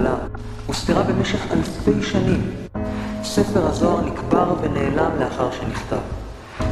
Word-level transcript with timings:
הקבלה 0.00 0.14
הוסתרה 0.66 1.02
במשך 1.02 1.52
אלפי 1.52 2.02
שנים. 2.02 2.50
ספר 3.22 3.66
הזוהר 3.66 4.00
נקבר 4.00 4.54
ונעלם 4.62 5.10
לאחר 5.20 5.50
שנכתב. 5.50 5.96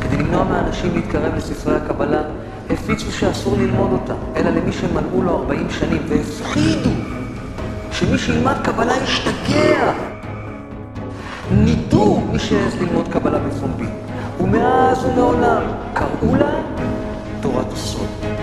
כדי 0.01 0.17
למנוע 0.17 0.45
מאנשים 0.45 0.95
להתקרב 0.95 1.35
לספרי 1.35 1.77
הקבלה, 1.77 2.23
הפיצו 2.71 3.13
שאסור 3.13 3.57
ללמוד 3.57 3.93
אותה, 3.93 4.15
אלא 4.37 4.51
למי 4.51 4.73
שמלאו 4.73 5.23
לו 5.23 5.39
40 5.39 5.71
שנים, 5.71 6.03
והפחידו 6.09 6.91
שמי 7.93 8.19
שילמד 8.19 8.57
קבלה 8.65 8.97
ישתגע. 8.97 9.93
נידו 11.51 12.21
מי 12.33 12.39
שהעז 12.39 12.75
ללמוד 12.81 13.09
קבלה 13.09 13.39
בפומבי, 13.39 13.89
ומאז 14.41 15.05
ומעולם 15.05 15.63
קראו 15.95 16.35
לה 16.35 16.51
תורת 17.41 17.73
הסוד. 17.73 18.38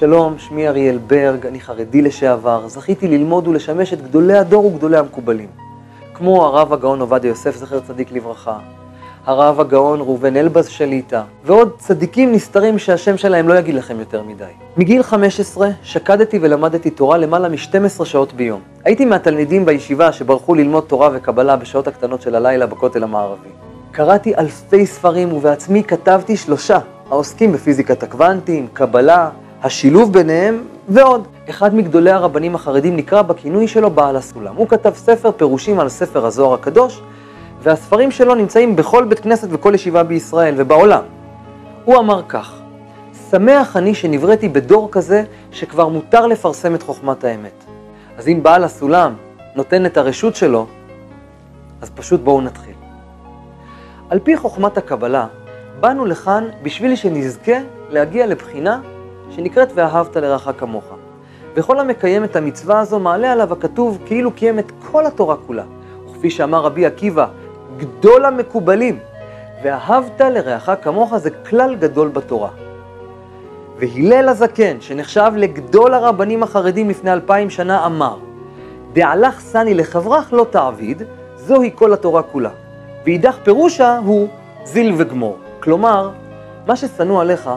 שלום, 0.00 0.38
שמי 0.38 0.68
אריאל 0.68 0.98
ברג, 0.98 1.46
אני 1.46 1.60
חרדי 1.60 2.02
לשעבר, 2.02 2.68
זכיתי 2.68 3.08
ללמוד 3.08 3.48
ולשמש 3.48 3.92
את 3.92 4.02
גדולי 4.02 4.38
הדור 4.38 4.66
וגדולי 4.66 4.98
המקובלים, 4.98 5.48
כמו 6.14 6.46
הרב 6.46 6.72
הגאון 6.72 7.00
עובדיה 7.00 7.28
יוסף, 7.28 7.56
זכר 7.56 7.80
צדיק 7.80 8.12
לברכה, 8.12 8.58
הרב 9.26 9.60
הגאון 9.60 10.00
ראובן 10.00 10.36
אלבז 10.36 10.68
שליטה, 10.68 11.22
ועוד 11.44 11.72
צדיקים 11.78 12.32
נסתרים 12.32 12.78
שהשם 12.78 13.16
שלהם 13.16 13.48
לא 13.48 13.58
יגיד 13.58 13.74
לכם 13.74 14.00
יותר 14.00 14.22
מדי. 14.22 14.44
מגיל 14.76 15.02
15 15.02 15.68
שקדתי 15.82 16.38
ולמדתי 16.42 16.90
תורה 16.90 17.18
למעלה 17.18 17.48
מ-12 17.48 18.04
שעות 18.04 18.32
ביום. 18.32 18.60
הייתי 18.84 19.04
מהתלמידים 19.04 19.64
בישיבה 19.64 20.12
שברחו 20.12 20.54
ללמוד 20.54 20.84
תורה 20.84 21.08
וקבלה 21.12 21.56
בשעות 21.56 21.88
הקטנות 21.88 22.22
של 22.22 22.34
הלילה 22.34 22.66
בכותל 22.66 23.02
המערבי. 23.02 23.48
קראתי 23.90 24.34
אלפי 24.34 24.86
ספרים 24.86 25.32
ובעצמי 25.32 25.84
כתבתי 25.84 26.36
שלושה, 26.36 26.78
העוסקים 27.10 27.52
בפיזיקת 27.52 28.02
הקוונטים, 28.02 28.66
קבלה, 28.72 29.30
השילוב 29.62 30.12
ביניהם 30.12 30.64
ועוד. 30.88 31.26
אחד 31.50 31.74
מגדולי 31.74 32.10
הרבנים 32.10 32.54
החרדים 32.54 32.96
נקרא 32.96 33.22
בכינוי 33.22 33.68
שלו 33.68 33.90
בעל 33.90 34.16
הסולם. 34.16 34.56
הוא 34.56 34.68
כתב 34.68 34.92
ספר 34.94 35.32
פירושים 35.32 35.80
על 35.80 35.88
ספר 35.88 36.26
הזוהר 36.26 36.54
הקדוש, 36.54 37.00
והספרים 37.62 38.10
שלו 38.10 38.34
נמצאים 38.34 38.76
בכל 38.76 39.04
בית 39.04 39.20
כנסת 39.20 39.48
וכל 39.50 39.74
ישיבה 39.74 40.02
בישראל 40.02 40.54
ובעולם. 40.56 41.02
הוא 41.84 41.98
אמר 41.98 42.22
כך: 42.28 42.60
שמח 43.30 43.76
אני 43.76 43.94
שנבראתי 43.94 44.48
בדור 44.48 44.88
כזה 44.92 45.24
שכבר 45.52 45.88
מותר 45.88 46.26
לפרסם 46.26 46.74
את 46.74 46.82
חוכמת 46.82 47.24
האמת. 47.24 47.64
אז 48.18 48.28
אם 48.28 48.42
בעל 48.42 48.64
הסולם 48.64 49.14
נותן 49.56 49.86
את 49.86 49.96
הרשות 49.96 50.36
שלו, 50.36 50.66
אז 51.82 51.90
פשוט 51.90 52.20
בואו 52.20 52.40
נתחיל. 52.40 52.74
על 54.10 54.18
פי 54.18 54.36
חוכמת 54.36 54.78
הקבלה, 54.78 55.26
באנו 55.80 56.04
לכאן 56.06 56.44
בשביל 56.62 56.96
שנזכה 56.96 57.56
להגיע 57.90 58.26
לבחינה 58.26 58.80
שנקראת 59.30 59.68
ואהבת 59.74 60.16
לרעך 60.16 60.48
כמוך. 60.58 60.84
וכל 61.54 61.80
המקיים 61.80 62.24
את 62.24 62.36
המצווה 62.36 62.80
הזו 62.80 62.98
מעלה 62.98 63.32
עליו 63.32 63.52
הכתוב 63.52 63.98
כאילו 64.06 64.32
קיים 64.32 64.58
את 64.58 64.72
כל 64.92 65.06
התורה 65.06 65.36
כולה. 65.46 65.64
וכפי 66.10 66.30
שאמר 66.30 66.60
רבי 66.60 66.86
עקיבא, 66.86 67.26
גדול 67.76 68.24
המקובלים, 68.24 68.98
ואהבת 69.64 70.20
לרעך 70.20 70.70
כמוך 70.82 71.16
זה 71.16 71.30
כלל 71.30 71.74
גדול 71.74 72.08
בתורה. 72.08 72.48
והלל 73.78 74.28
הזקן, 74.28 74.80
שנחשב 74.80 75.32
לגדול 75.36 75.94
הרבנים 75.94 76.42
החרדים 76.42 76.90
לפני 76.90 77.12
אלפיים 77.12 77.50
שנה, 77.50 77.86
אמר, 77.86 78.16
דעלך 78.92 79.40
סני 79.40 79.74
לחברך 79.74 80.32
לא 80.32 80.46
תעביד, 80.50 81.02
זוהי 81.36 81.70
כל 81.74 81.92
התורה 81.92 82.22
כולה. 82.22 82.50
ואידך 83.04 83.36
פירושה 83.42 83.98
הוא 83.98 84.28
זיל 84.64 84.94
וגמור. 84.98 85.38
כלומר, 85.60 86.10
מה 86.66 86.76
ששנוא 86.76 87.20
עליך, 87.20 87.50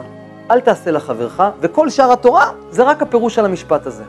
אל 0.50 0.60
תעשה 0.60 0.90
לחברך, 0.90 1.42
וכל 1.60 1.90
שאר 1.90 2.12
התורה 2.12 2.50
זה 2.70 2.82
רק 2.82 3.02
הפירוש 3.02 3.34
של 3.34 3.44
המשפט 3.44 3.86
הזה. 3.86 4.04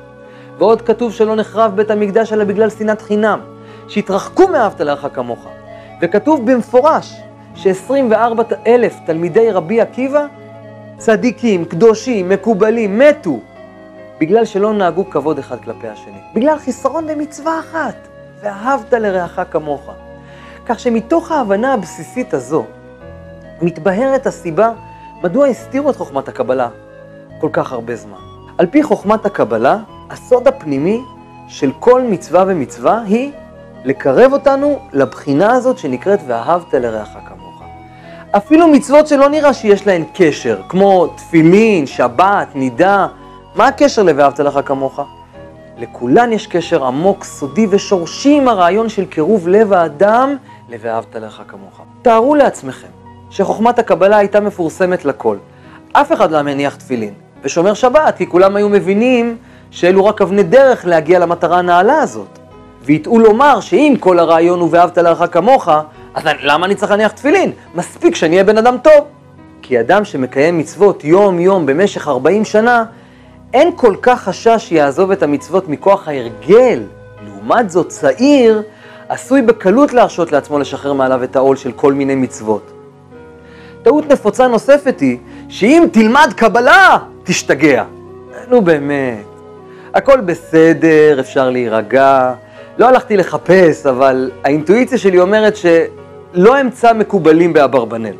ועוד 0.57 0.81
כתוב 0.81 1.13
שלא 1.13 1.35
נחרב 1.35 1.75
בית 1.75 1.91
המקדש 1.91 2.33
אלא 2.33 2.43
בגלל 2.43 2.69
שנאת 2.69 3.01
חינם, 3.01 3.39
שהתרחקו 3.87 4.47
מאהבת 4.47 4.81
לרעך 4.81 5.05
כמוך. 5.13 5.47
וכתוב 6.01 6.51
במפורש 6.51 7.15
ש-24 7.55 8.41
אלף 8.67 8.95
תלמידי 9.05 9.51
רבי 9.51 9.81
עקיבא, 9.81 10.25
צדיקים, 10.97 11.65
קדושים, 11.65 12.29
מקובלים, 12.29 12.99
מתו, 12.99 13.39
בגלל 14.19 14.45
שלא 14.45 14.73
נהגו 14.73 15.09
כבוד 15.09 15.39
אחד 15.39 15.57
כלפי 15.63 15.87
השני. 15.87 16.19
בגלל 16.35 16.57
חיסרון 16.57 17.07
במצווה 17.07 17.59
אחת, 17.59 17.95
ואהבת 18.41 18.93
לרעך 18.93 19.39
כמוך. 19.51 19.91
כך 20.65 20.79
שמתוך 20.79 21.31
ההבנה 21.31 21.73
הבסיסית 21.73 22.33
הזו, 22.33 22.65
מתבהרת 23.61 24.27
הסיבה 24.27 24.71
מדוע 25.23 25.47
הסתירו 25.47 25.89
את 25.89 25.95
חוכמת 25.95 26.27
הקבלה 26.27 26.69
כל 27.39 27.49
כך 27.53 27.71
הרבה 27.71 27.95
זמן. 27.95 28.17
על 28.57 28.65
פי 28.65 28.83
חוכמת 28.83 29.25
הקבלה, 29.25 29.77
הסוד 30.09 30.47
הפנימי 30.47 31.01
של 31.47 31.71
כל 31.79 32.01
מצווה 32.01 32.43
ומצווה 32.47 33.01
היא 33.01 33.31
לקרב 33.85 34.33
אותנו 34.33 34.79
לבחינה 34.93 35.51
הזאת 35.51 35.77
שנקראת 35.77 36.19
ואהבת 36.27 36.73
לרעך 36.73 37.17
כמוך. 37.27 37.61
אפילו 38.31 38.67
מצוות 38.67 39.07
שלא 39.07 39.29
נראה 39.29 39.53
שיש 39.53 39.87
להן 39.87 40.03
קשר, 40.13 40.61
כמו 40.69 41.07
תפילין, 41.07 41.85
שבת, 41.85 42.47
נידה, 42.55 43.07
מה 43.55 43.67
הקשר 43.67 44.03
ל"ואהבת 44.03 44.39
לך 44.39 44.59
כמוך"? 44.65 44.99
לכולן 45.77 46.33
יש 46.33 46.47
קשר 46.47 46.85
עמוק, 46.85 47.23
סודי 47.23 47.67
ושורשי 47.69 48.37
עם 48.37 48.47
הרעיון 48.47 48.89
של 48.89 49.05
קירוב 49.05 49.47
לב 49.47 49.73
האדם 49.73 50.35
ל"ואהבת 50.69 51.15
לך 51.15 51.41
כמוך". 51.47 51.81
תארו 52.01 52.35
לעצמכם 52.35 53.04
שחוכמת 53.29 53.79
הקבלה 53.79 54.17
הייתה 54.17 54.39
מפורסמת 54.39 55.05
לכל. 55.05 55.37
אף 55.93 56.13
אחד 56.13 56.31
לא 56.31 56.41
מניח 56.41 56.75
תפילין 56.75 57.13
ושומר 57.43 57.73
שבת, 57.73 58.17
כי 58.17 58.27
כולם 58.27 58.55
היו 58.55 58.69
מבינים 58.69 59.37
שאלו 59.71 60.05
רק 60.05 60.21
אבני 60.21 60.43
דרך 60.43 60.85
להגיע 60.85 61.19
למטרה 61.19 61.59
הנעלה 61.59 62.01
הזאת. 62.01 62.39
ויטעו 62.81 63.19
לומר 63.19 63.59
שאם 63.59 63.95
כל 63.99 64.19
הרעיון 64.19 64.59
הוא 64.59 64.69
ואהבת 64.71 64.97
לרעך 64.97 65.33
כמוך, 65.33 65.69
אז 66.13 66.23
למה 66.43 66.65
אני 66.65 66.75
צריך 66.75 66.91
להניח 66.91 67.11
תפילין? 67.11 67.51
מספיק 67.75 68.15
שאני 68.15 68.33
אהיה 68.33 68.43
בן 68.43 68.57
אדם 68.57 68.77
טוב. 68.77 69.05
כי 69.61 69.79
אדם 69.79 70.05
שמקיים 70.05 70.57
מצוות 70.57 71.03
יום-יום 71.03 71.65
במשך 71.65 72.07
40 72.07 72.45
שנה, 72.45 72.85
אין 73.53 73.71
כל 73.75 73.95
כך 74.01 74.23
חשש 74.23 74.55
שיעזוב 74.57 75.11
את 75.11 75.23
המצוות 75.23 75.69
מכוח 75.69 76.07
ההרגל. 76.07 76.83
לעומת 77.25 77.69
זאת, 77.69 77.87
צעיר 77.87 78.61
עשוי 79.09 79.41
בקלות 79.41 79.93
להרשות 79.93 80.31
לעצמו 80.31 80.59
לשחרר 80.59 80.93
מעליו 80.93 81.23
את 81.23 81.35
העול 81.35 81.55
של 81.55 81.71
כל 81.71 81.93
מיני 81.93 82.15
מצוות. 82.15 82.74
טעות 83.85 84.11
נפוצה 84.11 84.47
נוספת 84.47 84.99
היא, 84.99 85.17
שאם 85.49 85.87
תלמד 85.91 86.33
קבלה, 86.35 86.97
תשתגע. 87.23 87.83
נו 88.49 88.61
באמת, 88.61 89.25
הכל 89.93 90.21
בסדר, 90.21 91.19
אפשר 91.19 91.49
להירגע, 91.49 92.33
לא 92.77 92.87
הלכתי 92.87 93.17
לחפש, 93.17 93.85
אבל 93.85 94.31
האינטואיציה 94.43 94.97
שלי 94.97 95.19
אומרת 95.19 95.55
שלא 95.55 96.61
אמצא 96.61 96.93
מקובלים 96.93 97.53
באברבנל. 97.53 98.15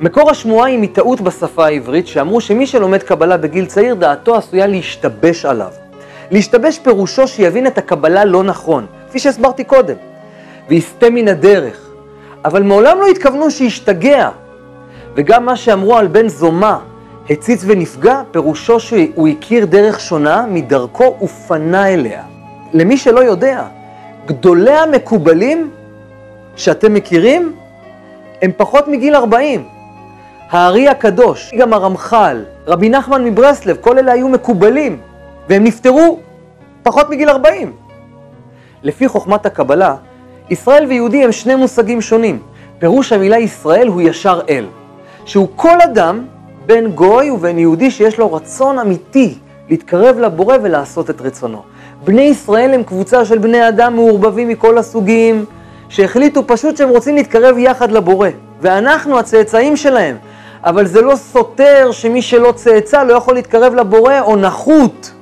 מקור 0.00 0.30
השמועה 0.30 0.68
היא 0.68 0.78
מטעות 0.78 1.20
בשפה 1.20 1.66
העברית, 1.66 2.06
שאמרו 2.06 2.40
שמי 2.40 2.66
שלומד 2.66 3.02
קבלה 3.02 3.36
בגיל 3.36 3.66
צעיר, 3.66 3.94
דעתו 3.94 4.36
עשויה 4.36 4.66
להשתבש 4.66 5.44
עליו. 5.44 5.70
להשתבש 6.30 6.78
פירושו 6.78 7.28
שיבין 7.28 7.66
את 7.66 7.78
הקבלה 7.78 8.24
לא 8.24 8.42
נכון, 8.42 8.86
כפי 9.08 9.18
שהסברתי 9.18 9.64
קודם, 9.64 9.96
ויסטה 10.68 11.10
מן 11.10 11.28
הדרך. 11.28 11.90
אבל 12.44 12.62
מעולם 12.62 12.98
לא 13.00 13.06
התכוונו 13.06 13.50
שישתגע. 13.50 14.30
וגם 15.16 15.46
מה 15.46 15.56
שאמרו 15.56 15.96
על 15.96 16.06
בן 16.06 16.28
זומה, 16.28 16.78
הציץ 17.30 17.64
ונפגע, 17.66 18.22
פירושו 18.30 18.80
שהוא 18.80 19.28
הכיר 19.28 19.66
דרך 19.66 20.00
שונה 20.00 20.46
מדרכו 20.48 21.16
ופנה 21.22 21.94
אליה. 21.94 22.22
למי 22.72 22.96
שלא 22.96 23.20
יודע, 23.20 23.64
גדולי 24.26 24.72
המקובלים 24.72 25.70
שאתם 26.56 26.94
מכירים 26.94 27.52
הם 28.42 28.50
פחות 28.56 28.88
מגיל 28.88 29.14
40. 29.14 29.64
הארי 30.50 30.88
הקדוש, 30.88 31.54
גם 31.58 31.72
הרמח"ל, 31.72 32.44
רבי 32.66 32.88
נחמן 32.88 33.24
מברסלב, 33.24 33.76
כל 33.80 33.98
אלה 33.98 34.12
היו 34.12 34.28
מקובלים, 34.28 34.98
והם 35.48 35.64
נפטרו 35.64 36.18
פחות 36.82 37.10
מגיל 37.10 37.28
40. 37.28 37.72
לפי 38.82 39.08
חוכמת 39.08 39.46
הקבלה, 39.46 39.94
ישראל 40.50 40.86
ויהודי 40.86 41.24
הם 41.24 41.32
שני 41.32 41.54
מושגים 41.54 42.00
שונים. 42.00 42.38
פירוש 42.78 43.12
המילה 43.12 43.38
ישראל 43.38 43.88
הוא 43.88 44.00
ישר 44.00 44.40
אל, 44.48 44.66
שהוא 45.26 45.48
כל 45.56 45.80
אדם, 45.84 46.24
בין 46.66 46.90
גוי 46.90 47.30
ובין 47.30 47.58
יהודי 47.58 47.90
שיש 47.90 48.18
לו 48.18 48.32
רצון 48.32 48.78
אמיתי 48.78 49.34
להתקרב 49.70 50.18
לבורא 50.18 50.56
ולעשות 50.62 51.10
את 51.10 51.20
רצונו. 51.20 51.62
בני 52.04 52.22
ישראל 52.22 52.74
הם 52.74 52.82
קבוצה 52.82 53.24
של 53.24 53.38
בני 53.38 53.68
אדם 53.68 53.94
מעורבבים 53.94 54.48
מכל 54.48 54.78
הסוגים, 54.78 55.44
שהחליטו 55.88 56.46
פשוט 56.46 56.76
שהם 56.76 56.88
רוצים 56.88 57.14
להתקרב 57.14 57.58
יחד 57.58 57.92
לבורא, 57.92 58.28
ואנחנו 58.60 59.18
הצאצאים 59.18 59.76
שלהם. 59.76 60.16
אבל 60.64 60.86
זה 60.86 61.02
לא 61.02 61.16
סותר 61.16 61.88
שמי 61.92 62.22
שלא 62.22 62.52
צאצא 62.52 63.02
לא 63.02 63.12
יכול 63.12 63.34
להתקרב 63.34 63.74
לבורא 63.74 64.20
או 64.20 64.36
נחות. 64.36 65.12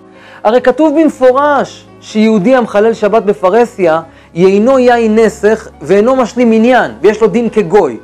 הרי 0.44 0.60
כתוב 0.60 1.00
במפורש 1.00 1.86
שיהודי 2.00 2.56
המחלל 2.56 2.94
שבת 2.94 3.22
בפרהסיה, 3.22 4.00
יינו 4.34 4.78
יין 4.78 5.18
נסך 5.18 5.68
ואינו 5.82 6.16
משלים 6.16 6.52
עניין, 6.52 6.90
ויש 7.00 7.20
לו 7.20 7.26
דין 7.26 7.48
כגוי. 7.50 7.98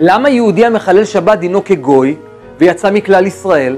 למה 0.00 0.28
יהודי 0.30 0.64
המחלל 0.64 1.04
שבת 1.04 1.38
דינו 1.38 1.64
כגוי 1.64 2.16
ויצא 2.58 2.90
מכלל 2.90 3.26
ישראל? 3.26 3.76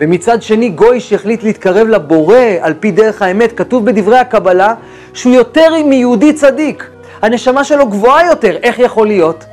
ומצד 0.00 0.42
שני 0.42 0.68
גוי 0.68 1.00
שהחליט 1.00 1.42
להתקרב 1.42 1.86
לבורא 1.86 2.38
על 2.60 2.74
פי 2.80 2.90
דרך 2.90 3.22
האמת, 3.22 3.52
כתוב 3.52 3.84
בדברי 3.84 4.18
הקבלה 4.18 4.74
שהוא 5.14 5.34
יותר 5.34 5.68
מיהודי 5.84 6.32
צדיק. 6.32 6.90
הנשמה 7.22 7.64
שלו 7.64 7.86
גבוהה 7.86 8.26
יותר, 8.26 8.56
איך 8.56 8.78
יכול 8.78 9.06
להיות? 9.06 9.44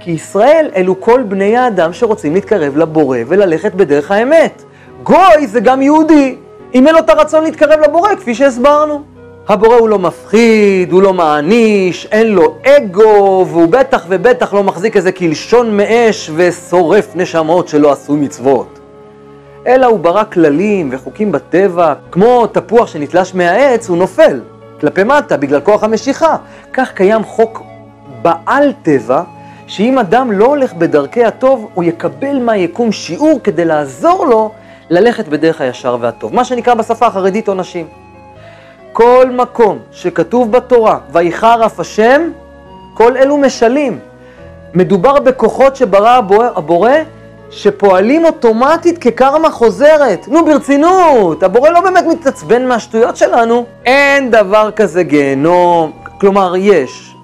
כי 0.00 0.10
ישראל 0.10 0.70
אלו 0.76 1.00
כל 1.00 1.22
בני 1.22 1.56
האדם 1.56 1.92
שרוצים 1.92 2.34
להתקרב 2.34 2.76
לבורא 2.76 3.18
וללכת 3.26 3.74
בדרך 3.74 4.10
האמת. 4.10 4.62
גוי 5.02 5.46
זה 5.46 5.60
גם 5.60 5.82
יהודי, 5.82 6.36
אם 6.74 6.86
אין 6.86 6.94
לו 6.94 7.00
את 7.00 7.10
הרצון 7.10 7.44
להתקרב 7.44 7.80
לבורא, 7.80 8.14
כפי 8.14 8.34
שהסברנו. 8.34 9.13
הבורא 9.48 9.76
הוא 9.76 9.88
לא 9.88 9.98
מפחיד, 9.98 10.92
הוא 10.92 11.02
לא 11.02 11.12
מעניש, 11.12 12.06
אין 12.12 12.26
לו 12.26 12.56
אגו, 12.66 13.46
והוא 13.48 13.68
בטח 13.68 14.04
ובטח 14.08 14.54
לא 14.54 14.64
מחזיק 14.64 14.96
איזה 14.96 15.12
קלשון 15.12 15.76
מאש 15.76 16.30
ושורף 16.34 17.16
נשמות 17.16 17.68
שלא 17.68 17.92
עשו 17.92 18.16
מצוות. 18.16 18.78
אלא 19.66 19.86
הוא 19.86 19.98
ברא 19.98 20.24
כללים 20.32 20.88
וחוקים 20.92 21.32
בטבע, 21.32 21.94
כמו 22.10 22.46
תפוח 22.46 22.86
שנתלש 22.86 23.34
מהעץ, 23.34 23.88
הוא 23.88 23.96
נופל 23.96 24.40
כלפי 24.80 25.04
מטה 25.04 25.36
בגלל 25.36 25.60
כוח 25.60 25.84
המשיכה. 25.84 26.36
כך 26.72 26.92
קיים 26.92 27.24
חוק 27.24 27.62
בעל 28.22 28.72
טבע, 28.82 29.22
שאם 29.66 29.98
אדם 29.98 30.32
לא 30.32 30.46
הולך 30.46 30.72
בדרכי 30.74 31.24
הטוב, 31.24 31.68
הוא 31.74 31.84
יקבל 31.84 32.38
מהיקום 32.38 32.92
שיעור 32.92 33.40
כדי 33.44 33.64
לעזור 33.64 34.26
לו 34.26 34.50
ללכת 34.90 35.28
בדרך 35.28 35.60
הישר 35.60 35.96
והטוב. 36.00 36.34
מה 36.34 36.44
שנקרא 36.44 36.74
בשפה 36.74 37.06
החרדית 37.06 37.48
עונשים. 37.48 38.03
כל 38.94 39.30
מקום 39.30 39.78
שכתוב 39.92 40.52
בתורה, 40.52 40.98
ויחר 41.12 41.66
אף 41.66 41.80
השם, 41.80 42.30
כל 42.94 43.16
אלו 43.16 43.36
משלים. 43.36 43.98
מדובר 44.74 45.20
בכוחות 45.20 45.76
שברא 45.76 46.20
הבורא, 46.56 46.90
שפועלים 47.50 48.24
אוטומטית 48.24 48.98
כקרמה 48.98 49.50
חוזרת. 49.50 50.28
נו, 50.28 50.44
ברצינות, 50.44 51.42
הבורא 51.42 51.70
לא 51.70 51.80
באמת 51.80 52.04
מתעצבן 52.10 52.66
מהשטויות 52.66 53.16
שלנו. 53.16 53.64
אין 53.84 54.30
דבר 54.30 54.70
כזה 54.76 55.02
גיהנום, 55.02 55.92
כלומר, 56.20 56.54
יש. 56.56 57.14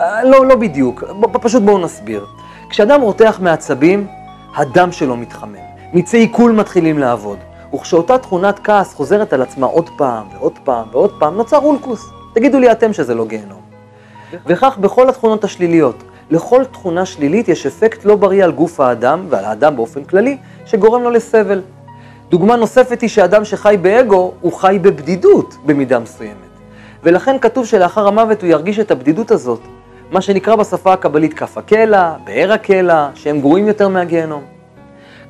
אה, 0.00 0.24
לא, 0.24 0.46
לא 0.46 0.54
בדיוק, 0.54 1.04
פשוט 1.32 1.62
בואו 1.62 1.78
נסביר. 1.78 2.24
כשאדם 2.70 3.00
רותח 3.00 3.38
מעצבים, 3.42 4.06
הדם 4.56 4.92
שלו 4.92 5.16
מתחמם. 5.16 5.54
מיצי 5.92 6.16
עיכול 6.16 6.52
מתחילים 6.52 6.98
לעבוד. 6.98 7.38
וכשאותה 7.74 8.18
תכונת 8.18 8.60
כעס 8.64 8.94
חוזרת 8.94 9.32
על 9.32 9.42
עצמה 9.42 9.66
עוד 9.66 9.90
פעם 9.96 10.26
ועוד 10.32 10.58
פעם 10.64 10.88
ועוד 10.92 11.12
פעם, 11.18 11.34
נוצר 11.34 11.58
אולקוס. 11.58 12.10
תגידו 12.32 12.58
לי 12.58 12.72
אתם 12.72 12.92
שזה 12.92 13.14
לא 13.14 13.26
גיהנום. 13.26 13.60
וכך 14.46 14.78
בכל 14.78 15.08
התכונות 15.08 15.44
השליליות. 15.44 16.02
לכל 16.30 16.64
תכונה 16.64 17.06
שלילית 17.06 17.48
יש 17.48 17.66
אפקט 17.66 18.04
לא 18.04 18.16
בריא 18.16 18.44
על 18.44 18.52
גוף 18.52 18.80
האדם, 18.80 19.26
ועל 19.28 19.44
האדם 19.44 19.76
באופן 19.76 20.04
כללי, 20.04 20.36
שגורם 20.66 21.02
לו 21.02 21.10
לסבל. 21.10 21.60
דוגמה 22.28 22.56
נוספת 22.56 23.00
היא 23.00 23.08
שאדם 23.08 23.44
שחי 23.44 23.76
באגו, 23.82 24.32
הוא 24.40 24.52
חי 24.52 24.78
בבדידות 24.82 25.54
במידה 25.66 25.98
מסוימת. 25.98 26.36
ולכן 27.02 27.38
כתוב 27.38 27.66
שלאחר 27.66 28.06
המוות 28.06 28.42
הוא 28.42 28.50
ירגיש 28.50 28.78
את 28.78 28.90
הבדידות 28.90 29.30
הזאת, 29.30 29.60
מה 30.10 30.20
שנקרא 30.20 30.56
בשפה 30.56 30.92
הקבלית 30.92 31.34
כף 31.34 31.58
הקלע, 31.58 32.12
באר 32.24 32.52
הקלע, 32.52 33.08
שהם 33.14 33.40
גרועים 33.40 33.68
יותר 33.68 33.88
מהגיהנום. 33.88 34.42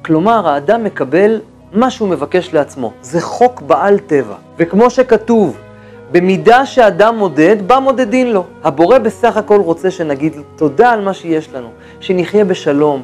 כלומר, 0.04 0.48
האדם 0.48 0.84
מקבל 0.84 1.40
מה 1.74 1.90
שהוא 1.90 2.08
מבקש 2.08 2.54
לעצמו. 2.54 2.92
זה 3.02 3.20
חוק 3.20 3.60
בעל 3.60 3.98
טבע. 3.98 4.34
וכמו 4.58 4.90
שכתוב, 4.90 5.56
במידה 6.12 6.66
שאדם 6.66 7.18
מודד, 7.18 7.68
בה 7.68 7.80
מודדין 7.80 8.32
לו. 8.32 8.44
הבורא 8.64 8.98
בסך 8.98 9.36
הכל 9.36 9.60
רוצה 9.60 9.90
שנגיד 9.90 10.32
תודה 10.56 10.90
על 10.90 11.00
מה 11.00 11.14
שיש 11.14 11.52
לנו, 11.52 11.68
שנחיה 12.00 12.44
בשלום, 12.44 13.02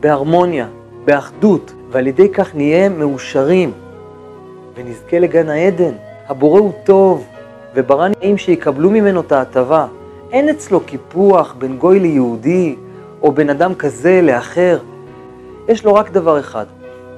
בהרמוניה, 0.00 0.66
באחדות, 1.04 1.72
ועל 1.90 2.06
ידי 2.06 2.28
כך 2.28 2.54
נהיה 2.54 2.88
מאושרים 2.88 3.72
ונזכה 4.74 5.18
לגן 5.18 5.48
העדן. 5.48 5.92
הבורא 6.28 6.60
הוא 6.60 6.72
טוב, 6.84 7.26
וברא 7.74 8.08
נעים 8.08 8.38
שיקבלו 8.38 8.90
ממנו 8.90 9.20
את 9.20 9.32
ההטבה. 9.32 9.86
אין 10.32 10.48
אצלו 10.48 10.80
קיפוח 10.80 11.54
בין 11.58 11.76
גוי 11.78 12.00
ליהודי, 12.00 12.76
או 13.22 13.32
בין 13.32 13.50
אדם 13.50 13.74
כזה 13.74 14.20
לאחר. 14.22 14.78
יש 15.68 15.84
לו 15.84 15.94
רק 15.94 16.10
דבר 16.10 16.40
אחד, 16.40 16.66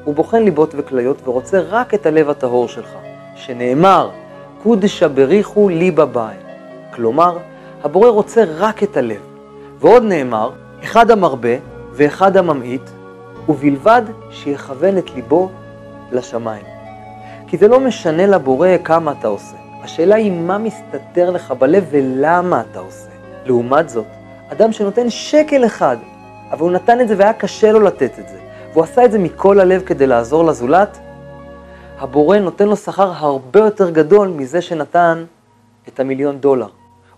הוא 0.05 0.15
בוחן 0.15 0.43
ליבות 0.43 0.75
וכליות 0.77 1.29
ורוצה 1.29 1.61
רק 1.61 1.95
את 1.95 2.07
הלב 2.07 2.31
הטהור 2.31 2.69
שלך, 2.69 2.91
שנאמר, 3.35 4.11
קודשא 4.63 5.09
בריחו 5.09 5.69
ליבא 5.69 6.05
באי. 6.05 6.35
כלומר, 6.95 7.39
הבורא 7.85 8.09
רוצה 8.09 8.45
רק 8.59 8.83
את 8.83 8.97
הלב. 8.97 9.21
ועוד 9.81 10.03
נאמר, 10.03 10.51
אחד 10.85 11.11
המרבה 11.11 11.57
ואחד 11.93 12.37
הממעיט, 12.37 12.91
ובלבד 13.49 14.03
שיכוון 14.31 14.99
את 14.99 15.11
ליבו 15.15 15.51
לשמיים. 16.13 16.65
כי 17.47 17.57
זה 17.57 17.69
לא 17.69 17.81
משנה 17.81 18.27
לבורא 18.27 18.69
כמה 18.85 19.13
אתה 19.13 19.29
עושה. 19.29 19.57
השאלה 19.83 20.15
היא 20.15 20.33
מה 20.33 20.59
מסתתר 20.59 21.31
לך 21.31 21.53
בלב 21.53 21.87
ולמה 21.91 22.63
אתה 22.71 22.79
עושה. 22.79 23.09
לעומת 23.45 23.89
זאת, 23.89 24.07
אדם 24.53 24.73
שנותן 24.73 25.11
שקל 25.11 25.67
אחד, 25.67 25.97
אבל 26.51 26.61
הוא 26.61 26.71
נתן 26.71 27.01
את 27.01 27.09
זה 27.09 27.15
והיה 27.19 27.33
קשה 27.33 27.73
לו 27.73 27.81
לתת 27.81 28.19
את 28.19 28.29
זה, 28.29 28.39
והוא 28.79 28.85
עשה 28.85 29.05
את 29.05 29.13
זה 29.13 29.19
מכל 29.19 29.61
הלב 29.61 29.83
כדי 29.83 30.07
לעזור 30.07 30.45
לזולת, 30.45 30.99
הבורא 31.99 32.39
נותן 32.39 32.69
לו 32.69 32.77
שכר 32.77 33.13
הרבה 33.17 33.61
יותר 33.61 33.91
גדול 33.91 34.29
מזה 34.29 34.63
שנתן 34.63 35.25
את 35.89 36.01
המיליון 36.01 36.39
דולר. 36.39 36.69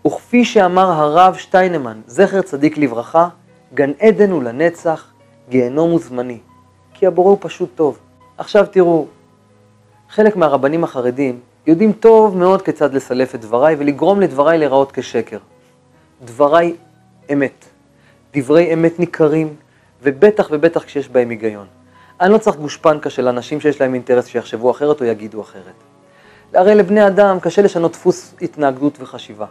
וכפי 0.07 0.45
שאמר 0.45 0.91
הרב 0.91 1.35
שטיינמן, 1.35 2.01
זכר 2.07 2.41
צדיק 2.41 2.77
לברכה, 2.77 3.27
גן 3.73 3.91
עדן 3.99 4.31
הוא 4.31 4.43
לנצח, 4.43 5.13
גיהנום 5.49 5.91
הוא 5.91 5.99
זמני. 5.99 6.37
כי 6.93 7.07
הבורא 7.07 7.29
הוא 7.29 7.37
פשוט 7.41 7.69
טוב. 7.75 7.97
עכשיו 8.37 8.65
תראו, 8.71 9.05
חלק 10.09 10.35
מהרבנים 10.35 10.83
החרדים 10.83 11.39
יודעים 11.67 11.91
טוב 11.93 12.37
מאוד 12.37 12.61
כיצד 12.61 12.93
לסלף 12.93 13.35
את 13.35 13.41
דבריי 13.41 13.75
ולגרום 13.79 14.21
לדבריי 14.21 14.57
להיראות 14.57 14.91
כשקר. 14.91 15.37
דבריי 16.25 16.75
אמת. 17.33 17.65
דברי 18.33 18.73
אמת 18.73 18.99
ניכרים, 18.99 19.55
ובטח 20.03 20.47
ובטח 20.51 20.83
כשיש 20.83 21.09
בהם 21.09 21.29
היגיון. 21.29 21.65
אני 22.21 22.33
לא 22.33 22.37
צריך 22.37 22.55
גושפנקה 22.57 23.09
של 23.09 23.27
אנשים 23.27 23.61
שיש 23.61 23.81
להם 23.81 23.93
אינטרס 23.93 24.27
שיחשבו 24.27 24.71
אחרת 24.71 25.01
או 25.01 25.05
יגידו 25.05 25.41
אחרת. 25.41 25.73
הרי 26.53 26.75
לבני 26.75 27.07
אדם 27.07 27.39
קשה 27.39 27.61
לשנות 27.61 27.91
דפוס 27.91 28.33
התנהגות 28.41 28.97
וחשיבה. 29.01 29.45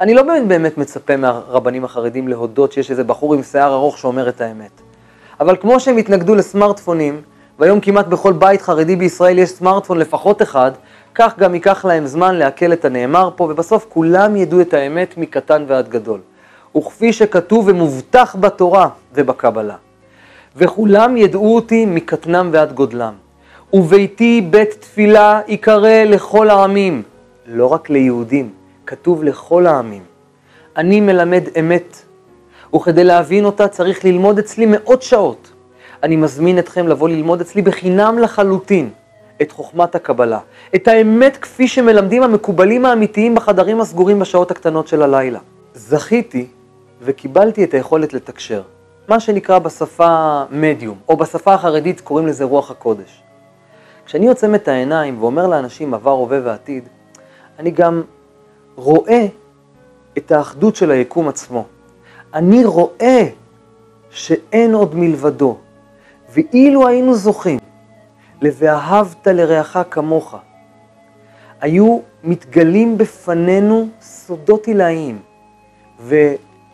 אני 0.00 0.14
לא 0.14 0.22
באמת 0.22 0.48
באמת 0.48 0.78
מצפה 0.78 1.16
מהרבנים 1.16 1.84
החרדים 1.84 2.28
להודות 2.28 2.72
שיש 2.72 2.90
איזה 2.90 3.04
בחור 3.04 3.34
עם 3.34 3.42
שיער 3.42 3.74
ארוך 3.74 3.98
שאומר 3.98 4.28
את 4.28 4.40
האמת. 4.40 4.70
אבל 5.40 5.56
כמו 5.56 5.80
שהם 5.80 5.96
התנגדו 5.96 6.34
לסמארטפונים, 6.34 7.20
והיום 7.58 7.80
כמעט 7.80 8.06
בכל 8.06 8.32
בית 8.32 8.62
חרדי 8.62 8.96
בישראל 8.96 9.38
יש 9.38 9.50
סמארטפון 9.50 9.98
לפחות 9.98 10.42
אחד, 10.42 10.70
כך 11.14 11.38
גם 11.38 11.54
ייקח 11.54 11.84
להם 11.84 12.06
זמן 12.06 12.34
לעכל 12.34 12.72
את 12.72 12.84
הנאמר 12.84 13.30
פה, 13.36 13.44
ובסוף 13.44 13.86
כולם 13.88 14.36
ידעו 14.36 14.60
את 14.60 14.74
האמת 14.74 15.14
מקטן 15.18 15.64
ועד 15.68 15.88
גדול. 15.88 16.20
וכפי 16.76 17.12
שכתוב 17.12 17.68
ומובטח 17.68 18.36
בתורה 18.40 18.88
ובקבלה. 19.14 19.74
וכולם 20.56 21.16
ידעו 21.16 21.54
אותי 21.54 21.86
מקטנם 21.86 22.50
ועד 22.52 22.72
גודלם. 22.72 23.12
וביתי 23.72 24.40
בית 24.50 24.70
תפילה 24.80 25.40
ייקרא 25.48 26.04
לכל 26.04 26.50
העמים, 26.50 27.02
לא 27.46 27.66
רק 27.66 27.90
ליהודים, 27.90 28.50
כתוב 28.86 29.24
לכל 29.24 29.66
העמים. 29.66 30.02
אני 30.76 31.00
מלמד 31.00 31.44
אמת, 31.60 32.02
וכדי 32.74 33.04
להבין 33.04 33.44
אותה 33.44 33.68
צריך 33.68 34.04
ללמוד 34.04 34.38
אצלי 34.38 34.66
מאות 34.66 35.02
שעות. 35.02 35.52
אני 36.02 36.16
מזמין 36.16 36.58
אתכם 36.58 36.88
לבוא 36.88 37.08
ללמוד 37.08 37.40
אצלי 37.40 37.62
בחינם 37.62 38.18
לחלוטין 38.18 38.90
את 39.42 39.52
חוכמת 39.52 39.94
הקבלה, 39.94 40.38
את 40.74 40.88
האמת 40.88 41.36
כפי 41.36 41.68
שמלמדים 41.68 42.22
המקובלים 42.22 42.86
האמיתיים 42.86 43.34
בחדרים 43.34 43.80
הסגורים 43.80 44.18
בשעות 44.18 44.50
הקטנות 44.50 44.88
של 44.88 45.02
הלילה. 45.02 45.38
זכיתי 45.74 46.46
וקיבלתי 47.02 47.64
את 47.64 47.74
היכולת 47.74 48.14
לתקשר. 48.14 48.62
מה 49.08 49.20
שנקרא 49.20 49.58
בשפה 49.58 50.42
מדיום, 50.50 50.98
או 51.08 51.16
בשפה 51.16 51.54
החרדית 51.54 52.00
קוראים 52.00 52.26
לזה 52.26 52.44
רוח 52.44 52.70
הקודש. 52.70 53.22
כשאני 54.06 54.28
עוצם 54.28 54.54
את 54.54 54.68
העיניים 54.68 55.22
ואומר 55.22 55.46
לאנשים 55.46 55.94
עבר, 55.94 56.10
הווה 56.10 56.38
ועתיד, 56.44 56.88
אני 57.58 57.70
גם 57.70 58.02
רואה 58.76 59.26
את 60.18 60.32
האחדות 60.32 60.76
של 60.76 60.90
היקום 60.90 61.28
עצמו. 61.28 61.64
אני 62.34 62.64
רואה 62.64 63.22
שאין 64.10 64.74
עוד 64.74 64.94
מלבדו, 64.94 65.56
ואילו 66.32 66.88
היינו 66.88 67.14
זוכים 67.14 67.58
ל"ואהבת 68.42 69.26
לרעך 69.26 69.78
כמוך", 69.90 70.34
היו 71.60 71.98
מתגלים 72.24 72.98
בפנינו 72.98 73.88
סודות 74.00 74.66
עילאיים, 74.66 75.18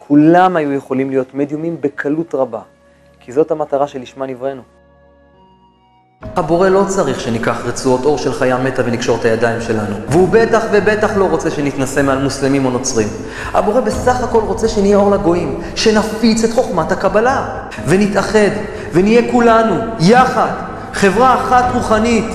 כולם 0.08 0.56
היו 0.56 0.72
יכולים 0.72 1.10
להיות 1.10 1.34
מדיומים 1.34 1.76
בקלות 1.80 2.34
רבה, 2.34 2.60
כי 3.20 3.32
זאת 3.32 3.50
המטרה 3.50 3.86
שלשמה 3.86 4.26
נבראנו. 4.26 4.62
הבורא 6.36 6.68
לא 6.68 6.84
צריך 6.88 7.20
שניקח 7.20 7.60
רצועות 7.64 8.04
אור 8.04 8.18
של 8.18 8.32
חיה 8.32 8.58
מתה 8.58 8.82
ונקשור 8.84 9.18
את 9.20 9.24
הידיים 9.24 9.60
שלנו. 9.60 9.96
והוא 10.08 10.28
בטח 10.30 10.62
ובטח 10.72 11.16
לא 11.16 11.24
רוצה 11.24 11.50
שנתנשא 11.50 12.02
מעל 12.02 12.22
מוסלמים 12.22 12.64
או 12.64 12.70
נוצרים. 12.70 13.08
הבורא 13.54 13.80
בסך 13.80 14.22
הכל 14.22 14.40
רוצה 14.40 14.68
שנהיה 14.68 14.96
אור 14.96 15.10
לגויים, 15.10 15.60
שנפיץ 15.76 16.44
את 16.44 16.50
חוכמת 16.52 16.92
הקבלה, 16.92 17.46
ונתאחד, 17.86 18.50
ונהיה 18.92 19.32
כולנו, 19.32 19.74
יחד, 20.00 20.50
חברה 20.92 21.34
אחת 21.34 21.64
רוחנית. 21.74 22.30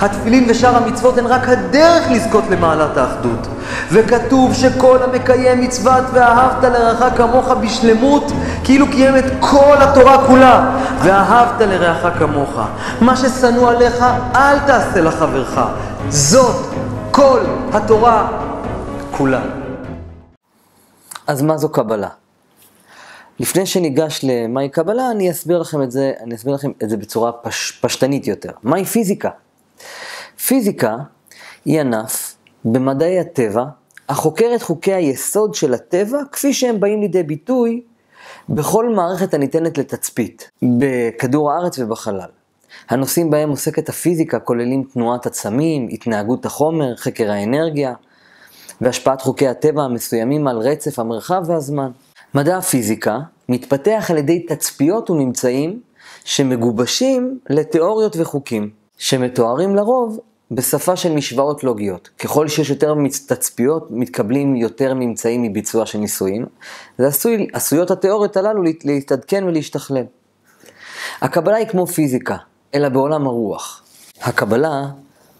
התפילין 0.00 0.44
ושאר 0.48 0.76
המצוות 0.76 1.18
הן 1.18 1.26
רק 1.26 1.48
הדרך 1.48 2.10
לזכות 2.10 2.44
למעלת 2.50 2.96
האחדות. 2.96 3.46
וכתוב 3.92 4.54
שכל 4.54 4.98
המקיים 5.02 5.60
מצוות 5.60 6.04
ואהבת 6.12 6.64
לרעך 6.64 7.16
כמוך 7.16 7.50
בשלמות, 7.50 8.32
כאילו 8.64 8.86
קיים 8.90 9.16
את 9.16 9.24
כל 9.40 9.76
התורה 9.80 10.26
כולה. 10.26 10.76
ואהבת 11.02 11.60
לרעך 11.60 12.18
כמוך. 12.18 12.60
מה 13.00 13.16
ששנוא 13.16 13.70
עליך, 13.70 14.04
אל 14.34 14.58
תעשה 14.58 15.00
לחברך. 15.00 15.60
זאת 16.08 16.66
כל 17.10 17.40
התורה 17.72 18.28
כולה. 19.10 19.40
אז 21.26 21.42
מה 21.42 21.58
זו 21.58 21.68
קבלה? 21.68 22.08
לפני 23.40 23.66
שניגש 23.66 24.20
למהי 24.22 24.68
קבלה, 24.68 25.10
אני 25.10 25.30
אסביר 25.30 25.58
לכם 25.58 25.82
את 25.82 25.90
זה, 25.90 26.12
אני 26.22 26.34
אסביר 26.34 26.54
לכם 26.54 26.70
את 26.82 26.90
זה 26.90 26.96
בצורה 26.96 27.32
פש, 27.32 27.72
פשטנית 27.80 28.26
יותר. 28.26 28.50
מהי 28.62 28.84
פיזיקה? 28.84 29.30
פיזיקה 30.46 30.96
היא 31.64 31.80
ענף 31.80 32.36
במדעי 32.64 33.20
הטבע 33.20 33.64
החוקר 34.08 34.52
את 34.54 34.62
חוקי 34.62 34.92
היסוד 34.92 35.54
של 35.54 35.74
הטבע 35.74 36.18
כפי 36.32 36.52
שהם 36.52 36.80
באים 36.80 37.00
לידי 37.00 37.22
ביטוי 37.22 37.82
בכל 38.48 38.88
מערכת 38.88 39.34
הניתנת 39.34 39.78
לתצפית, 39.78 40.50
בכדור 40.62 41.52
הארץ 41.52 41.78
ובחלל. 41.78 42.28
הנושאים 42.88 43.30
בהם 43.30 43.50
עוסקת 43.50 43.88
הפיזיקה 43.88 44.38
כוללים 44.38 44.84
תנועת 44.92 45.26
עצמים, 45.26 45.88
התנהגות 45.90 46.46
החומר, 46.46 46.96
חקר 46.96 47.30
האנרגיה 47.30 47.94
והשפעת 48.80 49.20
חוקי 49.20 49.48
הטבע 49.48 49.82
המסוימים 49.82 50.48
על 50.48 50.58
רצף 50.58 50.98
המרחב 50.98 51.42
והזמן. 51.46 51.90
מדע 52.34 52.56
הפיזיקה 52.56 53.18
מתפתח 53.48 54.06
על 54.10 54.18
ידי 54.18 54.46
תצפיות 54.46 55.10
וממצאים 55.10 55.80
שמגובשים 56.24 57.38
לתיאוריות 57.50 58.16
וחוקים, 58.16 58.70
שמתוארים 58.98 59.76
לרוב 59.76 60.20
בשפה 60.50 60.96
של 60.96 61.12
משוואות 61.12 61.64
לוגיות. 61.64 62.08
ככל 62.18 62.48
שיש 62.48 62.70
יותר 62.70 62.94
תצפיות, 63.26 63.86
מתקבלים 63.90 64.56
יותר 64.56 64.94
ממצאים 64.94 65.42
מביצוע 65.42 65.86
של 65.86 65.98
ניסויים, 65.98 66.46
ועשויות 66.98 67.48
עשוי, 67.52 67.82
התיאוריות 67.90 68.36
הללו 68.36 68.62
להתעדכן 68.84 69.44
ולהשתכלל. 69.44 70.04
הקבלה 71.20 71.56
היא 71.56 71.66
כמו 71.66 71.86
פיזיקה, 71.86 72.36
אלא 72.74 72.88
בעולם 72.88 73.26
הרוח. 73.26 73.82
הקבלה 74.22 74.86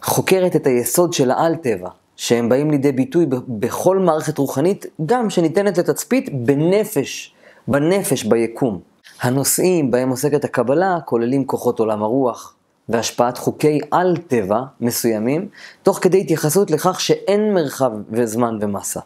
חוקרת 0.02 0.56
את 0.56 0.66
היסוד 0.66 1.12
של 1.12 1.30
העל-טבע, 1.30 1.88
שהם 2.16 2.48
באים 2.48 2.70
לידי 2.70 2.92
ביטוי 2.92 3.26
בכל 3.48 3.98
מערכת 3.98 4.38
רוחנית, 4.38 4.86
גם 5.06 5.30
שניתנת 5.30 5.78
לתצפית 5.78 6.46
בנפש, 6.46 7.34
בנפש, 7.68 8.24
ביקום. 8.24 8.80
הנושאים 9.20 9.90
בהם 9.90 10.08
עוסקת 10.08 10.44
הקבלה 10.44 10.98
כוללים 11.04 11.46
כוחות 11.46 11.78
עולם 11.78 12.02
הרוח 12.02 12.55
והשפעת 12.88 13.38
חוקי 13.38 13.80
על-טבע 13.90 14.60
מסוימים, 14.80 15.48
תוך 15.82 15.98
כדי 16.02 16.20
התייחסות 16.20 16.70
לכך 16.70 17.00
שאין 17.00 17.54
מרחב 17.54 17.92
וזמן 18.10 18.58
ומסה. 18.60 19.00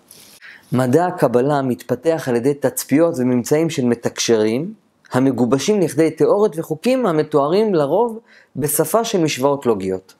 מדע 0.73 1.07
הקבלה 1.07 1.63
מתפתח 1.63 2.25
על 2.29 2.37
ידי 2.37 2.55
תצפיות 2.55 3.15
וממצאים 3.19 3.71
של 3.71 3.85
מתקשרים, 3.85 4.75
המגובשים 5.13 5.81
לכדי 5.81 6.11
תיאוריות 6.11 6.59
וחוקים 6.59 7.07
המתוארים 7.07 7.75
לרוב 7.75 8.19
בשפה 8.57 9.05
של 9.05 9.21
משוואות 9.21 9.67
לוגיות. 9.67 10.15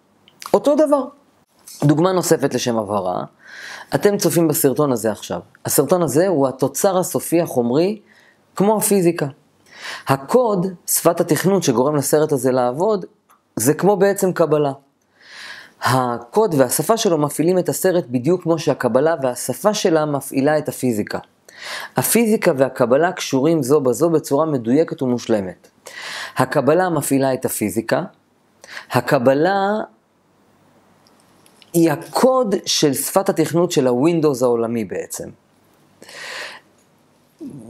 אותו 0.55 0.75
דבר. 0.75 1.05
דוגמה 1.85 2.13
נוספת 2.13 2.55
לשם 2.55 2.79
הבהרה, 2.79 3.25
אתם 3.95 4.19
צופים 4.19 4.49
בסרטון 4.49 4.93
הזה 4.93 5.13
עכשיו. 5.13 5.41
הסרטון 5.65 6.03
הזה 6.03 6.29
הוא 6.29 6.49
התוצר 6.49 6.99
הסופי 6.99 7.41
החומרי 7.41 8.01
כמו 8.57 8.77
הפיזיקה. 8.77 9.27
הקוד, 10.09 10.67
שפת 10.87 11.21
התכנות 11.21 11.63
שגורם 11.63 11.97
לסרט 11.97 12.33
הזה 12.33 12.51
לעבוד, 12.51 13.05
זה 13.61 13.75
כמו 13.75 13.97
בעצם 13.97 14.33
קבלה. 14.33 14.73
הקוד 15.83 16.55
והשפה 16.59 16.97
שלו 16.97 17.19
מפעילים 17.19 17.59
את 17.59 17.69
הסרט 17.69 18.05
בדיוק 18.07 18.43
כמו 18.43 18.59
שהקבלה 18.59 19.15
והשפה 19.23 19.75
שלה 19.75 20.07
מפעילה 20.07 20.59
את 20.59 20.69
הפיזיקה. 20.69 21.19
הפיזיקה 21.97 22.53
והקבלה 22.57 23.13
קשורים 23.13 23.63
זו 23.63 23.81
בזו 23.81 24.11
בצורה 24.11 24.47
מדויקת 24.47 25.03
ומושלמת. 25.03 25.69
הקבלה 26.37 26.91
מפעילה 26.91 27.35
את 27.35 27.45
הפיזיקה, 27.45 28.03
הקבלה 28.91 29.69
היא 31.73 31.91
הקוד 31.93 32.55
של 32.67 32.95
שפת 32.95 33.29
התכנות 33.29 33.73
של 33.73 33.87
הווינדוס 33.87 34.43
העולמי 34.43 34.85
בעצם. 34.85 35.29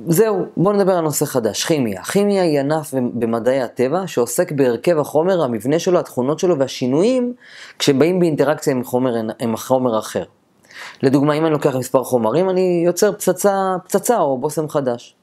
זהו, 0.08 0.44
בואו 0.56 0.74
נדבר 0.74 0.92
על 0.92 1.00
נושא 1.00 1.24
חדש, 1.24 1.64
כימיה. 1.64 2.02
כימיה 2.02 2.42
היא 2.42 2.60
ענף 2.60 2.94
במדעי 2.94 3.62
הטבע 3.62 4.06
שעוסק 4.06 4.52
בהרכב 4.52 4.98
החומר, 4.98 5.42
המבנה 5.42 5.78
שלו, 5.78 5.98
התכונות 5.98 6.38
שלו 6.38 6.58
והשינויים 6.58 7.34
כשבאים 7.78 8.20
באינטראקציה 8.20 8.72
עם 8.72 8.84
חומר, 8.84 9.14
עם 9.38 9.56
חומר 9.56 9.98
אחר. 9.98 10.24
לדוגמה, 11.02 11.34
אם 11.34 11.44
אני 11.46 11.52
לוקח 11.52 11.74
מספר 11.76 12.04
חומרים, 12.04 12.50
אני 12.50 12.82
יוצר 12.86 13.12
פצצה, 13.12 13.76
פצצה 13.84 14.18
או 14.18 14.38
בושם 14.38 14.68
חדש. 14.68 15.14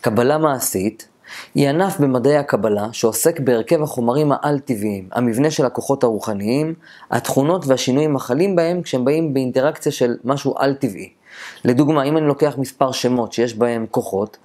קבלה 0.00 0.38
מעשית 0.38 1.08
היא 1.54 1.68
ענף 1.68 2.00
במדעי 2.00 2.36
הקבלה 2.36 2.88
שעוסק 2.92 3.40
בהרכב 3.40 3.82
החומרים 3.82 4.32
העל-טבעיים, 4.32 5.08
המבנה 5.12 5.50
של 5.50 5.66
הכוחות 5.66 6.04
הרוחניים, 6.04 6.74
התכונות 7.10 7.66
והשינויים 7.66 8.16
החלים 8.16 8.56
בהם 8.56 8.82
כשהם 8.82 9.04
באים 9.04 9.34
באינטראקציה 9.34 9.92
של 9.92 10.16
משהו 10.24 10.54
על-טבעי. 10.58 11.17
לדוגמה, 11.64 12.04
אם 12.04 12.16
אני 12.16 12.26
לוקח 12.26 12.54
מספר 12.58 12.92
שמות 12.92 13.32
שיש 13.32 13.54
בהם 13.54 13.86
כוחות, 13.90 14.36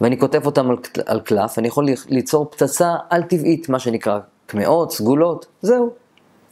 ואני 0.00 0.18
כותב 0.18 0.46
אותם 0.46 0.70
על, 0.70 0.76
על 1.06 1.20
קלף, 1.20 1.58
אני 1.58 1.68
יכול 1.68 1.86
ליצור 2.08 2.50
פצצה 2.50 2.94
על-טבעית, 3.10 3.68
מה 3.68 3.78
שנקרא 3.78 4.18
קמעות, 4.46 4.92
סגולות, 4.92 5.46
זהו. 5.62 5.90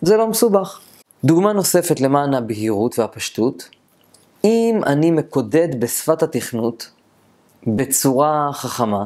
זה 0.02 0.16
לא 0.16 0.26
מסובך. 0.26 0.80
דוגמה 1.25 1.52
נוספת 1.52 2.00
למען 2.00 2.35
הבהירות 2.35 2.99
והפשטות, 2.99 3.69
אם 4.45 4.80
אני 4.87 5.11
מקודד 5.11 5.80
בשפת 5.80 6.23
התכנות 6.23 6.90
בצורה 7.66 8.50
חכמה, 8.52 9.04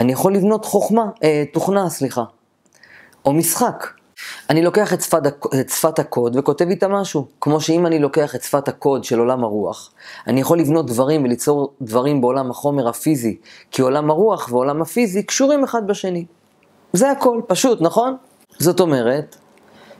אני 0.00 0.12
יכול 0.12 0.34
לבנות 0.34 0.64
חוכמה, 0.64 1.02
אה, 1.22 1.44
תוכנה, 1.52 1.90
סליחה, 1.90 2.24
או 3.24 3.32
משחק. 3.32 3.97
אני 4.50 4.62
לוקח 4.62 4.92
את 4.92 5.02
שפת, 5.02 5.22
את 5.60 5.68
שפת 5.68 5.98
הקוד 5.98 6.36
וכותב 6.36 6.68
איתה 6.68 6.88
משהו. 6.88 7.26
כמו 7.40 7.60
שאם 7.60 7.86
אני 7.86 7.98
לוקח 7.98 8.34
את 8.34 8.42
שפת 8.42 8.68
הקוד 8.68 9.04
של 9.04 9.18
עולם 9.18 9.44
הרוח, 9.44 9.90
אני 10.26 10.40
יכול 10.40 10.58
לבנות 10.58 10.86
דברים 10.86 11.24
וליצור 11.24 11.72
דברים 11.82 12.20
בעולם 12.20 12.50
החומר 12.50 12.88
הפיזי, 12.88 13.36
כי 13.70 13.82
עולם 13.82 14.10
הרוח 14.10 14.48
ועולם 14.52 14.82
הפיזי 14.82 15.22
קשורים 15.22 15.64
אחד 15.64 15.86
בשני. 15.86 16.24
זה 16.92 17.10
הכל, 17.10 17.40
פשוט, 17.46 17.80
נכון? 17.80 18.16
זאת 18.58 18.80
אומרת, 18.80 19.36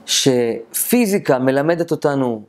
שפיזיקה 0.05 1.39
מלמדת 1.39 1.91
אותנו 1.91 2.41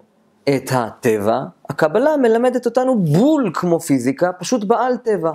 את 0.48 0.70
הטבע, 0.72 1.40
הקבלה 1.68 2.16
מלמדת 2.16 2.66
אותנו 2.66 2.98
בול 2.98 3.50
כמו 3.54 3.80
פיזיקה, 3.80 4.32
פשוט 4.32 4.64
בעל 4.64 4.96
טבע. 4.96 5.30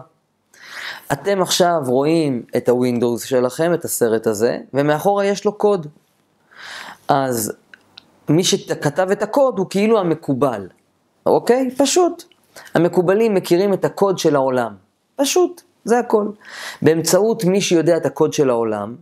אתם 1.12 1.42
עכשיו 1.42 1.82
רואים 1.88 2.44
את 2.58 2.70
הווינדוס 2.70 3.24
שלכם, 3.24 3.74
את 3.74 3.86
הסרט 3.86 4.28
הזה, 4.28 4.58
ומאחורה 4.74 5.26
יש 5.26 5.46
לו 5.46 5.54
קוד. 5.54 5.88
אז 7.08 7.54
מי 8.30 8.44
שכתב 8.44 9.08
את 9.12 9.24
הקוד 9.24 9.60
הוא 9.60 9.68
כאילו 9.70 10.00
המקובל, 10.00 10.68
אוקיי? 11.26 11.70
פשוט. 11.78 12.24
המקובלים 12.74 13.34
מכירים 13.34 13.74
את 13.74 13.86
הקוד 13.86 14.18
של 14.18 14.36
העולם. 14.36 14.76
פשוט, 15.16 15.62
זה 15.86 16.00
הכל. 16.00 16.28
באמצעות 16.82 17.44
מי 17.44 17.62
שיודע 17.62 17.98
את 17.98 18.06
הקוד 18.06 18.34
של 18.34 18.50
העולם, 18.50 18.96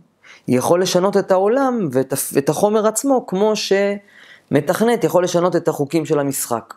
יכול 0.48 0.82
לשנות 0.82 1.16
את 1.16 1.30
העולם 1.30 1.88
ואת 2.32 2.48
החומר 2.48 2.86
עצמו, 2.86 3.26
כמו 3.26 3.52
שמתכנת 3.56 5.04
יכול 5.04 5.24
לשנות 5.24 5.56
את 5.56 5.68
החוקים 5.68 6.06
של 6.06 6.18
המשחק. 6.18 6.74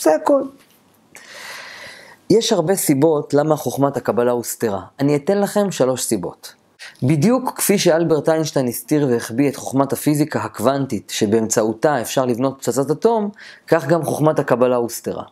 זה 0.00 0.14
הכל. 0.14 0.42
יש 2.30 2.52
הרבה 2.52 2.74
סיבות 2.76 3.34
למה 3.34 3.56
חוכמת 3.56 3.96
הקבלה 3.96 4.32
הוסתרה. 4.32 4.80
אני 5.00 5.16
אתן 5.16 5.40
לכם 5.40 5.70
שלוש 5.70 6.04
סיבות. 6.04 6.54
בדיוק 7.06 7.52
כפי 7.56 7.78
שאלברט 7.78 8.28
איינשטיין 8.28 8.66
הסתיר 8.66 9.06
והחביא 9.10 9.48
את 9.48 9.56
חוכמת 9.56 9.92
הפיזיקה 9.92 10.40
הקוונטית, 10.40 11.12
שבאמצעותה 11.14 12.00
אפשר 12.00 12.24
לבנות 12.24 12.56
פצצת 12.58 12.90
אטום, 12.90 13.30
כך 13.66 13.86
גם 13.86 14.02
חוכמת 14.04 14.38
הקבלה 14.38 14.76
הוסתרה. 14.76 15.22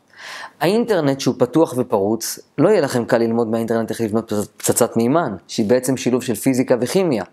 האינטרנט 0.60 1.20
שהוא 1.20 1.34
פתוח 1.38 1.74
ופרוץ, 1.76 2.38
לא 2.58 2.68
יהיה 2.68 2.80
לכם 2.80 3.04
קל 3.04 3.18
ללמוד 3.18 3.48
מהאינטרנט 3.48 3.90
איך 3.90 4.00
לבנות 4.00 4.32
פצצת 4.56 4.96
מימן, 4.96 5.36
שהיא 5.48 5.68
בעצם 5.68 5.96
שילוב 5.96 6.22
של 6.22 6.34
פיזיקה 6.34 6.74
וכימיה. 6.80 7.24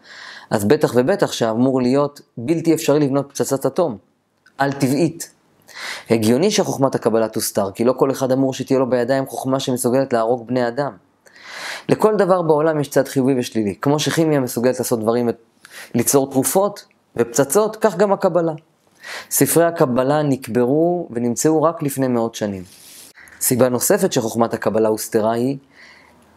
אז 0.49 0.65
בטח 0.65 0.93
ובטח 0.95 1.31
שאמור 1.31 1.81
להיות 1.81 2.21
בלתי 2.37 2.73
אפשרי 2.73 2.99
לבנות 2.99 3.29
פצצת 3.29 3.65
אטום. 3.65 3.97
על 4.57 4.71
טבעית. 4.71 5.31
הגיוני 6.09 6.51
שחוכמת 6.51 6.95
הקבלה 6.95 7.27
תוסתר, 7.27 7.71
כי 7.71 7.83
לא 7.83 7.93
כל 7.93 8.11
אחד 8.11 8.31
אמור 8.31 8.53
שתהיה 8.53 8.79
לו 8.79 8.89
בידיים 8.89 9.25
חוכמה 9.25 9.59
שמסוגלת 9.59 10.13
להרוג 10.13 10.47
בני 10.47 10.67
אדם. 10.67 11.08
לכל 11.89 12.15
דבר 12.15 12.41
בעולם 12.41 12.79
יש 12.79 12.89
צד 12.89 13.07
חיובי 13.07 13.39
ושלילי. 13.39 13.75
כמו 13.81 13.99
שכימיה 13.99 14.39
מסוגלת 14.39 14.79
לעשות 14.79 14.99
דברים, 14.99 15.29
ליצור 15.95 16.31
תרופות 16.31 16.85
ופצצות, 17.15 17.75
כך 17.75 17.97
גם 17.97 18.11
הקבלה. 18.11 18.53
ספרי 19.31 19.65
הקבלה 19.65 20.23
נקברו 20.23 21.07
ונמצאו 21.11 21.63
רק 21.63 21.83
לפני 21.83 22.07
מאות 22.07 22.35
שנים. 22.35 22.63
סיבה 23.41 23.69
נוספת 23.69 24.13
שחוכמת 24.13 24.53
הקבלה 24.53 24.89
הוסתרה 24.89 25.31
היא 25.31 25.57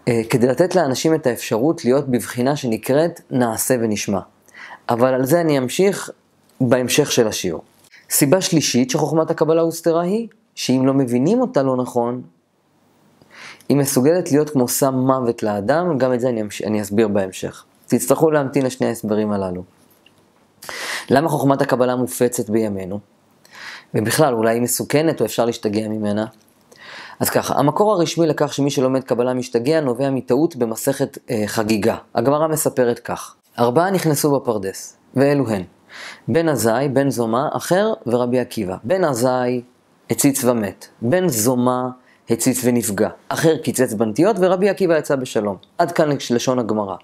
אה, 0.08 0.20
כדי 0.30 0.46
לתת 0.46 0.74
לאנשים 0.74 1.14
את 1.14 1.26
האפשרות 1.26 1.84
להיות 1.84 2.08
בבחינה 2.08 2.56
שנקראת 2.56 3.20
נעשה 3.30 3.74
ונשמע. 3.80 4.20
אבל 4.88 5.14
על 5.14 5.24
זה 5.24 5.40
אני 5.40 5.58
אמשיך 5.58 6.10
בהמשך 6.60 7.12
של 7.12 7.28
השיעור. 7.28 7.62
סיבה 8.10 8.40
שלישית 8.40 8.90
שחוכמת 8.90 9.30
הקבלה 9.30 9.62
הוסתרה 9.62 10.02
היא, 10.02 10.28
שאם 10.54 10.82
לא 10.86 10.94
מבינים 10.94 11.40
אותה 11.40 11.62
לא 11.62 11.76
נכון, 11.76 12.22
היא 13.69 13.76
מסוגלת 13.76 14.33
להיות 14.33 14.50
כמו 14.50 14.69
סם 14.69 14.95
מוות 14.95 15.42
לאדם, 15.42 15.99
גם 15.99 16.12
את 16.12 16.21
זה 16.21 16.28
אני, 16.28 16.40
אמש... 16.42 16.62
אני 16.62 16.83
אסביר 16.83 17.09
בהמשך. 17.09 17.64
תצטרכו 17.87 18.31
להמתין 18.31 18.66
לשני 18.66 18.87
ההסברים 18.87 19.33
הללו. 19.33 19.62
למה 21.11 21.28
חוכמת 21.28 21.62
הקבלה 21.62 21.97
מופצת 21.97 22.50
בימינו? 22.50 22.99
ובכלל, 23.95 24.35
אולי 24.35 24.54
היא 24.54 24.62
מסוכנת 24.62 25.21
או 25.21 25.26
אפשר 25.26 25.45
להשתגע 25.45 25.88
ממנה? 25.88 26.26
אז 27.21 27.31
ככה, 27.31 27.54
המקור 27.54 27.92
הרשמי 27.92 28.26
לכך 28.26 28.54
שמי 28.54 28.71
שלומד 28.71 29.04
קבלה 29.04 29.35
משתגע 29.35 29.81
נובע 29.81 30.11
מטעות 30.11 30.57
במסכת 30.57 31.19
אה, 31.31 31.42
חגיגה. 31.47 31.97
הגמרא 32.14 32.49
מספרת 32.49 32.99
כך: 32.99 33.35
ארבעה 33.59 33.90
נכנסו 33.90 34.40
בפרדס, 34.40 34.97
ואלו 35.16 35.49
הן 35.49 35.62
בן 36.28 36.49
עזאי, 36.49 36.88
בן 36.88 37.11
זומה, 37.11 37.49
אחר 37.52 37.92
ורבי 38.07 38.40
עקיבא. 38.40 38.76
בן 38.85 39.04
עזאי 39.04 39.62
הציץ 40.11 40.45
ומת, 40.45 40.87
בן 41.02 41.28
זומה 41.28 41.88
הציץ 42.30 42.60
ונפגע, 42.64 43.08
אחר 43.28 43.56
קיצץ 43.56 43.92
בנטיות 43.92 44.36
ורבי 44.40 44.68
עקיבא 44.68 44.98
יצא 44.98 45.16
בשלום. 45.16 45.56
עד 45.78 45.92
כאן 45.92 46.08
לשון 46.30 46.58
הגמרא. 46.58 46.96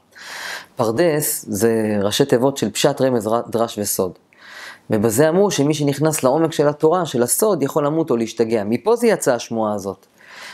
פרדס 0.76 1.44
זה 1.48 1.98
ראשי 2.02 2.24
תיבות 2.24 2.56
של 2.56 2.70
פשט, 2.70 3.00
רמז, 3.00 3.30
דרש 3.48 3.78
וסוד. 3.78 4.12
ובזה 4.90 5.28
אמרו 5.28 5.50
שמי 5.50 5.74
שנכנס 5.74 6.22
לעומק 6.22 6.52
של 6.52 6.68
התורה, 6.68 7.06
של 7.06 7.22
הסוד, 7.22 7.62
יכול 7.62 7.86
למות 7.86 8.10
או 8.10 8.16
להשתגע. 8.16 8.64
מפה 8.64 8.96
זה 8.96 9.06
יצאה 9.06 9.34
השמועה 9.34 9.74
הזאת. 9.74 10.06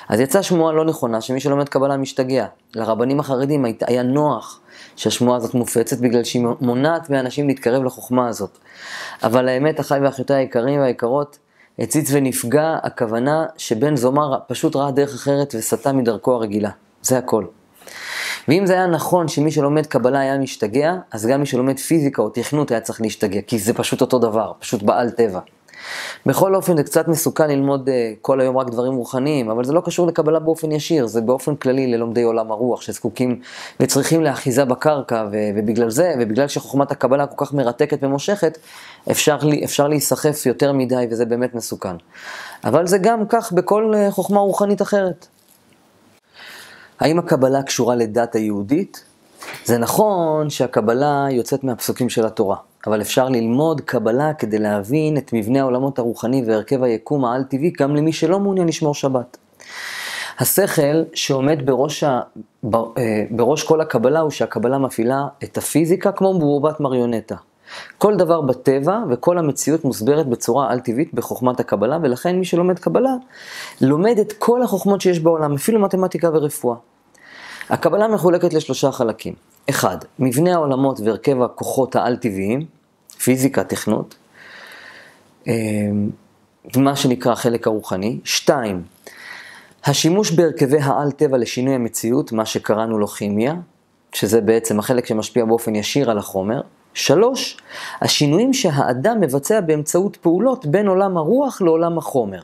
אז 0.09 0.21
יצאה 0.21 0.42
שמועה 0.42 0.73
לא 0.73 0.85
נכונה, 0.85 1.21
שמי 1.21 1.40
שלומד 1.40 1.68
קבלה 1.68 1.97
משתגע. 1.97 2.47
לרבנים 2.75 3.21
החרדים 3.21 3.64
היה 3.87 4.02
נוח 4.02 4.61
שהשמועה 4.97 5.37
הזאת 5.37 5.54
מופצת, 5.54 5.99
בגלל 5.99 6.25
שהיא 6.25 6.47
מונעת 6.61 7.11
מאנשים 7.11 7.49
להתקרב 7.49 7.85
לחוכמה 7.85 8.28
הזאת. 8.28 8.59
אבל 9.23 9.49
האמת, 9.49 9.80
אחי 9.80 9.99
ואחיותיי 10.02 10.37
היקרים 10.37 10.80
והיקרות, 10.80 11.38
הציץ 11.78 12.09
ונפגע, 12.12 12.76
הכוונה 12.83 13.47
שבן 13.57 13.97
זומר 13.97 14.38
פשוט 14.49 14.76
ראה 14.76 14.90
דרך 14.90 15.14
אחרת 15.14 15.54
וסטה 15.59 15.93
מדרכו 15.93 16.33
הרגילה. 16.33 16.71
זה 17.02 17.19
הכל. 17.19 17.45
ואם 18.49 18.66
זה 18.66 18.73
היה 18.73 18.87
נכון 18.87 19.28
שמי 19.28 19.50
שלומד 19.50 19.87
קבלה 19.87 20.19
היה 20.19 20.38
משתגע, 20.38 20.95
אז 21.12 21.26
גם 21.26 21.40
מי 21.40 21.47
שלומד 21.47 21.78
פיזיקה 21.78 22.23
או 22.23 22.28
תכנות 22.28 22.71
היה 22.71 22.81
צריך 22.81 23.00
להשתגע, 23.00 23.40
כי 23.40 23.59
זה 23.59 23.75
פשוט 23.75 24.00
אותו 24.00 24.19
דבר, 24.19 24.52
פשוט 24.59 24.83
בעל 24.83 25.11
טבע. 25.11 25.40
בכל 26.26 26.54
אופן 26.54 26.76
זה 26.76 26.83
קצת 26.83 27.09
מסוכן 27.09 27.50
ללמוד 27.50 27.88
uh, 27.88 27.93
כל 28.21 28.40
היום 28.40 28.59
רק 28.59 28.71
דברים 28.71 28.95
רוחניים, 28.95 29.50
אבל 29.50 29.64
זה 29.64 29.73
לא 29.73 29.83
קשור 29.85 30.07
לקבלה 30.07 30.38
באופן 30.38 30.73
ישיר, 30.73 31.07
זה 31.07 31.21
באופן 31.21 31.57
כללי 31.57 31.87
ללומדי 31.87 32.23
עולם 32.23 32.50
הרוח 32.50 32.81
שזקוקים 32.81 33.40
וצריכים 33.81 34.23
לאחיזה 34.25 34.64
בקרקע, 34.64 35.25
ו- 35.33 35.50
ובגלל 35.57 35.90
זה, 35.90 36.14
ובגלל 36.21 36.49
שחוכמת 36.49 36.90
הקבלה 36.90 37.26
כל 37.26 37.45
כך 37.45 37.52
מרתקת 37.52 37.99
ומושכת, 38.02 38.59
אפשר, 39.11 39.39
אפשר 39.65 39.89
להיסחף 39.89 40.47
יותר 40.47 40.73
מדי 40.73 41.07
וזה 41.11 41.25
באמת 41.25 41.55
מסוכן. 41.55 41.97
אבל 42.65 42.87
זה 42.87 42.99
גם 42.99 43.27
כך 43.29 43.53
בכל 43.53 43.95
uh, 43.95 44.11
חוכמה 44.11 44.41
רוחנית 44.41 44.83
אחרת. 44.83 45.27
האם 47.01 47.19
הקבלה 47.19 47.63
קשורה 47.63 47.95
לדת 47.95 48.35
היהודית? 48.35 49.05
זה 49.65 49.79
נכון 49.79 50.51
שהקבלה 50.51 51.27
יוצאת 51.31 51.65
מהפסוקים 51.65 52.09
של 52.09 52.27
התורה, 52.27 52.57
אבל 52.87 53.01
אפשר 53.01 53.29
ללמוד 53.29 53.81
קבלה 53.81 54.35
כדי 54.35 54.59
להבין 54.59 55.17
את 55.17 55.33
מבנה 55.33 55.61
העולמות 55.61 55.99
הרוחני 55.99 56.43
והרכב 56.47 56.83
היקום 56.83 57.25
העל-טבעי 57.25 57.73
גם 57.81 57.97
למי 57.97 58.13
שלא 58.13 58.41
מעוניין 58.41 58.69
לשמור 58.69 58.95
שבת. 58.95 59.37
השכל 60.39 61.03
שעומד 61.15 61.67
בראש, 61.67 62.05
ה... 62.05 62.21
אה, 62.75 63.25
בראש 63.31 63.63
כל 63.63 63.81
הקבלה 63.81 64.21
הוא 64.21 64.31
שהקבלה 64.31 64.79
מפעילה 64.79 65.27
את 65.45 65.59
הפיזיקה 65.59 66.13
כמו 66.13 66.39
ברובת 66.39 66.81
מריונטה. 66.81 67.37
כל 67.99 68.16
דבר 68.16 68.40
בטבע 68.40 68.99
וכל 69.11 69.38
המציאות 69.38 69.85
מוסברת 69.85 70.26
בצורה 70.26 70.73
על-טבעית 70.73 71.14
בחוכמת 71.14 71.61
הקבלה, 71.61 71.99
ולכן 72.02 72.37
מי 72.37 72.45
שלומד 72.45 72.78
קבלה, 72.78 73.14
לומד 73.81 74.19
את 74.19 74.33
כל 74.33 74.62
החוכמות 74.62 75.00
שיש 75.00 75.21
בעולם, 75.21 75.55
אפילו 75.55 75.81
מתמטיקה 75.81 76.29
ורפואה. 76.33 76.77
הקבלה 77.70 78.09
מחולקת 78.09 78.55
לשלושה 78.55 78.92
חלקים. 78.92 79.35
אחד, 79.70 79.96
מבנה 80.18 80.55
העולמות 80.55 81.01
והרכב 81.01 81.42
הכוחות 81.42 81.96
העל-טבעיים, 81.96 82.66
פיזיקה, 83.18 83.64
תכנות, 83.64 84.14
אמ, 85.46 86.11
מה 86.77 86.96
שנקרא 86.96 87.33
החלק 87.33 87.66
הרוחני. 87.66 88.18
שתיים, 88.25 88.83
השימוש 89.85 90.31
בהרכבי 90.31 90.79
העל-טבע 90.79 91.38
לשינוי 91.38 91.75
המציאות, 91.75 92.33
מה 92.33 92.46
שקראנו 92.46 92.99
לו 92.99 93.09
כימיה, 93.09 93.55
שזה 94.12 94.40
בעצם 94.40 94.79
החלק 94.79 95.07
שמשפיע 95.07 95.44
באופן 95.44 95.75
ישיר 95.75 96.11
על 96.11 96.18
החומר. 96.18 96.61
שלוש, 96.94 97.59
השינויים 98.00 98.52
שהאדם 98.52 99.20
מבצע 99.20 99.61
באמצעות 99.61 100.16
פעולות 100.16 100.66
בין 100.66 100.88
עולם 100.88 101.16
הרוח 101.16 101.62
לעולם 101.62 101.98
החומר. 101.98 102.40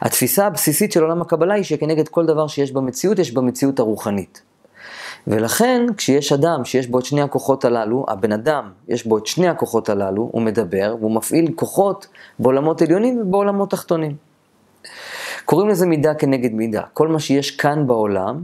התפיסה 0.00 0.46
הבסיסית 0.46 0.92
של 0.92 1.02
עולם 1.02 1.22
הקבלה 1.22 1.54
היא 1.54 1.64
שכנגד 1.64 2.08
כל 2.08 2.26
דבר 2.26 2.46
שיש 2.46 2.72
במציאות, 2.72 3.18
יש 3.18 3.32
במציאות 3.32 3.78
הרוחנית. 3.78 4.42
ולכן, 5.26 5.86
כשיש 5.96 6.32
אדם 6.32 6.64
שיש 6.64 6.86
בו 6.86 6.98
את 6.98 7.04
שני 7.04 7.22
הכוחות 7.22 7.64
הללו, 7.64 8.04
הבן 8.08 8.32
אדם, 8.32 8.70
יש 8.88 9.06
בו 9.06 9.18
את 9.18 9.26
שני 9.26 9.48
הכוחות 9.48 9.88
הללו, 9.88 10.28
הוא 10.32 10.42
מדבר, 10.42 10.96
והוא 11.00 11.10
מפעיל 11.10 11.52
כוחות 11.54 12.06
בעולמות 12.38 12.82
עליונים 12.82 13.20
ובעולמות 13.20 13.70
תחתונים. 13.70 14.16
קוראים 15.44 15.68
לזה 15.68 15.86
מידה 15.86 16.14
כנגד 16.14 16.52
מידה. 16.52 16.82
כל 16.92 17.08
מה 17.08 17.20
שיש 17.20 17.50
כאן 17.50 17.86
בעולם, 17.86 18.42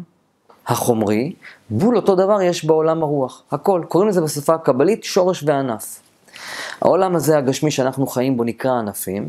החומרי, 0.70 1.32
בול 1.70 1.96
אותו 1.96 2.14
דבר 2.14 2.42
יש 2.42 2.64
בעולם 2.64 3.02
הרוח. 3.02 3.42
הכל. 3.50 3.82
קוראים 3.88 4.08
לזה 4.08 4.20
בשפה 4.20 4.54
הקבלית 4.54 5.04
שורש 5.04 5.44
וענף. 5.46 6.00
העולם 6.80 7.16
הזה 7.16 7.38
הגשמי 7.38 7.70
שאנחנו 7.70 8.06
חיים 8.06 8.36
בו 8.36 8.44
נקרא 8.44 8.72
ענפים, 8.72 9.28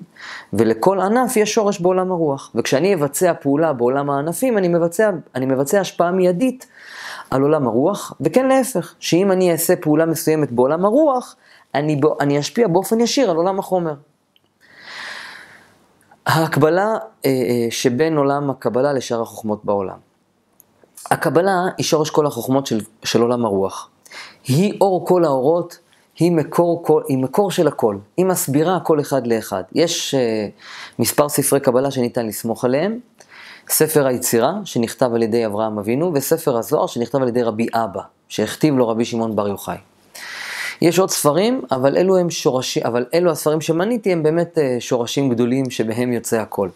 ולכל 0.54 1.02
ענף 1.02 1.38
יש 1.38 1.54
שורש 1.54 1.80
בעולם 1.80 2.12
הרוח. 2.12 2.52
וכשאני 2.56 2.94
אבצע 2.94 3.34
פעולה 3.34 3.74
בעולם 3.74 4.10
הענפים, 4.10 4.58
אני 4.58 4.68
מבצע, 4.68 5.10
אני 5.36 5.46
מבצע 5.46 5.80
השפעה 5.80 6.12
מיידית 6.12 6.68
על 7.32 7.42
עולם 7.42 7.68
הרוח, 7.68 8.14
וכן 8.22 8.48
להפך, 8.48 8.96
שאם 9.00 9.32
אני 9.32 9.52
אעשה 9.52 9.76
פעולה 9.76 10.06
מסוימת 10.06 10.52
בעולם 10.52 10.86
הרוח, 10.86 11.36
אני, 11.76 11.96
בו, 11.96 12.16
אני 12.20 12.40
אשפיע 12.40 12.68
באופן 12.68 13.00
ישיר 13.00 13.30
על 13.30 13.36
עולם 13.38 13.60
החומר. 13.60 13.94
ההקבלה 16.26 16.88
אה, 17.26 17.30
אה, 17.30 17.68
שבין 17.70 18.18
עולם 18.18 18.50
הקבלה 18.50 18.94
לשאר 18.94 19.22
החוכמות 19.22 19.66
בעולם. 19.66 20.11
הקבלה 21.12 21.64
היא 21.78 21.84
שורש 21.84 22.10
כל 22.10 22.26
החוכמות 22.26 22.68
של, 22.68 22.82
של 23.04 23.22
עולם 23.22 23.46
הרוח. 23.46 23.90
היא 24.48 24.78
אור 24.82 25.08
כל 25.08 25.26
האורות, 25.26 25.78
היא 26.20 26.32
מקור, 26.32 26.84
כל, 26.84 27.02
היא 27.08 27.18
מקור 27.18 27.52
של 27.52 27.68
הכל. 27.68 27.98
היא 28.18 28.26
מסבירה 28.26 28.76
הכל 28.76 29.00
אחד 29.00 29.28
לאחד. 29.28 29.64
יש 29.76 30.16
uh, 30.16 31.00
מספר 31.00 31.30
ספרי 31.30 31.60
קבלה 31.60 31.92
שניתן 31.92 32.28
לסמוך 32.28 32.66
עליהם. 32.66 33.00
ספר 33.70 34.08
היצירה, 34.08 34.54
שנכתב 34.66 35.12
על 35.16 35.24
ידי 35.24 35.46
אברהם 35.46 35.80
אבינו, 35.80 36.12
וספר 36.14 36.58
הזוהר, 36.58 36.88
שנכתב 36.88 37.22
על 37.22 37.28
ידי 37.28 37.44
רבי 37.44 37.68
אבא, 37.74 38.02
שהכתיב 38.30 38.78
לו 38.78 38.88
רבי 38.88 39.06
שמעון 39.06 39.36
בר 39.36 39.48
יוחאי. 39.48 39.78
יש 40.82 41.00
עוד 41.00 41.10
ספרים, 41.10 41.62
אבל 41.72 41.98
אלו 41.98 42.18
הם 42.18 42.30
שורשים, 42.30 42.84
אבל 42.86 43.06
אלו 43.14 43.32
הספרים 43.32 43.62
שמניתי 43.62 44.12
הם 44.12 44.24
באמת 44.24 44.58
uh, 44.58 44.62
שורשים 44.82 45.30
גדולים 45.30 45.70
שבהם 45.70 46.14
יוצא 46.14 46.40
הכל. 46.40 46.70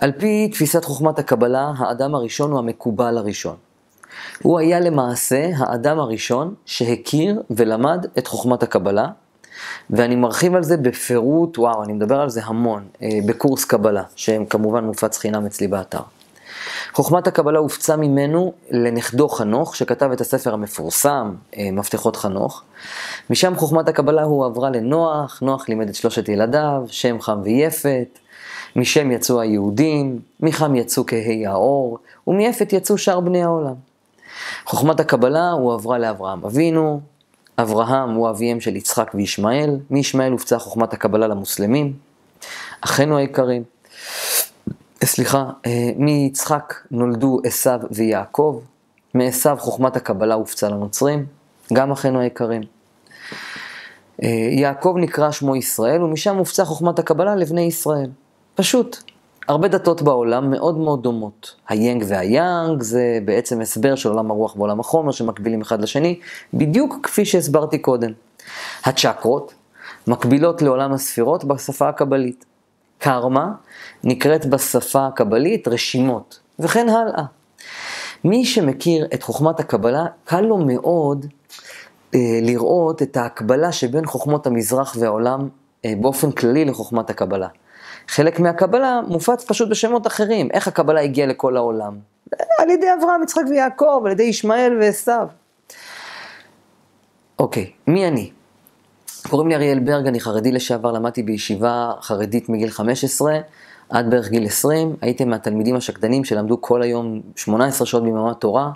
על 0.00 0.12
פי 0.12 0.48
תפיסת 0.48 0.84
חוכמת 0.84 1.18
הקבלה, 1.18 1.72
האדם 1.78 2.14
הראשון 2.14 2.50
הוא 2.50 2.58
המקובל 2.58 3.18
הראשון. 3.18 3.56
הוא 4.42 4.58
היה 4.58 4.80
למעשה 4.80 5.50
האדם 5.56 5.98
הראשון 5.98 6.54
שהכיר 6.66 7.42
ולמד 7.50 8.06
את 8.18 8.26
חוכמת 8.26 8.62
הקבלה, 8.62 9.08
ואני 9.90 10.16
מרחיב 10.16 10.54
על 10.54 10.62
זה 10.62 10.76
בפירוט, 10.76 11.58
וואו, 11.58 11.84
אני 11.84 11.92
מדבר 11.92 12.20
על 12.20 12.30
זה 12.30 12.40
המון, 12.44 12.84
אה, 13.02 13.08
בקורס 13.26 13.64
קבלה, 13.64 14.02
שכמובן 14.16 14.84
מופץ 14.84 15.18
חינם 15.18 15.46
אצלי 15.46 15.68
באתר. 15.68 16.00
חוכמת 16.92 17.26
הקבלה 17.26 17.58
הופצה 17.58 17.96
ממנו 17.96 18.52
לנכדו 18.70 19.28
חנוך, 19.28 19.76
שכתב 19.76 20.10
את 20.12 20.20
הספר 20.20 20.54
המפורסם, 20.54 21.34
אה, 21.56 21.68
מפתחות 21.72 22.16
חנוך. 22.16 22.62
משם 23.30 23.56
חוכמת 23.56 23.88
הקבלה 23.88 24.22
הועברה 24.22 24.70
לנוח, 24.70 25.40
נוח 25.42 25.68
לימד 25.68 25.88
את 25.88 25.94
שלושת 25.94 26.28
ילדיו, 26.28 26.82
שם 26.86 27.20
חם 27.20 27.40
ויפת. 27.44 28.18
משם 28.78 29.10
יצאו 29.10 29.40
היהודים, 29.40 30.20
מחם 30.40 30.74
יצאו 30.74 31.06
כהי 31.06 31.46
האור, 31.46 31.98
ומיפת 32.26 32.72
יצאו 32.72 32.98
שאר 32.98 33.20
בני 33.20 33.42
העולם. 33.42 33.74
חוכמת 34.64 35.00
הקבלה 35.00 35.50
הועברה 35.50 35.98
לאברהם 35.98 36.44
אבינו, 36.44 37.00
אברהם 37.58 38.14
הוא 38.14 38.30
אביהם 38.30 38.60
של 38.60 38.76
יצחק 38.76 39.10
וישמעאל, 39.14 39.76
מישמעאל 39.90 40.32
הופצה 40.32 40.58
חוכמת 40.58 40.92
הקבלה 40.92 41.26
למוסלמים, 41.26 41.92
אחינו 42.80 43.16
היקרים. 43.16 43.62
סליחה, 45.04 45.44
אה, 45.66 45.90
מיצחק 45.96 46.74
נולדו 46.90 47.40
עשו 47.44 47.70
ויעקב, 47.90 48.60
מעשו 49.14 49.56
חוכמת 49.56 49.96
הקבלה 49.96 50.34
הופצה 50.34 50.68
לנוצרים, 50.68 51.26
גם 51.72 51.92
אחינו 51.92 52.20
היקרים. 52.20 52.62
אה, 54.22 54.28
יעקב 54.50 54.94
נקרא 54.96 55.30
שמו 55.30 55.56
ישראל, 55.56 56.02
ומשם 56.02 56.36
הופצה 56.36 56.64
חוכמת 56.64 56.98
הקבלה 56.98 57.36
לבני 57.36 57.60
ישראל. 57.60 58.10
פשוט. 58.58 58.96
הרבה 59.48 59.68
דתות 59.68 60.02
בעולם 60.02 60.50
מאוד 60.50 60.78
מאוד 60.78 61.02
דומות. 61.02 61.54
היאנג 61.68 62.04
והיאנג 62.08 62.82
זה 62.82 63.18
בעצם 63.24 63.60
הסבר 63.60 63.94
של 63.94 64.08
עולם 64.08 64.30
הרוח 64.30 64.56
ועולם 64.56 64.80
החומר 64.80 65.12
שמקבילים 65.12 65.60
אחד 65.60 65.82
לשני, 65.82 66.20
בדיוק 66.54 66.96
כפי 67.02 67.24
שהסברתי 67.24 67.78
קודם. 67.78 68.12
הצ'קרות 68.84 69.54
מקבילות 70.06 70.62
לעולם 70.62 70.92
הספירות 70.92 71.44
בשפה 71.44 71.88
הקבלית. 71.88 72.44
קרמה 72.98 73.52
נקראת 74.04 74.46
בשפה 74.46 75.06
הקבלית 75.06 75.68
רשימות, 75.68 76.40
וכן 76.58 76.88
הלאה. 76.88 77.24
מי 78.24 78.44
שמכיר 78.44 79.06
את 79.14 79.22
חוכמת 79.22 79.60
הקבלה, 79.60 80.06
קל 80.24 80.40
לו 80.40 80.58
מאוד 80.58 81.26
אה, 82.14 82.20
לראות 82.42 83.02
את 83.02 83.16
ההקבלה 83.16 83.72
שבין 83.72 84.06
חוכמות 84.06 84.46
המזרח 84.46 84.96
והעולם 84.98 85.48
אה, 85.84 85.92
באופן 86.00 86.30
כללי 86.32 86.64
לחוכמת 86.64 87.10
הקבלה. 87.10 87.48
חלק 88.08 88.40
מהקבלה 88.40 89.00
מופץ 89.08 89.44
פשוט 89.44 89.68
בשמות 89.68 90.06
אחרים, 90.06 90.48
איך 90.52 90.68
הקבלה 90.68 91.00
הגיעה 91.00 91.26
לכל 91.26 91.56
העולם. 91.56 91.98
על 92.58 92.70
ידי 92.70 92.86
אברהם, 92.98 93.22
יצחק 93.22 93.42
ויעקב, 93.50 94.02
על 94.04 94.12
ידי 94.12 94.22
ישמעאל 94.22 94.78
ועשו. 94.80 95.12
אוקיי, 97.38 97.70
מי 97.86 98.08
אני? 98.08 98.30
קוראים 99.28 99.48
לי 99.48 99.54
אריאל 99.54 99.78
ברג, 99.78 100.06
אני 100.06 100.20
חרדי 100.20 100.52
לשעבר, 100.52 100.92
למדתי 100.92 101.22
בישיבה 101.22 101.92
חרדית 102.00 102.48
מגיל 102.48 102.70
15 102.70 103.38
עד 103.88 104.10
בערך 104.10 104.28
גיל 104.28 104.46
20. 104.46 104.96
הייתי 105.00 105.24
מהתלמידים 105.24 105.76
השקדנים 105.76 106.24
שלמדו 106.24 106.60
כל 106.60 106.82
היום 106.82 107.20
18 107.36 107.86
שעות 107.86 108.02
ביממה 108.02 108.34
תורה. 108.34 108.70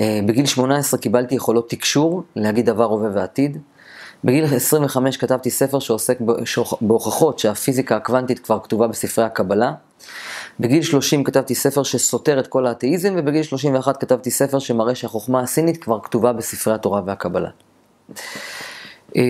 אה, 0.00 0.20
בגיל 0.26 0.46
18 0.46 1.00
קיבלתי 1.00 1.34
יכולות 1.34 1.70
תקשור, 1.70 2.22
להגיד 2.36 2.66
דבר, 2.66 2.84
הווה 2.84 3.10
ועתיד. 3.14 3.58
בגיל 4.24 4.44
25 4.44 5.16
כתבתי 5.16 5.50
ספר 5.50 5.78
שעוסק 5.78 6.18
בהוכחות 6.80 7.38
שהפיזיקה 7.38 7.96
הקוונטית 7.96 8.38
כבר 8.38 8.58
כתובה 8.62 8.86
בספרי 8.86 9.24
הקבלה. 9.24 9.72
בגיל 10.60 10.82
30 10.82 11.24
כתבתי 11.24 11.54
ספר 11.54 11.82
שסותר 11.82 12.40
את 12.40 12.46
כל 12.46 12.66
האתאיזם, 12.66 13.14
ובגיל 13.16 13.42
31 13.42 13.96
כתבתי 13.96 14.30
ספר 14.30 14.58
שמראה 14.58 14.94
שהחוכמה 14.94 15.40
הסינית 15.40 15.76
כבר 15.82 16.00
כתובה 16.00 16.32
בספרי 16.32 16.74
התורה 16.74 17.02
והקבלה. 17.06 17.50
אה, 19.16 19.22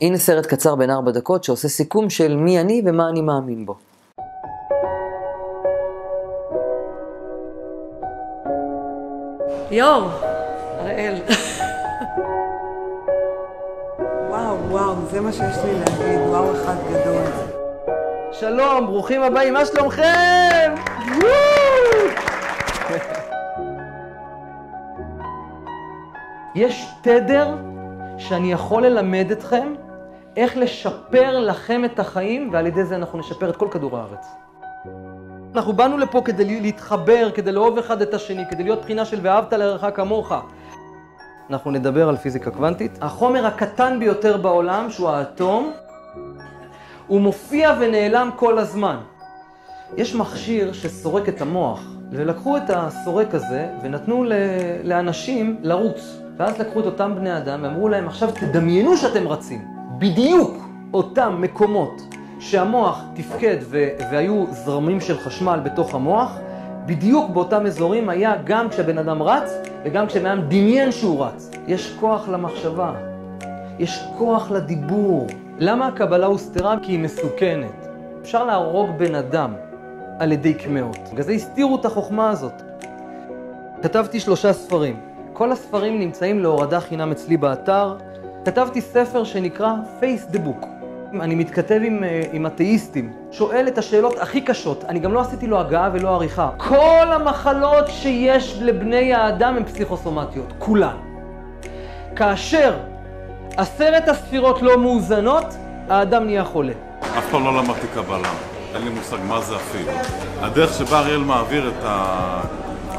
הנה 0.00 0.18
סרט 0.18 0.46
קצר 0.46 0.74
בין 0.74 0.90
ארבע 0.90 1.10
דקות 1.10 1.44
שעושה 1.44 1.68
סיכום 1.68 2.10
של 2.10 2.36
מי 2.36 2.60
אני 2.60 2.82
ומה 2.86 3.08
אני 3.08 3.20
מאמין 3.20 3.66
בו. 3.66 3.76
יואו, 9.70 10.08
הראל. 10.78 11.22
זה 15.12 15.20
מה 15.20 15.32
שיש 15.32 15.56
לי 15.64 15.72
להגיד, 15.72 16.20
וואו 16.28 16.52
אחד 16.52 16.74
גדול. 16.90 17.22
שלום, 18.32 18.86
ברוכים 18.86 19.22
הבאים, 19.22 19.54
מה 19.54 19.66
שלומכם? 19.66 20.74
יש 26.54 26.88
תדר 27.02 27.56
שאני 28.18 28.52
יכול 28.52 28.86
ללמד 28.86 29.30
אתכם 29.30 29.74
איך 30.36 30.56
לשפר 30.56 31.38
לכם 31.38 31.84
את 31.84 31.98
החיים, 31.98 32.48
ועל 32.52 32.66
ידי 32.66 32.84
זה 32.84 32.96
אנחנו 32.96 33.18
נשפר 33.18 33.50
את 33.50 33.56
כל 33.56 33.68
כדור 33.70 33.98
הארץ. 33.98 34.26
אנחנו 35.54 35.72
באנו 35.72 35.98
לפה 35.98 36.22
כדי 36.24 36.60
להתחבר, 36.60 37.30
כדי 37.34 37.52
לאהוב 37.52 37.78
אחד 37.78 38.02
את 38.02 38.14
השני, 38.14 38.42
כדי 38.50 38.62
להיות 38.62 38.82
בחינה 38.82 39.04
של 39.04 39.18
ואהבת 39.22 39.52
לרעך 39.52 39.96
כמוך. 39.96 40.32
אנחנו 41.50 41.70
נדבר 41.70 42.08
על 42.08 42.16
פיזיקה 42.16 42.50
קוונטית. 42.50 42.98
החומר 43.00 43.46
הקטן 43.46 43.98
ביותר 43.98 44.36
בעולם, 44.36 44.90
שהוא 44.90 45.08
האטום, 45.08 45.72
הוא 47.06 47.20
מופיע 47.20 47.74
ונעלם 47.80 48.30
כל 48.36 48.58
הזמן. 48.58 48.96
יש 49.96 50.14
מכשיר 50.14 50.72
שסורק 50.72 51.28
את 51.28 51.40
המוח, 51.40 51.82
ולקחו 52.10 52.56
את 52.56 52.62
הסורק 52.68 53.34
הזה 53.34 53.68
ונתנו 53.82 54.24
לאנשים 54.84 55.56
לרוץ. 55.62 56.18
ואז 56.36 56.58
לקחו 56.58 56.80
את 56.80 56.86
אותם 56.86 57.14
בני 57.14 57.36
אדם 57.36 57.60
ואמרו 57.62 57.88
להם, 57.88 58.06
עכשיו 58.06 58.30
תדמיינו 58.32 58.96
שאתם 58.96 59.28
רצים. 59.28 59.64
בדיוק 59.98 60.56
אותם 60.94 61.36
מקומות 61.40 62.02
שהמוח 62.40 63.02
תפקד 63.14 63.56
והיו 64.10 64.44
זרמים 64.50 65.00
של 65.00 65.18
חשמל 65.18 65.60
בתוך 65.64 65.94
המוח, 65.94 66.38
בדיוק 66.86 67.30
באותם 67.30 67.66
אזורים 67.66 68.08
היה 68.08 68.34
גם 68.44 68.68
כשהבן 68.68 68.98
אדם 68.98 69.22
רץ 69.22 69.52
וגם 69.84 70.06
כשבן 70.06 70.26
אדם 70.26 70.40
דמיין 70.48 70.92
שהוא 70.92 71.24
רץ. 71.24 71.50
יש 71.66 71.96
כוח 72.00 72.28
למחשבה, 72.28 72.92
יש 73.78 74.04
כוח 74.18 74.50
לדיבור. 74.50 75.26
למה 75.58 75.86
הקבלה 75.86 76.26
הוסתרה? 76.26 76.76
כי 76.82 76.92
היא 76.92 76.98
מסוכנת. 76.98 77.88
אפשר 78.22 78.44
להרוג 78.44 78.90
בן 78.98 79.14
אדם 79.14 79.54
על 80.18 80.32
ידי 80.32 80.54
קמעות. 80.54 80.98
בגלל 81.12 81.24
זה 81.24 81.32
הסתירו 81.32 81.76
את 81.76 81.84
החוכמה 81.84 82.30
הזאת. 82.30 82.62
כתבתי 83.82 84.20
שלושה 84.20 84.52
ספרים. 84.52 85.00
כל 85.32 85.52
הספרים 85.52 85.98
נמצאים 85.98 86.40
להורדה 86.40 86.80
חינם 86.80 87.10
אצלי 87.10 87.36
באתר. 87.36 87.96
כתבתי 88.44 88.80
ספר 88.80 89.24
שנקרא 89.24 89.74
Face 90.00 90.34
the 90.34 90.38
Book. 90.38 90.71
אני 91.20 91.34
מתכתב 91.34 91.80
עם, 91.84 92.04
אה, 92.04 92.22
עם 92.32 92.46
אתאיסטים, 92.46 93.12
שואל 93.30 93.68
את 93.68 93.78
השאלות 93.78 94.18
הכי 94.18 94.40
קשות. 94.40 94.84
אני 94.84 94.98
גם 94.98 95.14
לא 95.14 95.20
עשיתי 95.20 95.46
לו 95.46 95.60
הגעה 95.60 95.90
ולא 95.92 96.14
עריכה. 96.14 96.50
כל 96.56 97.06
המחלות 97.12 97.88
שיש 97.88 98.58
לבני 98.60 99.14
האדם 99.14 99.56
הן 99.56 99.64
פסיכוסומטיות, 99.64 100.52
כולן. 100.58 100.96
כאשר 102.16 102.76
עשרת 103.56 104.08
הספירות 104.08 104.62
לא 104.62 104.78
מאוזנות, 104.78 105.44
האדם 105.88 106.24
נהיה 106.24 106.44
חולה. 106.44 106.72
אף 107.18 107.30
פעם 107.30 107.44
לא 107.44 107.62
למדתי 107.62 107.86
קבלה, 107.94 108.28
אין 108.74 108.82
לי 108.82 108.90
מושג 108.90 109.16
מה 109.28 109.40
זה 109.40 109.56
אפילו. 109.56 109.92
הדרך 110.40 110.72
שבה 110.78 111.00
אריאל 111.00 111.20
מעביר 111.20 111.68
את 111.68 111.84
ה... 111.84 112.40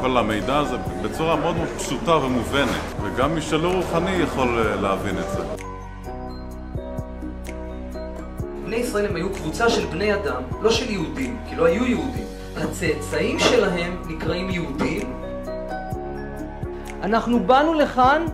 כל 0.00 0.16
המידע 0.16 0.58
הזה 0.58 0.76
בצורה 1.02 1.36
מאוד 1.36 1.56
מאוד 1.56 1.68
פשוטה 1.78 2.16
ומובנת, 2.16 2.68
וגם 3.02 3.34
מי 3.34 3.40
שלא 3.40 3.72
רוחני 3.72 4.10
יכול 4.10 4.48
אה, 4.58 4.76
להבין 4.76 5.18
את 5.18 5.30
זה. 5.30 5.53
בני 8.74 8.82
ישראל 8.82 9.06
הם 9.06 9.16
היו 9.16 9.32
קבוצה 9.32 9.70
של 9.70 9.86
בני 9.86 10.14
אדם, 10.14 10.42
לא 10.62 10.70
של 10.70 10.90
יהודים, 10.90 11.36
כי 11.48 11.56
לא 11.56 11.64
היו 11.64 11.86
יהודים. 11.86 12.24
הצאצאים 12.56 13.38
שלהם 13.38 13.96
נקראים 14.06 14.50
יהודים. 14.50 15.12
אנחנו 17.02 17.40
באנו 17.46 17.74
לכאן 17.74 18.24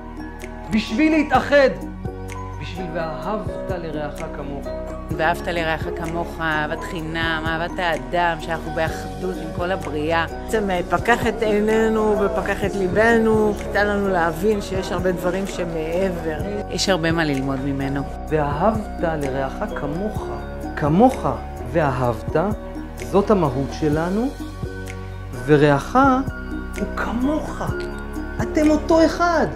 בשביל 0.71 1.13
להתאחד, 1.13 1.71
בשביל 2.61 2.87
ואהבת 2.95 3.71
לרעך 3.71 4.21
כמוך. 4.37 4.67
ואהבת 5.21 5.47
לרעך 5.47 5.87
כמוך, 5.97 6.41
אהבת 6.41 6.81
חינם, 6.91 7.43
אהבת 7.47 7.79
האדם, 7.79 8.41
שאנחנו 8.41 8.73
באחדות 8.75 9.35
עם 9.43 9.49
כל 9.57 9.73
הבריאה. 9.73 10.27
בעצם 10.45 10.71
אה, 10.71 10.81
פקח 10.91 11.27
את 11.27 11.43
עינינו 11.43 12.21
ופקח 12.21 12.65
את 12.65 12.75
ליבנו, 12.75 13.55
ניתן 13.67 13.87
לנו 13.87 14.09
להבין 14.09 14.61
שיש 14.61 14.93
הרבה 14.93 15.13
דברים 15.13 15.47
שמעבר. 15.47 16.39
יש 16.71 16.89
הרבה 16.89 17.13
מה 17.13 17.25
ללמוד 17.25 17.61
ממנו. 17.65 18.03
ואהבת 18.29 19.01
לרעך 19.01 19.53
כמוך, 19.81 20.29
כמוך 20.77 21.27
ואהבת, 21.73 22.37
זאת 22.97 23.31
המהות 23.31 23.71
שלנו, 23.73 24.29
ורעך 25.47 25.99
הוא 26.79 26.97
כמוך. 26.97 27.63
אתם 28.43 28.71
אותו 28.71 29.05
אחד. 29.05 29.47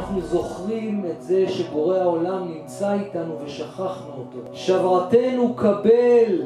אנחנו 0.00 0.20
זוכרים 0.20 1.04
את 1.10 1.22
זה 1.22 1.44
שבורא 1.48 1.98
העולם 1.98 2.48
נמצא 2.54 2.92
איתנו 2.92 3.36
ושכחנו 3.44 4.10
אותו. 4.18 4.38
שברתנו 4.52 5.54
קבל, 5.54 6.42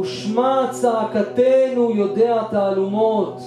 ושמע 0.00 0.66
צעקתנו 0.70 1.90
יודע 1.90 2.42
תעלומות. 2.50 3.38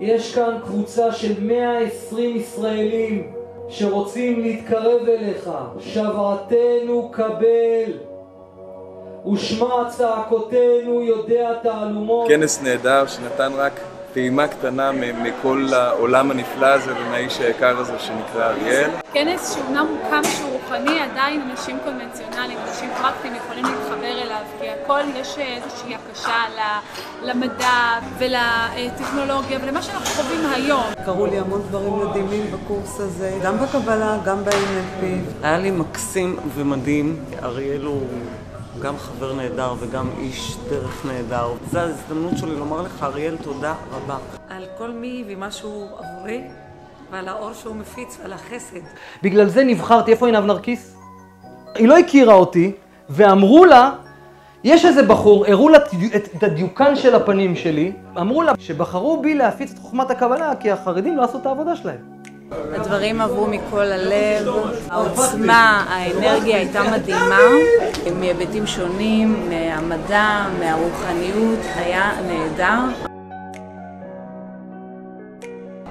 יש 0.00 0.34
כאן 0.34 0.58
קבוצה 0.64 1.12
של 1.12 1.44
120 1.44 2.36
ישראלים 2.36 3.32
שרוצים 3.68 4.40
להתקרב 4.40 5.08
אליך. 5.08 5.50
שברתנו 5.80 7.08
קבל, 7.12 7.92
ושמע 9.32 9.84
צעקותינו 9.88 11.02
יודע 11.02 11.54
תעלומות. 11.62 12.28
כנס 12.28 12.62
נהדר 12.62 13.06
שנתן 13.06 13.52
רק 13.56 13.80
טעימה 14.18 14.48
קטנה 14.48 14.92
מכל 14.92 15.66
העולם 15.72 16.30
הנפלא 16.30 16.66
הזה 16.66 16.92
ומהאיש 16.96 17.40
היקר 17.40 17.78
הזה 17.78 17.98
שנקרא 17.98 18.50
אריאל. 18.50 18.90
כנס 19.12 19.54
שאומנם 19.54 19.86
הוא 19.88 19.98
כמה 20.10 20.24
שהוא 20.24 20.50
רוחני, 20.52 21.00
עדיין 21.00 21.40
אנשים 21.50 21.78
קונבנציונליים, 21.84 22.58
אנשים 22.68 22.90
פרקטיים 23.02 23.34
יכולים 23.34 23.64
להתחבר 23.64 24.22
אליו, 24.22 24.42
כי 24.60 24.66
הכל 24.68 25.00
יש 25.16 25.38
איזושהי 25.38 25.94
הקשה 25.94 26.32
למדע 27.22 27.98
ולטכנולוגיה 28.18 29.58
ולמה 29.62 29.82
שאנחנו 29.82 30.06
חווים 30.06 30.40
היום. 30.54 30.84
קרו 31.04 31.26
לי 31.26 31.38
המון 31.38 31.62
דברים 31.68 32.08
מדהימים 32.08 32.50
בקורס 32.52 33.00
הזה, 33.00 33.38
גם 33.42 33.58
בקבלה, 33.58 34.16
גם 34.24 34.44
ב-NLP. 34.44 35.04
היה 35.42 35.58
לי 35.58 35.70
מקסים 35.70 36.36
ומדהים, 36.54 37.16
אריאל 37.42 37.82
הוא... 37.84 38.06
גם 38.82 38.98
חבר 38.98 39.32
נהדר 39.32 39.74
וגם 39.78 40.08
איש 40.18 40.56
דרך 40.70 41.06
נהדר. 41.06 41.48
זו 41.70 41.78
ההזדמנות 41.78 42.38
שלי 42.38 42.56
לומר 42.56 42.82
לך, 42.82 43.02
אריאל, 43.02 43.36
תודה 43.42 43.74
רבה. 43.92 44.16
על 44.48 44.64
כל 44.78 44.90
מי 44.90 45.24
ומה 45.28 45.50
שהוא 45.50 45.86
עבורי, 45.98 46.42
ועל 47.10 47.28
האור 47.28 47.52
שהוא 47.52 47.76
מפיץ 47.76 48.18
ועל 48.22 48.32
החסד. 48.32 48.80
בגלל 49.22 49.48
זה 49.48 49.64
נבחרתי, 49.64 50.10
איפה 50.10 50.26
עינב 50.26 50.44
נרקיס? 50.44 50.96
היא 51.74 51.88
לא 51.88 51.98
הכירה 51.98 52.34
אותי, 52.34 52.72
ואמרו 53.08 53.64
לה, 53.64 53.92
יש 54.64 54.84
איזה 54.84 55.02
בחור, 55.02 55.46
הראו 55.46 55.68
לה 55.68 55.78
את 56.36 56.42
הדיוקן 56.42 56.96
של 56.96 57.14
הפנים 57.14 57.56
שלי, 57.56 57.92
אמרו 58.20 58.42
לה 58.42 58.52
שבחרו 58.58 59.22
בי 59.22 59.34
להפיץ 59.34 59.72
את 59.72 59.78
חוכמת 59.78 60.10
הקבלה, 60.10 60.52
כי 60.60 60.70
החרדים 60.70 61.16
לא 61.16 61.22
עשו 61.22 61.38
את 61.38 61.46
העבודה 61.46 61.76
שלהם. 61.76 62.17
הדברים 62.52 63.20
עברו 63.20 63.46
מכל 63.46 63.82
הלב, 63.82 64.48
העוצמה, 64.88 65.84
האנרגיה 65.88 66.56
הייתה 66.56 66.82
מדהימה, 66.82 67.38
מהיבטים 68.18 68.66
שונים, 68.66 69.48
מהמדע, 69.48 70.46
מהרוחניות, 70.60 71.58
היה 71.74 72.12
נהדר. 72.26 73.08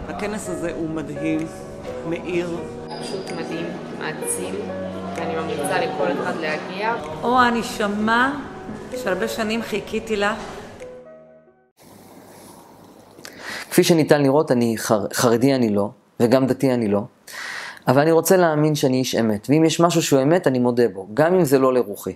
הכנס 0.08 0.50
הזה 0.50 0.72
הוא 0.78 0.89
מדהים, 0.89 1.48
מאיר. 2.10 2.58
פשוט 3.02 3.32
מדהים, 3.32 3.65
מעצים, 4.00 4.56
ואני 5.15 5.36
ממליצה 5.36 5.80
לכל 5.80 6.12
אחד 6.12 6.34
להגיע. 6.41 6.93
או 7.24 7.39
הנשמה 7.39 8.39
שהרבה 9.04 9.28
שנים 9.28 9.62
חיכיתי 9.62 10.15
לה. 10.15 10.36
כפי 13.70 13.84
שניתן 13.84 14.22
לראות, 14.22 14.52
אני 14.52 14.78
חר... 14.78 15.06
חרדי 15.13 15.56
אני 15.56 15.70
לא, 15.70 15.89
וגם 16.19 16.47
דתי 16.47 16.73
אני 16.73 16.88
לא, 16.88 17.01
אבל 17.88 18.01
אני 18.01 18.12
רוצה 18.12 18.38
להאמין 18.38 18.75
שאני 18.75 18.97
איש 18.97 19.15
אמת, 19.15 19.47
ואם 19.49 19.65
יש 19.65 19.80
משהו 19.80 20.01
שהוא 20.01 20.21
אמת, 20.21 20.47
אני 20.47 20.60
מודה 20.60 20.88
בו, 20.88 21.08
גם 21.13 21.36
אם 21.36 21.43
זה 21.43 21.60
לא 21.60 21.73
לרוחי. 21.73 22.15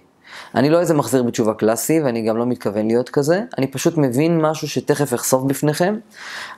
אני 0.55 0.69
לא 0.69 0.79
איזה 0.79 0.93
מחזיר 0.93 1.23
בתשובה 1.23 1.53
קלאסי, 1.53 2.01
ואני 2.01 2.21
גם 2.21 2.37
לא 2.37 2.45
מתכוון 2.45 2.87
להיות 2.87 3.09
כזה, 3.09 3.41
אני 3.57 3.67
פשוט 3.67 3.97
מבין 3.97 4.41
משהו 4.41 4.67
שתכף 4.67 5.13
אחשוף 5.13 5.43
בפניכם. 5.43 5.95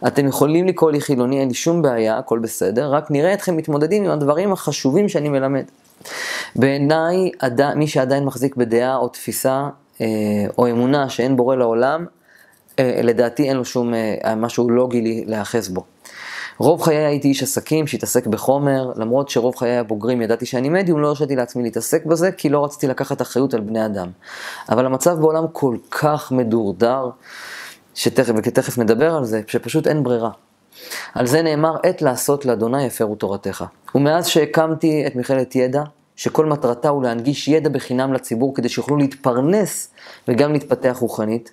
אתם 0.07 0.27
יכולים 0.27 0.67
לקרוא 0.67 0.91
לי 0.91 1.01
חילוני, 1.01 1.39
אין 1.39 1.47
לי 1.47 1.53
שום 1.53 1.81
בעיה, 1.81 2.17
הכל 2.17 2.39
בסדר, 2.39 2.93
רק 2.93 3.11
נראה 3.11 3.33
אתכם 3.33 3.57
מתמודדים 3.57 4.03
עם 4.03 4.11
הדברים 4.11 4.53
החשובים 4.53 5.09
שאני 5.09 5.29
מלמד. 5.29 5.63
בעיניי, 6.55 7.31
מי 7.75 7.87
שעדיין 7.87 8.25
מחזיק 8.25 8.55
בדעה 8.55 8.95
או 8.95 9.07
תפיסה 9.07 9.69
אה, 10.01 10.07
או 10.57 10.69
אמונה 10.69 11.09
שאין 11.09 11.35
בורא 11.35 11.55
לעולם, 11.55 12.05
אה, 12.79 12.99
לדעתי 13.03 13.49
אין 13.49 13.57
לו 13.57 13.65
שום 13.65 13.93
אה, 13.93 14.35
משהו 14.35 14.69
לוגי 14.69 15.23
להיאחז 15.27 15.69
בו. 15.69 15.83
רוב 16.57 16.81
חיי 16.81 17.05
הייתי 17.05 17.27
איש 17.27 17.43
עסקים 17.43 17.87
שהתעסק 17.87 18.27
בחומר, 18.27 18.91
למרות 18.95 19.29
שרוב 19.29 19.55
חיי 19.55 19.77
הבוגרים 19.77 20.21
ידעתי 20.21 20.45
שאני 20.45 20.69
מדיום, 20.69 21.01
לא 21.01 21.07
הרשיתי 21.07 21.35
לעצמי 21.35 21.63
להתעסק 21.63 22.05
בזה, 22.05 22.31
כי 22.31 22.49
לא 22.49 22.65
רציתי 22.65 22.87
לקחת 22.87 23.21
אחריות 23.21 23.53
על 23.53 23.61
בני 23.61 23.85
אדם. 23.85 24.07
אבל 24.69 24.85
המצב 24.85 25.19
בעולם 25.19 25.45
כל 25.51 25.77
כך 25.91 26.31
מדורדר, 26.31 27.09
שתכף, 27.95 28.33
ותכף 28.37 28.77
נדבר 28.77 29.15
על 29.15 29.25
זה, 29.25 29.41
שפשוט 29.47 29.87
אין 29.87 30.03
ברירה. 30.03 30.29
על 31.13 31.27
זה 31.27 31.41
נאמר, 31.41 31.75
עת 31.83 32.01
לעשות 32.01 32.45
לאדוני 32.45 32.87
הפרו 32.87 33.15
תורתך. 33.15 33.65
ומאז 33.95 34.27
שהקמתי 34.27 35.07
את 35.07 35.15
מכללת 35.15 35.55
ידע, 35.55 35.83
שכל 36.15 36.45
מטרתה 36.45 36.89
הוא 36.89 37.03
להנגיש 37.03 37.47
ידע 37.47 37.69
בחינם 37.69 38.13
לציבור 38.13 38.55
כדי 38.55 38.69
שיוכלו 38.69 38.97
להתפרנס 38.97 39.93
וגם 40.27 40.53
להתפתח 40.53 40.97
רוחנית, 40.99 41.51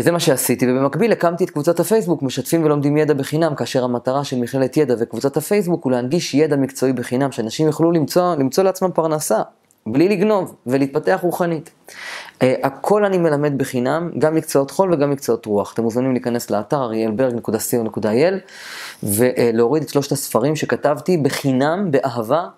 זה 0.00 0.12
מה 0.12 0.20
שעשיתי, 0.20 0.66
ובמקביל 0.72 1.12
הקמתי 1.12 1.44
את 1.44 1.50
קבוצת 1.50 1.80
הפייסבוק, 1.80 2.22
משתפים 2.22 2.64
ולומדים 2.64 2.96
ידע 2.96 3.14
בחינם, 3.14 3.54
כאשר 3.54 3.84
המטרה 3.84 4.24
של 4.24 4.38
מכללת 4.38 4.76
ידע 4.76 4.94
וקבוצת 4.98 5.36
הפייסבוק 5.36 5.84
הוא 5.84 5.92
להנגיש 5.92 6.34
ידע 6.34 6.56
מקצועי 6.56 6.92
בחינם, 6.92 7.32
שאנשים 7.32 7.66
יוכלו 7.66 7.92
למצוא, 7.92 8.34
למצוא 8.34 8.64
לעצמם 8.64 8.90
פרנסה, 8.94 9.42
בלי 9.86 10.08
לגנוב, 10.08 10.54
ולהתפתח 10.66 11.18
רוחנית. 11.22 11.70
Uh, 11.88 12.44
הכל 12.62 13.04
אני 13.04 13.18
מלמד 13.18 13.58
בחינם, 13.58 14.10
גם 14.18 14.34
מקצועות 14.34 14.70
חול 14.70 14.94
וגם 14.94 15.10
מקצועות 15.10 15.46
רוח. 15.46 15.72
אתם 15.72 15.82
מוזמנים 15.82 16.12
להיכנס 16.12 16.50
לאתר 16.50 16.82
אריאלברג.co.il 16.82 18.34
ולהוריד 19.02 19.82
את 19.82 19.88
שלושת 19.88 20.12
הספרים 20.12 20.56
שכתבתי 20.56 21.16
בחינם, 21.16 21.90
באהבה. 21.90 22.48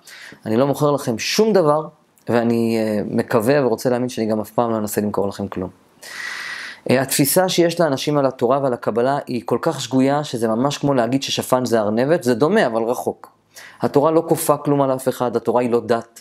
אני 0.46 0.56
לא 0.56 0.66
מוכר 0.66 0.90
לכם 0.90 1.18
שום 1.18 1.52
דבר, 1.52 1.86
ואני 2.28 2.78
uh, 2.78 3.14
מקווה 3.14 3.66
ורוצה 3.66 3.90
להאמין 3.90 4.08
שאני 4.08 4.26
גם 4.26 4.40
אף 4.40 4.50
פעם 4.50 4.70
לא 4.70 4.76
אנסה 4.76 5.00
למכור 5.00 5.28
לכם 5.28 5.48
כלום. 5.48 5.70
אה, 6.90 7.02
התפיסה 7.02 7.48
שיש 7.48 7.80
לאנשים 7.80 8.18
על 8.18 8.26
התורה 8.26 8.60
ועל 8.62 8.72
הקבלה 8.72 9.18
היא 9.26 9.42
כל 9.44 9.58
כך 9.62 9.80
שגויה, 9.80 10.24
שזה 10.24 10.48
ממש 10.48 10.78
כמו 10.78 10.94
להגיד 10.94 11.22
ששפן 11.22 11.64
זה 11.64 11.80
ארנבת, 11.80 12.22
זה 12.22 12.34
דומה 12.34 12.66
אבל 12.66 12.82
רחוק. 12.82 13.30
התורה 13.80 14.10
לא 14.10 14.24
כופה 14.28 14.56
כלום 14.56 14.82
על 14.82 14.94
אף 14.94 15.08
אחד, 15.08 15.36
התורה 15.36 15.62
היא 15.62 15.70
לא 15.70 15.80
דת. 15.86 16.20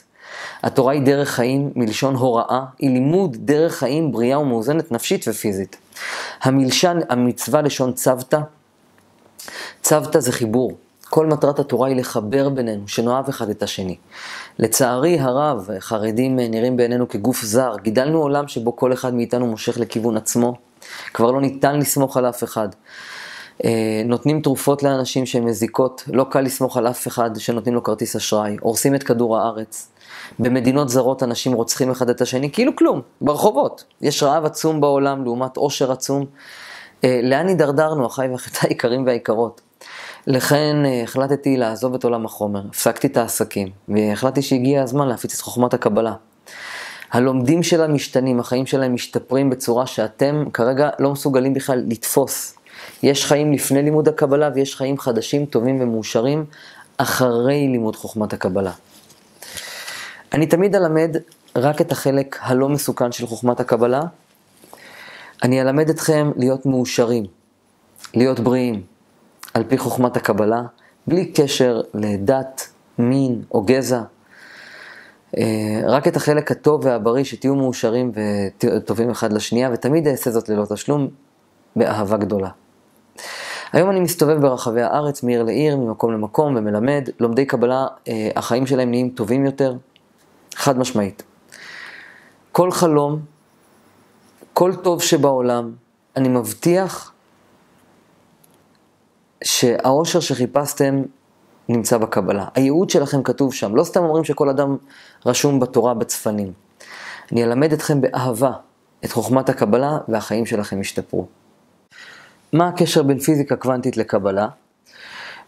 התורה 0.63 0.93
היא 0.93 1.01
דרך 1.01 1.30
חיים 1.30 1.71
מלשון 1.75 2.15
הוראה, 2.15 2.65
היא 2.80 2.89
לימוד 2.89 3.38
דרך 3.39 3.75
חיים 3.75 4.12
בריאה 4.12 4.39
ומאוזנת 4.39 4.91
נפשית 4.91 5.25
ופיזית. 5.27 5.77
המלשן, 6.41 6.99
המצווה 7.10 7.62
לשון 7.62 7.93
צוותא, 7.93 8.39
צוותא 9.82 10.19
זה 10.19 10.32
חיבור. 10.32 10.71
כל 11.10 11.26
מטרת 11.26 11.60
התורה 11.60 11.88
היא 11.88 11.96
לחבר 11.96 12.50
בינינו, 12.50 12.88
שנאהב 12.88 13.30
אחד 13.30 13.50
את 13.50 13.63
השני. 13.63 13.96
לצערי 14.60 15.20
הרב, 15.20 15.67
חרדים 15.80 16.36
נראים 16.36 16.78
בעינינו 16.78 17.10
כגוף 17.10 17.41
זר. 17.43 17.74
גידלנו 17.82 18.22
עולם 18.22 18.48
שבו 18.48 18.76
כל 18.76 18.93
אחד 18.93 19.13
מאיתנו 19.13 19.48
מושך 19.48 19.80
לכיוון 19.80 20.17
עצמו. 20.17 20.54
כבר 21.13 21.32
לא 21.32 21.41
ניתן 21.41 21.80
לסמוך 21.80 22.17
על 22.17 22.30
אף 22.30 22.43
אחד. 22.43 22.70
אה, 23.65 24.02
נותנים 24.06 24.41
תרופות 24.41 24.84
לאנשים 24.84 25.26
שהן 25.26 25.43
מזיקות, 25.43 26.04
לא 26.13 26.26
קל 26.30 26.41
לסמוך 26.41 26.78
על 26.78 26.88
אף 26.88 27.08
אחד 27.08 27.30
שנותנים 27.36 27.76
לו 27.76 27.84
כרטיס 27.84 28.15
אשראי, 28.15 28.58
הורסים 28.62 28.96
את 28.96 29.04
כדור 29.04 29.38
הארץ. 29.38 29.89
במדינות 30.39 30.89
זרות 30.89 31.24
אנשים 31.24 31.54
רוצחים 31.54 31.91
אחד 31.91 32.10
את 32.10 32.22
השני, 32.22 32.52
כאילו 32.52 32.76
כלום, 32.76 33.02
ברחובות. 33.22 33.84
יש 34.02 34.24
רעב 34.24 34.46
עצום 34.46 34.82
בעולם 34.82 35.24
לעומת 35.24 35.58
עושר 35.58 35.91
עצום. 35.91 36.26
אה, 37.04 37.20
לאן 37.24 37.48
הידרדרנו, 37.48 38.08
אחיי 38.08 38.30
ואחיותיי 38.30 38.70
היקרים 38.70 39.06
והיקרות? 39.06 39.62
לכן 40.28 40.86
אה, 40.86 41.04
החלטתי 41.04 41.58
לעזוב 41.58 41.94
את 41.94 42.04
עולם 42.04 42.26
החומר, 42.26 42.62
הפסקתי 42.70 43.08
את 43.08 43.18
העסקים, 43.18 43.68
והחלטתי 43.88 44.42
שהגיע 44.42 44.84
הזמן 44.84 45.08
להפיץ 45.08 45.34
את 45.34 45.42
חוכמת 45.42 45.74
הקבלה. 45.74 46.13
הלומדים 47.12 47.63
שלה 47.63 47.88
משתנים, 47.88 48.40
החיים 48.40 48.66
שלהם 48.66 48.94
משתפרים 48.94 49.50
בצורה 49.50 49.86
שאתם 49.86 50.46
כרגע 50.54 50.90
לא 51.00 51.12
מסוגלים 51.12 51.54
בכלל 51.54 51.84
לתפוס. 51.88 52.56
יש 53.04 53.26
חיים 53.26 53.54
לפני 53.54 53.84
לימוד 53.84 54.08
הקבלה 54.08 54.50
ויש 54.56 54.76
חיים 54.76 54.98
חדשים, 54.98 55.46
טובים 55.46 55.82
ומאושרים 55.82 56.46
אחרי 56.98 57.68
לימוד 57.68 57.96
חוכמת 57.96 58.34
הקבלה. 58.34 58.72
אני 60.34 60.46
תמיד 60.46 60.76
אלמד 60.76 61.18
רק 61.56 61.82
את 61.82 61.92
החלק 61.92 62.38
הלא 62.42 62.70
מסוכן 62.70 63.12
של 63.12 63.28
חוכמת 63.28 63.60
הקבלה. 63.60 64.02
אני 65.44 65.62
אלמד 65.62 65.90
אתכם 65.90 66.32
להיות 66.38 66.66
מאושרים, 66.66 67.26
להיות 68.13 68.40
בריאים, 68.40 68.96
על 69.58 69.63
פי 69.67 69.78
חוכמת 69.78 70.17
הקבלה, 70.17 70.62
בלי 71.08 71.32
קשר 71.32 71.82
לדת, 71.93 72.70
מין 72.98 73.41
או 73.52 73.62
גזע. 73.62 74.02
אה, 75.38 75.82
רק 75.86 76.08
את 76.08 76.15
החלק 76.15 76.52
הטוב 76.52 76.86
והבריא, 76.86 77.24
שתהיו 77.24 77.56
מאושרים 77.56 78.12
וטובים 78.60 79.10
אחד 79.10 79.34
לשנייה, 79.34 79.70
ותמיד 79.74 80.08
אעשה 80.08 80.32
זאת 80.32 80.50
ללא 80.50 80.65
תשלום, 80.65 81.08
באהבה 81.76 82.17
גדולה. 82.17 82.50
היום 83.74 83.89
אני 83.89 84.00
מסתובב 84.00 84.41
ברחבי 84.41 84.82
הארץ, 84.82 85.24
מעיר 85.24 85.43
לעיר, 85.43 85.78
ממקום 85.78 86.13
למקום, 86.13 86.56
ומלמד. 86.56 87.10
לומדי 87.20 87.46
קבלה, 87.46 87.88
אה, 88.08 88.30
החיים 88.36 88.67
שלהם 88.67 88.89
נהיים 88.89 89.10
טובים 89.10 89.46
יותר, 89.46 89.76
חד 90.56 90.78
משמעית. 90.78 91.24
כל 92.52 92.72
חלום, 92.72 93.20
כל 94.54 94.76
טוב 94.76 95.02
שבעולם, 95.02 95.72
אני 96.15 96.30
מבטיח 96.30 97.13
שהאושר 99.43 100.19
שחיפשתם 100.19 101.04
נמצא 101.69 101.97
בקבלה. 101.97 102.45
הייעוד 102.56 102.89
שלכם 102.89 103.23
כתוב 103.23 103.54
שם. 103.54 103.76
לא 103.76 103.84
סתם 103.84 104.04
אומרים 104.04 104.23
שכל 104.23 104.50
אדם 104.50 104.78
רשום 105.26 105.60
בתורה 105.60 105.93
בצפנים. 105.93 106.54
אני 107.32 107.43
אלמד 107.43 107.73
אתכם 107.73 108.02
באהבה 108.02 108.52
את 109.06 109.12
חוכמת 109.12 109.50
הקבלה 109.50 109.97
והחיים 110.08 110.45
שלכם 110.45 110.82
ישתפרו. 110.82 111.26
מה 112.54 112.67
הקשר 112.67 113.04
בין 113.04 113.19
פיזיקה 113.19 113.56
קוונטית 113.56 113.97
לקבלה? 113.97 114.47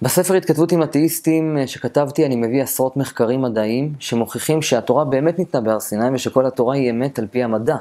בספר 0.02 0.34
התכתבות 0.34 0.71
עם 0.71 0.84
אתאיסטים 0.84 1.58
שכתבתי 1.65 2.25
אני 2.25 2.36
מביא 2.36 2.63
עשרות 2.63 2.97
מחקרים 2.97 3.41
מדעיים 3.41 3.93
שמוכיחים 3.99 4.62
שהתורה 4.62 5.06
באמת 5.06 5.39
ניתנה 5.39 5.62
בהר 5.62 5.80
סיני 5.80 6.10
ושכל 6.13 6.45
התורה 6.45 6.75
היא 6.75 6.91
אמת 6.91 7.19
על 7.19 7.28
פי 7.32 7.43
המדע. 7.43 7.75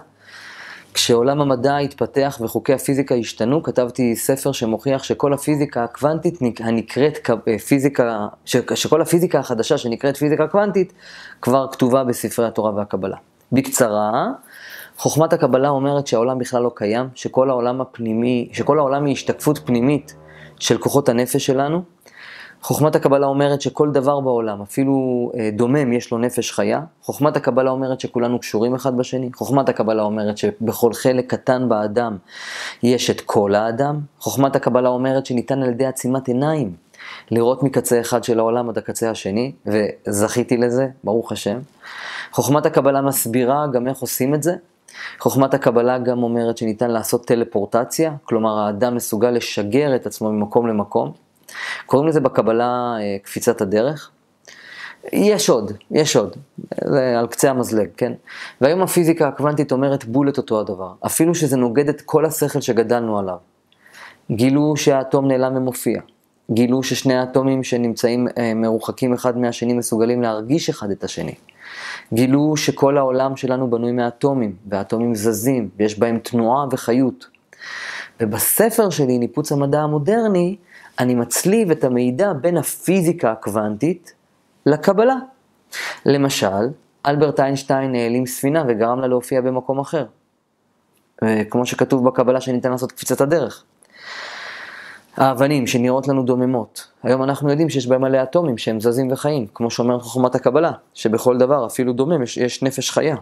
כשעולם 0.95 1.41
המדע 1.41 1.77
התפתח 1.77 2.39
וחוקי 2.43 2.73
הפיזיקה 2.73 3.15
השתנו, 3.15 3.63
כתבתי 3.63 4.17
ספר 4.17 4.53
שמוכיח 4.53 5.03
שכל 5.03 5.33
הפיזיקה 5.33 5.85
הקוונטית 5.85 6.39
הנקראת 6.61 7.31
אה, 7.49 7.59
פיזיקה, 7.59 8.27
שכל 8.75 9.03
הפיזיקה 9.03 9.39
החדשה 9.39 9.79
שנקראת 9.79 10.17
פיזיקה 10.17 10.47
קוונטית, 10.47 10.93
כבר 11.43 11.67
כתובה 11.73 12.05
בספרי 12.05 12.47
התורה 12.47 12.75
והקבלה. 12.77 13.17
בקצרה, 13.53 14.27
חוכמת 14.97 15.33
הקבלה 15.33 15.69
אומרת 15.69 16.07
שהעולם 16.07 16.39
בכלל 16.39 16.63
לא 16.63 16.71
קיים, 16.75 17.09
שכל 17.15 17.51
העולם 17.51 17.81
הפנימי, 17.81 18.49
שכל 18.53 18.79
העולם 18.79 19.05
היא 19.05 19.13
השתקפות 19.13 19.59
פנימית 19.65 20.15
של 20.59 20.79
כוחות 20.79 21.09
הנפש 21.09 21.47
שלנו, 21.47 21.83
חוכמת 22.63 22.97
הקבלה 22.97 23.27
אומרת 23.27 23.61
שכל 23.61 23.91
דבר 23.91 24.21
בעולם, 24.21 24.63
אפילו 24.63 25.31
אה, 25.39 25.51
דומם, 25.53 25.93
יש 25.93 26.13
לו 26.13 26.19
נפש 26.19 26.53
חיה. 26.53 26.81
חוכמת 27.03 27.37
הקבלה 27.37 27.71
אומרת 27.71 28.01
שכולנו 28.01 28.39
קשורים 28.39 28.75
אחד 28.75 28.97
בשני. 28.97 29.31
חוכמת 29.35 29.69
הקבלה 29.69 30.03
אומרת 30.03 30.39
שבכל 30.39 30.93
חלק 30.93 31.35
קטן 31.35 31.69
באדם 31.69 32.17
יש 32.83 33.11
את 33.11 33.21
כל 33.21 33.55
האדם. 33.55 34.01
חוכמת 34.19 34.57
הקבלה 34.57 34.89
אומרת 34.89 35.27
שניתן 35.27 35.63
על 35.63 35.69
ידי 35.69 35.87
עצימת 35.87 36.29
עיניים 36.29 36.73
לראות 37.31 37.63
מקצה 37.63 38.01
אחד 38.01 38.25
של 38.25 38.39
העולם 38.39 38.69
עד 38.69 38.79
הקצה 38.79 39.11
השני, 39.11 39.53
וזכיתי 39.67 40.57
לזה, 40.57 40.89
ברוך 41.05 41.33
השם. 41.33 41.59
חוכמת 42.33 42.67
הקבלה 42.67 43.01
מסבירה 43.01 43.67
גם 43.73 43.89
איך 43.89 43.99
עושים 43.99 44.35
את 44.35 44.43
זה. 44.43 44.55
חוכמת 45.19 45.55
הקבלה 45.55 45.99
גם 45.99 46.23
אומרת 46.23 46.59
שניתן 46.59 46.91
לעשות 46.91 47.27
טלפורטציה, 47.27 48.13
כלומר 48.25 48.59
האדם 48.59 48.97
מסוגל 48.97 49.31
לשגר 49.31 49.95
את 49.97 50.07
עצמו 50.07 50.33
ממקום 50.33 50.67
למקום. 50.67 51.28
קוראים 51.87 52.09
לזה 52.09 52.21
בקבלה 52.21 52.97
אה, 53.01 53.17
קפיצת 53.23 53.61
הדרך. 53.61 54.11
יש 55.13 55.51
עוד, 55.51 55.73
יש 55.91 56.17
עוד, 56.17 56.37
זה 56.85 57.19
על 57.19 57.27
קצה 57.27 57.51
המזלג, 57.51 57.89
כן? 57.97 58.13
והיום 58.61 58.83
הפיזיקה 58.83 59.29
הקוונטית 59.29 59.73
אומרת 59.73 60.05
בול 60.05 60.29
את 60.29 60.39
אותו 60.39 60.61
הדבר, 60.61 60.93
אפילו 61.07 61.35
שזה 61.35 61.57
נוגד 61.57 61.89
את 61.89 62.01
כל 62.01 62.25
השכל 62.25 62.61
שגדלנו 62.61 63.19
עליו. 63.19 63.37
גילו 64.31 64.77
שהאטום 64.77 65.29
נעלם 65.29 65.57
ומופיע, 65.57 66.01
גילו 66.51 66.83
ששני 66.83 67.15
האטומים 67.15 67.65
שנמצאים 67.65 68.29
אה, 68.39 68.55
מרוחקים 68.55 69.13
אחד 69.13 69.39
מהשני 69.39 69.73
מסוגלים 69.73 70.23
להרגיש 70.23 70.69
אחד 70.69 70.91
את 70.91 71.05
השני. 71.05 71.35
גילו 72.13 72.57
שכל 72.57 72.99
העולם 72.99 73.37
שלנו 73.37 73.71
בנוי 73.71 73.93
מאטומים, 73.93 74.57
והאטומים 74.67 75.15
זזים, 75.15 75.69
ויש 75.77 75.99
בהם 75.99 76.19
תנועה 76.19 76.67
וחיות. 76.71 77.27
ובספר 78.21 78.91
שלי, 78.91 79.19
ניפוץ 79.19 79.53
המדע 79.53 79.81
המודרני, 79.81 80.57
אני 80.99 81.15
מצליב 81.15 81.71
את 81.71 81.85
המידע 81.85 82.33
בין 82.33 82.57
הפיזיקה 82.57 83.33
הקוונטית 83.33 84.15
לקבלה. 84.67 85.17
למשל, 86.07 86.69
אלברט 87.07 87.41
איינשטיין 87.41 87.95
העלים 87.95 88.27
ספינה 88.27 88.65
וגרם 88.69 89.01
לה 89.01 89.07
להופיע 89.07 89.41
במקום 89.41 89.79
אחר. 89.79 90.07
אה, 91.23 91.43
כמו 91.51 91.67
שכתוב 91.67 92.09
בקבלה 92.09 92.41
שניתן 92.41 92.71
לעשות 92.71 92.93
קפיצת 92.93 93.21
הדרך. 93.21 93.65
האבנים 95.17 95.67
שנראות 95.67 96.09
לנו 96.09 96.23
דוממות, 96.23 96.89
היום 97.03 97.23
אנחנו 97.23 97.51
יודעים 97.51 97.71
שיש 97.71 97.87
בהם 97.87 98.01
מלא 98.01 98.23
אטומים 98.23 98.59
שהם 98.59 98.81
זזים 98.81 99.13
וחיים, 99.13 99.47
כמו 99.55 99.71
שאומרת 99.71 100.03
חוכמת 100.03 100.35
הקבלה, 100.35 100.73
שבכל 100.95 101.39
דבר, 101.39 101.67
אפילו 101.67 101.93
דומם, 101.93 102.23
יש, 102.23 102.37
יש 102.37 102.63
נפש 102.63 102.91
חיה. 102.91 103.17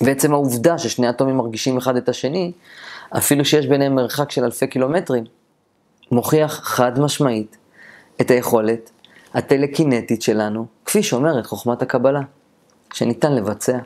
ועצם 0.00 0.32
העובדה 0.32 0.78
ששני 0.78 1.10
אטומים 1.10 1.36
מרגישים 1.36 1.76
אחד 1.76 1.96
את 1.96 2.08
השני, 2.08 2.52
אפילו 3.16 3.44
שיש 3.44 3.66
ביניהם 3.66 3.94
מרחק 3.94 4.30
של 4.30 4.44
אלפי 4.44 4.66
קילומטרים, 4.66 5.24
מוכיח 6.12 6.60
חד 6.64 6.98
משמעית 6.98 7.56
את 8.20 8.30
היכולת 8.30 8.90
הטלקינטית 9.34 10.22
שלנו, 10.22 10.66
כפי 10.84 11.02
שאומרת 11.02 11.46
חוכמת 11.46 11.82
הקבלה, 11.82 12.20
שניתן 12.92 13.34
לבצע. 13.34 13.78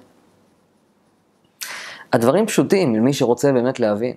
הדברים 2.12 2.46
פשוטים 2.46 2.94
למי 2.94 3.12
שרוצה 3.12 3.52
באמת 3.52 3.80
להבין. 3.80 4.14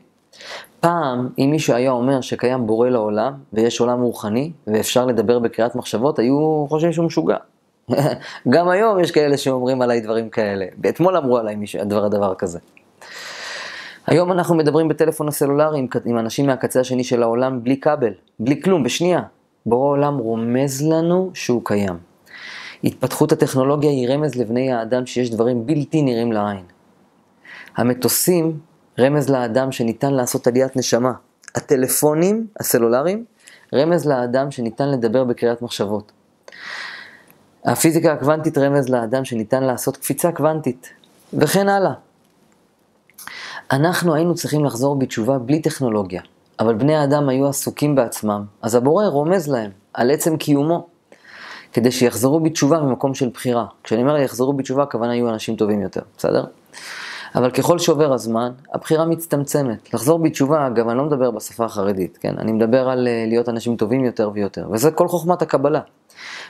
פעם, 0.79 1.29
אם 1.39 1.47
מישהו 1.51 1.73
היה 1.73 1.91
אומר 1.91 2.21
שקיים 2.21 2.67
בורא 2.67 2.89
לעולם, 2.89 3.33
ויש 3.53 3.79
עולם 3.79 4.01
רוחני, 4.01 4.51
ואפשר 4.67 5.05
לדבר 5.05 5.39
בקריאת 5.39 5.75
מחשבות, 5.75 6.19
היו 6.19 6.65
חושבים 6.69 6.93
שהוא 6.93 7.05
משוגע. 7.05 7.37
גם 8.53 8.69
היום 8.69 8.99
יש 8.99 9.11
כאלה 9.11 9.37
שאומרים 9.37 9.81
עליי 9.81 10.01
דברים 10.01 10.29
כאלה. 10.29 10.65
ואתמול 10.83 11.17
אמרו 11.17 11.37
עליי 11.37 11.55
מישהו, 11.55 11.85
דבר, 11.85 12.07
דבר 12.07 12.35
כזה. 12.35 12.59
היום 14.07 14.31
אנחנו 14.31 14.55
מדברים 14.55 14.87
בטלפון 14.87 15.27
הסלולרי 15.27 15.79
עם, 15.79 15.87
עם 16.05 16.19
אנשים 16.19 16.45
מהקצה 16.45 16.79
השני 16.79 17.03
של 17.03 17.23
העולם 17.23 17.63
בלי 17.63 17.79
כבל, 17.79 18.13
בלי 18.39 18.61
כלום, 18.61 18.83
בשנייה. 18.83 19.21
בורא 19.65 19.89
עולם 19.89 20.17
רומז 20.17 20.81
לנו 20.81 21.31
שהוא 21.33 21.61
קיים. 21.65 21.97
התפתחות 22.83 23.31
הטכנולוגיה 23.31 23.89
היא 23.89 24.09
רמז 24.09 24.35
לבני 24.35 24.73
האדם 24.73 25.05
שיש 25.05 25.29
דברים 25.29 25.65
בלתי 25.65 26.01
נראים 26.01 26.31
לעין. 26.31 26.63
המטוסים 27.77 28.59
רמז 28.99 29.29
לאדם 29.29 29.71
שניתן 29.71 30.13
לעשות 30.13 30.47
עליית 30.47 30.75
נשמה. 30.75 31.11
הטלפונים 31.55 32.47
הסלולריים, 32.59 33.25
רמז 33.75 34.07
לאדם 34.07 34.51
שניתן 34.51 34.91
לדבר 34.91 35.23
בקריאת 35.23 35.61
מחשבות. 35.61 36.11
הפיזיקה 37.65 38.13
הקוונטית 38.13 38.57
רמז 38.57 38.89
לאדם 38.89 39.25
שניתן 39.25 39.63
לעשות 39.63 39.97
קפיצה 39.97 40.31
קוונטית, 40.31 40.89
וכן 41.33 41.69
הלאה. 41.69 41.93
אנחנו 43.71 44.15
היינו 44.15 44.35
צריכים 44.35 44.65
לחזור 44.65 44.99
בתשובה 44.99 45.37
בלי 45.37 45.61
טכנולוגיה, 45.61 46.21
אבל 46.59 46.73
בני 46.73 46.95
האדם 46.95 47.29
היו 47.29 47.47
עסוקים 47.47 47.95
בעצמם, 47.95 48.43
אז 48.61 48.75
הבורא 48.75 49.05
רומז 49.05 49.49
להם 49.49 49.71
על 49.93 50.11
עצם 50.11 50.37
קיומו, 50.37 50.87
כדי 51.73 51.91
שיחזרו 51.91 52.39
בתשובה 52.39 52.79
ממקום 52.79 53.13
של 53.13 53.29
בחירה. 53.33 53.65
כשאני 53.83 54.01
אומר 54.01 54.17
יחזרו 54.17 54.53
בתשובה, 54.53 54.83
הכוונה 54.83 55.15
יהיו 55.15 55.29
אנשים 55.29 55.55
טובים 55.55 55.81
יותר, 55.81 56.01
בסדר? 56.17 56.45
אבל 57.35 57.51
ככל 57.51 57.79
שעובר 57.79 58.13
הזמן, 58.13 58.51
הבחירה 58.73 59.05
מצטמצמת. 59.05 59.93
לחזור 59.93 60.19
בתשובה, 60.19 60.67
אגב, 60.67 60.89
אני 60.89 60.97
לא 60.97 61.03
מדבר 61.03 61.31
בשפה 61.31 61.65
החרדית, 61.65 62.17
כן? 62.17 62.35
אני 62.37 62.51
מדבר 62.51 62.89
על 62.89 63.07
אה, 63.07 63.25
להיות 63.27 63.49
אנשים 63.49 63.75
טובים 63.75 64.05
יותר 64.05 64.31
ויותר, 64.33 64.67
וזה 64.71 64.91
כל 64.91 65.07
חוכמת 65.07 65.41
הקבלה. 65.41 65.79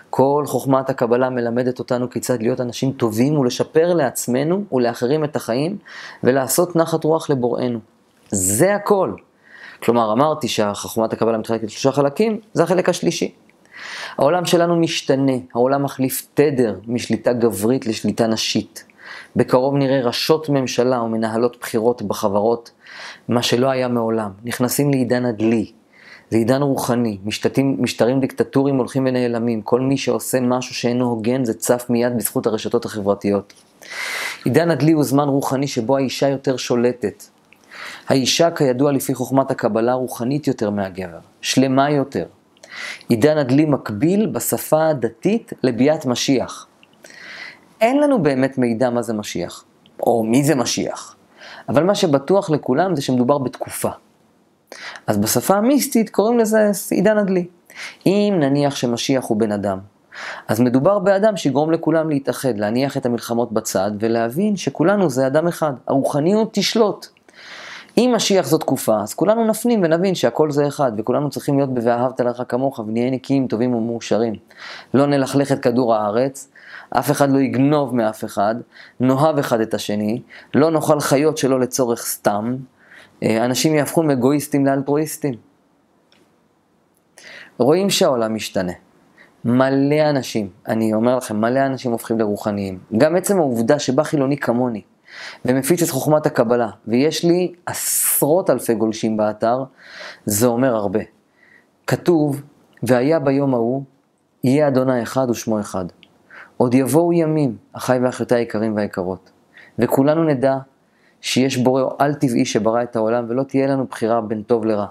כל 0.10 0.43
חוכמת 0.45 0.89
הקבלה 0.89 1.30
מלמדת 1.30 1.80
אותנו 1.80 2.10
כיצד 2.10 2.41
להיות 2.41 2.62
אנשים 2.62 2.91
טובים 2.91 3.38
ולשפר 3.38 3.93
לעצמנו 3.93 4.63
ולאחרים 4.71 5.24
את 5.24 5.36
החיים 5.36 5.78
ולעשות 6.24 6.76
נחת 6.76 7.04
רוח 7.04 7.30
לבוראנו. 7.30 7.80
זה 8.30 8.76
הכל. 8.76 9.13
כלומר, 9.84 10.13
אמרתי 10.13 10.48
שהחוכמת 10.48 11.13
הקבלה 11.13 11.38
מתחלקת 11.38 11.63
לשלושה 11.63 11.91
חלקים, 11.91 12.39
זה 12.54 12.63
החלק 12.63 12.89
השלישי. 12.89 13.36
העולם 14.17 14.45
שלנו 14.45 14.76
משתנה, 14.76 15.32
העולם 15.54 15.84
מחליף 15.84 16.28
תדר 16.34 16.80
משליטה 16.88 17.34
גברית 17.34 17.88
לשליטה 17.88 18.28
נשית. 18.28 18.85
בקרוב 19.36 19.76
נראה 19.76 20.02
ראשות 20.02 20.50
ממשלה 20.50 21.02
ומנהלות 21.02 21.58
בחירות 21.62 22.02
בחברות, 22.02 22.71
מה 23.28 23.41
שלא 23.41 23.67
היה 23.67 23.88
מעולם. 23.88 24.32
נכנסים 24.43 24.91
לעידן 24.91 25.26
הדלי, 25.26 25.71
זה 26.30 26.38
עידן 26.38 26.62
רוחני, 26.62 27.17
משתתים, 27.26 27.78
משטרים 27.80 28.19
דיקטטוריים 28.19 28.78
הולכים 28.78 29.06
ונעלמים, 29.06 29.62
כל 29.62 29.82
מי 29.82 29.98
שעושה 29.98 30.39
משהו 30.39 30.76
שאינו 30.76 31.06
הוגן 31.06 31.45
זה 31.45 31.54
צף 31.54 31.86
מיד 31.89 32.17
בזכות 32.17 32.48
הרשתות 32.48 32.86
החברתיות. 32.86 33.54
עידן 34.45 34.71
הדלי 34.71 34.91
הוא 34.91 35.04
זמן 35.04 35.28
רוחני 35.28 35.67
שבו 35.67 35.98
האישה 35.98 36.30
יותר 36.30 36.58
שולטת. 36.58 37.24
האישה, 38.08 38.52
כידוע 38.52 38.91
לפי 38.91 39.13
חוכמת 39.13 39.52
הקבלה, 39.52 39.93
רוחנית 39.93 40.48
יותר 40.48 40.69
מהגבר, 40.69 41.19
שלמה 41.41 41.91
יותר. 41.91 42.26
עידן 43.10 43.38
הדלי 43.38 43.65
מקביל 43.65 44.26
בשפה 44.26 44.88
הדתית 44.88 45.54
לביאת 45.63 46.06
משיח. 46.06 46.67
אין 47.81 47.99
לנו 47.99 48.23
באמת 48.23 48.57
מידע 48.57 48.89
מה 48.89 49.01
זה 49.01 49.13
משיח, 49.13 49.63
או 49.99 50.23
מי 50.23 50.43
זה 50.43 50.55
משיח. 50.55 51.15
אבל 51.69 51.83
מה 51.83 51.95
שבטוח 51.95 52.49
לכולם 52.49 52.95
זה 52.95 53.01
שמדובר 53.01 53.38
בתקופה. 53.38 53.89
אז 55.07 55.17
בשפה 55.17 55.55
המיסטית 55.55 56.09
קוראים 56.09 56.39
לזה 56.39 56.71
עידן 56.91 57.17
הדלי. 57.17 57.45
אם 58.05 58.33
נניח 58.39 58.75
שמשיח 58.75 59.25
הוא 59.25 59.38
בן 59.38 59.51
אדם, 59.51 59.79
אז 60.47 60.59
מדובר 60.59 60.99
באדם 60.99 61.38
שיגרום 61.38 61.71
לכולם 61.71 62.09
להתאחד, 62.09 62.57
להניח 62.57 62.97
את 62.97 63.05
המלחמות 63.05 63.51
בצד 63.51 63.91
ולהבין 63.99 64.55
שכולנו 64.55 65.09
זה 65.09 65.27
אדם 65.27 65.47
אחד. 65.47 65.73
הרוחניות 65.88 66.49
תשלוט. 66.53 67.07
אם 67.97 68.11
משיח 68.15 68.47
זו 68.47 68.57
תקופה, 68.57 69.01
אז 69.01 69.13
כולנו 69.13 69.47
נפנים 69.47 69.81
ונבין 69.83 70.15
שהכל 70.15 70.51
זה 70.51 70.67
אחד, 70.67 70.91
וכולנו 70.97 71.29
צריכים 71.29 71.57
להיות 71.57 71.73
ב"ואהבת 71.73 72.19
לך 72.19 72.43
כמוך" 72.47 72.79
ונהיה 72.79 73.11
נקיים, 73.11 73.47
טובים 73.47 73.73
ומאושרים. 73.73 74.33
לא 74.93 75.05
נלכלך 75.05 75.51
את 75.51 75.59
כדור 75.59 75.95
הארץ, 75.95 76.51
אף 76.99 77.12
אחד 77.12 77.31
לא 77.31 77.39
יגנוב 77.39 77.95
מאף 77.95 78.23
אחד, 78.23 78.55
נאהב 78.99 79.38
אחד 79.38 79.60
את 79.60 79.73
השני, 79.73 80.21
לא 80.53 80.71
נאכל 80.71 80.99
חיות 80.99 81.38
שלא 81.38 81.60
לצורך 81.60 82.05
סתם, 82.05 82.55
אה, 83.23 83.45
אנשים 83.45 83.75
יהפכו 83.75 84.03
מאגואיסטים 84.03 84.65
לאלטרואיסטים. 84.65 85.34
רואים 87.58 87.89
שהעולם 87.89 88.36
משתנה. 88.36 88.71
מלא 89.45 90.10
אנשים, 90.10 90.49
אני 90.67 90.93
אומר 90.93 91.17
לכם, 91.17 91.41
מלא 91.41 91.65
אנשים 91.65 91.91
הופכים 91.91 92.19
לרוחניים. 92.19 92.79
גם 92.97 93.15
עצם 93.15 93.39
העובדה 93.39 93.79
שבא 93.79 94.03
חילוני 94.03 94.38
כמוני, 94.38 94.81
ומפיץ 95.45 95.84
את 95.84 95.89
חוכמת 95.89 96.25
הקבלה, 96.25 96.69
ויש 96.88 97.25
לי 97.25 97.53
עשרות 97.65 98.49
אלפי 98.49 98.73
גולשים 98.73 99.17
באתר, 99.17 99.63
זה 100.25 100.47
אומר 100.47 100.75
הרבה. 100.75 100.99
כתוב, 101.88 102.41
והיה 102.84 103.19
ביום 103.19 103.53
ההוא, 103.53 103.84
יהיה 104.43 104.67
אדוני 104.67 105.03
אחד 105.03 105.29
ושמו 105.29 105.60
אחד. 105.60 105.86
עוד 106.58 106.74
יבואו 106.74 107.13
ימים, 107.13 107.56
אחיי 107.74 108.00
ואחיותיי 108.00 108.38
היקרים 108.38 108.76
והיקרות, 108.76 109.32
וכולנו 109.80 110.24
נדע 110.24 110.56
שיש 111.22 111.58
בורא 111.58 111.84
על 112.00 112.13
טבעי 112.13 112.46
שברא 112.46 112.84
את 112.84 112.96
העולם 112.96 113.26
ולא 113.30 113.44
תהיה 113.44 113.68
לנו 113.68 113.86
בחירה 113.86 114.22
בין 114.22 114.41
טוב 114.41 114.66
לרע. 114.66 114.86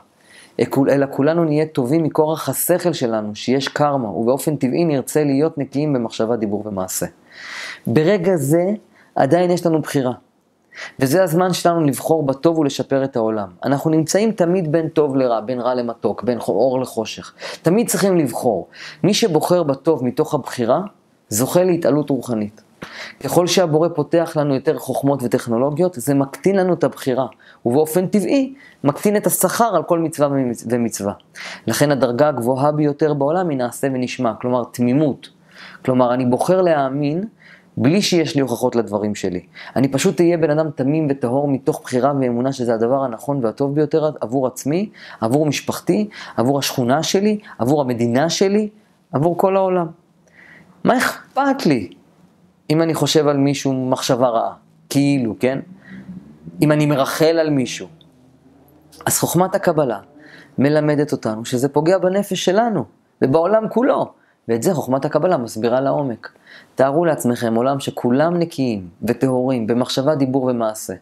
אלא 0.88 1.06
כולנו 1.10 1.44
נהיה 1.44 1.66
טובים 1.66 2.02
מכורח 2.02 2.48
השכל 2.48 2.92
שלנו, 2.92 3.34
שיש 3.34 3.68
קרמה, 3.68 4.08
ובאופן 4.08 4.56
טבעי 4.56 4.84
נרצה 4.84 5.24
להיות 5.24 5.58
נקיים 5.58 5.92
במחשבה, 5.92 6.36
דיבור 6.36 6.66
ומעשה. 6.66 7.06
ברגע 7.86 8.36
זה 8.36 8.64
עדיין 9.14 9.50
יש 9.50 9.66
לנו 9.66 9.80
בחירה. 9.80 10.12
וזה 10.98 11.22
הזמן 11.22 11.52
שלנו 11.52 11.80
לבחור 11.80 12.26
בטוב 12.26 12.58
ולשפר 12.58 13.04
את 13.04 13.16
העולם. 13.16 13.48
אנחנו 13.64 13.90
נמצאים 13.90 14.32
תמיד 14.32 14.72
בין 14.72 14.88
טוב 14.88 15.16
לרע, 15.16 15.40
בין 15.40 15.60
רע 15.60 15.74
למתוק, 15.74 16.22
בין 16.22 16.38
אור 16.38 16.80
לחושך. 16.80 17.34
תמיד 17.62 17.88
צריכים 17.88 18.18
לבחור. 18.18 18.68
מי 19.02 19.14
שבוחר 19.14 19.62
בטוב 19.62 20.04
מתוך 20.04 20.34
הבחירה, 20.34 20.80
זוכה 21.28 21.64
להתעלות 21.64 22.10
רוחנית. 22.10 22.62
ככל 23.20 23.46
שהבורא 23.46 23.88
פותח 23.88 24.32
לנו 24.36 24.54
יותר 24.54 24.78
חוכמות 24.78 25.22
וטכנולוגיות, 25.22 25.94
זה 25.94 26.14
מקטין 26.14 26.56
לנו 26.56 26.74
את 26.74 26.84
הבחירה, 26.84 27.26
ובאופן 27.66 28.06
טבעי 28.06 28.54
מקטין 28.84 29.16
את 29.16 29.26
השכר 29.26 29.76
על 29.76 29.82
כל 29.82 29.98
מצווה 29.98 30.28
ומצווה. 30.70 31.12
לכן 31.66 31.90
הדרגה 31.90 32.28
הגבוהה 32.28 32.72
ביותר 32.72 33.14
בעולם 33.14 33.48
היא 33.48 33.58
נעשה 33.58 33.86
ונשמע, 33.86 34.32
כלומר 34.40 34.64
תמימות. 34.64 35.28
כלומר, 35.84 36.14
אני 36.14 36.26
בוחר 36.26 36.62
להאמין 36.62 37.24
בלי 37.76 38.02
שיש 38.02 38.34
לי 38.34 38.40
הוכחות 38.40 38.76
לדברים 38.76 39.14
שלי. 39.14 39.40
אני 39.76 39.88
פשוט 39.88 40.20
אהיה 40.20 40.36
בן 40.36 40.50
אדם 40.50 40.70
תמים 40.70 41.06
וטהור 41.10 41.48
מתוך 41.48 41.80
בחירה 41.84 42.12
ואמונה 42.20 42.52
שזה 42.52 42.74
הדבר 42.74 43.04
הנכון 43.04 43.44
והטוב 43.44 43.74
ביותר 43.74 44.10
עבור 44.20 44.46
עצמי, 44.46 44.90
עבור 45.20 45.46
משפחתי, 45.46 46.08
עבור 46.36 46.58
השכונה 46.58 47.02
שלי, 47.02 47.38
עבור 47.58 47.80
המדינה 47.80 48.30
שלי, 48.30 48.68
עבור 49.12 49.38
כל 49.38 49.56
העולם. 49.56 49.86
מה 50.84 50.98
אכפת 50.98 51.66
לי 51.66 51.90
אם 52.70 52.82
אני 52.82 52.94
חושב 52.94 53.28
על 53.28 53.36
מישהו 53.36 53.88
מחשבה 53.90 54.28
רעה? 54.28 54.52
כאילו, 54.88 55.34
כן? 55.40 55.58
אם 56.62 56.72
אני 56.72 56.86
מרחל 56.86 57.38
על 57.38 57.50
מישהו. 57.50 57.88
אז 59.06 59.18
חוכמת 59.18 59.54
הקבלה 59.54 60.00
מלמדת 60.58 61.12
אותנו 61.12 61.44
שזה 61.44 61.68
פוגע 61.68 61.98
בנפש 61.98 62.44
שלנו 62.44 62.84
ובעולם 63.22 63.68
כולו. 63.68 64.12
ואת 64.48 64.62
זה 64.62 64.74
חוכמת 64.74 65.04
הקבלה 65.04 65.36
מסבירה 65.36 65.80
לעומק. 65.80 66.32
תארו 66.74 67.04
לעצמכם 67.04 67.54
עולם 67.54 67.80
שכולם 67.80 68.38
נקיים 68.38 68.88
וטהורים 69.02 69.66
במחשבה, 69.66 70.14
דיבור 70.14 70.44
ומעשה. 70.44 70.94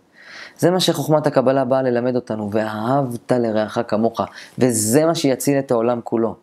זה 0.58 0.70
מה 0.70 0.80
שחוכמת 0.80 1.26
הקבלה 1.26 1.64
באה 1.64 1.82
ללמד 1.82 2.16
אותנו, 2.16 2.50
ואהבת 2.52 3.32
לרעך 3.32 3.78
כמוך, 3.88 4.20
וזה 4.58 5.06
מה 5.06 5.14
שיציל 5.14 5.58
את 5.58 5.70
העולם 5.70 6.00
כולו. 6.04 6.36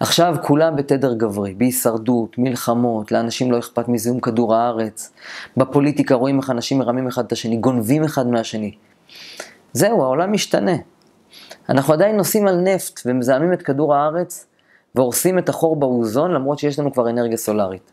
עכשיו 0.00 0.36
כולם 0.42 0.76
בתדר 0.76 1.14
גברי, 1.14 1.54
בהישרדות, 1.54 2.38
מלחמות, 2.38 3.12
לאנשים 3.12 3.52
לא 3.52 3.58
אכפת 3.58 3.88
מזיהום 3.88 4.20
כדור 4.20 4.54
הארץ. 4.54 5.12
בפוליטיקה 5.56 6.14
רואים 6.14 6.38
איך 6.38 6.50
אנשים 6.50 6.78
מרמים 6.78 7.06
אחד 7.06 7.24
את 7.24 7.32
השני, 7.32 7.56
גונבים 7.56 8.04
אחד 8.04 8.26
מהשני. 8.26 8.74
זהו, 9.72 10.02
העולם 10.02 10.32
משתנה. 10.32 10.76
אנחנו 11.68 11.92
עדיין 11.92 12.16
נוסעים 12.16 12.46
על 12.46 12.60
נפט 12.60 13.00
ומזהמים 13.06 13.52
את 13.52 13.62
כדור 13.62 13.94
הארץ 13.94 14.46
והורסים 14.94 15.38
את 15.38 15.48
החור 15.48 15.76
באוזון 15.76 16.30
למרות 16.30 16.58
שיש 16.58 16.78
לנו 16.78 16.92
כבר 16.92 17.10
אנרגיה 17.10 17.36
סולארית. 17.36 17.92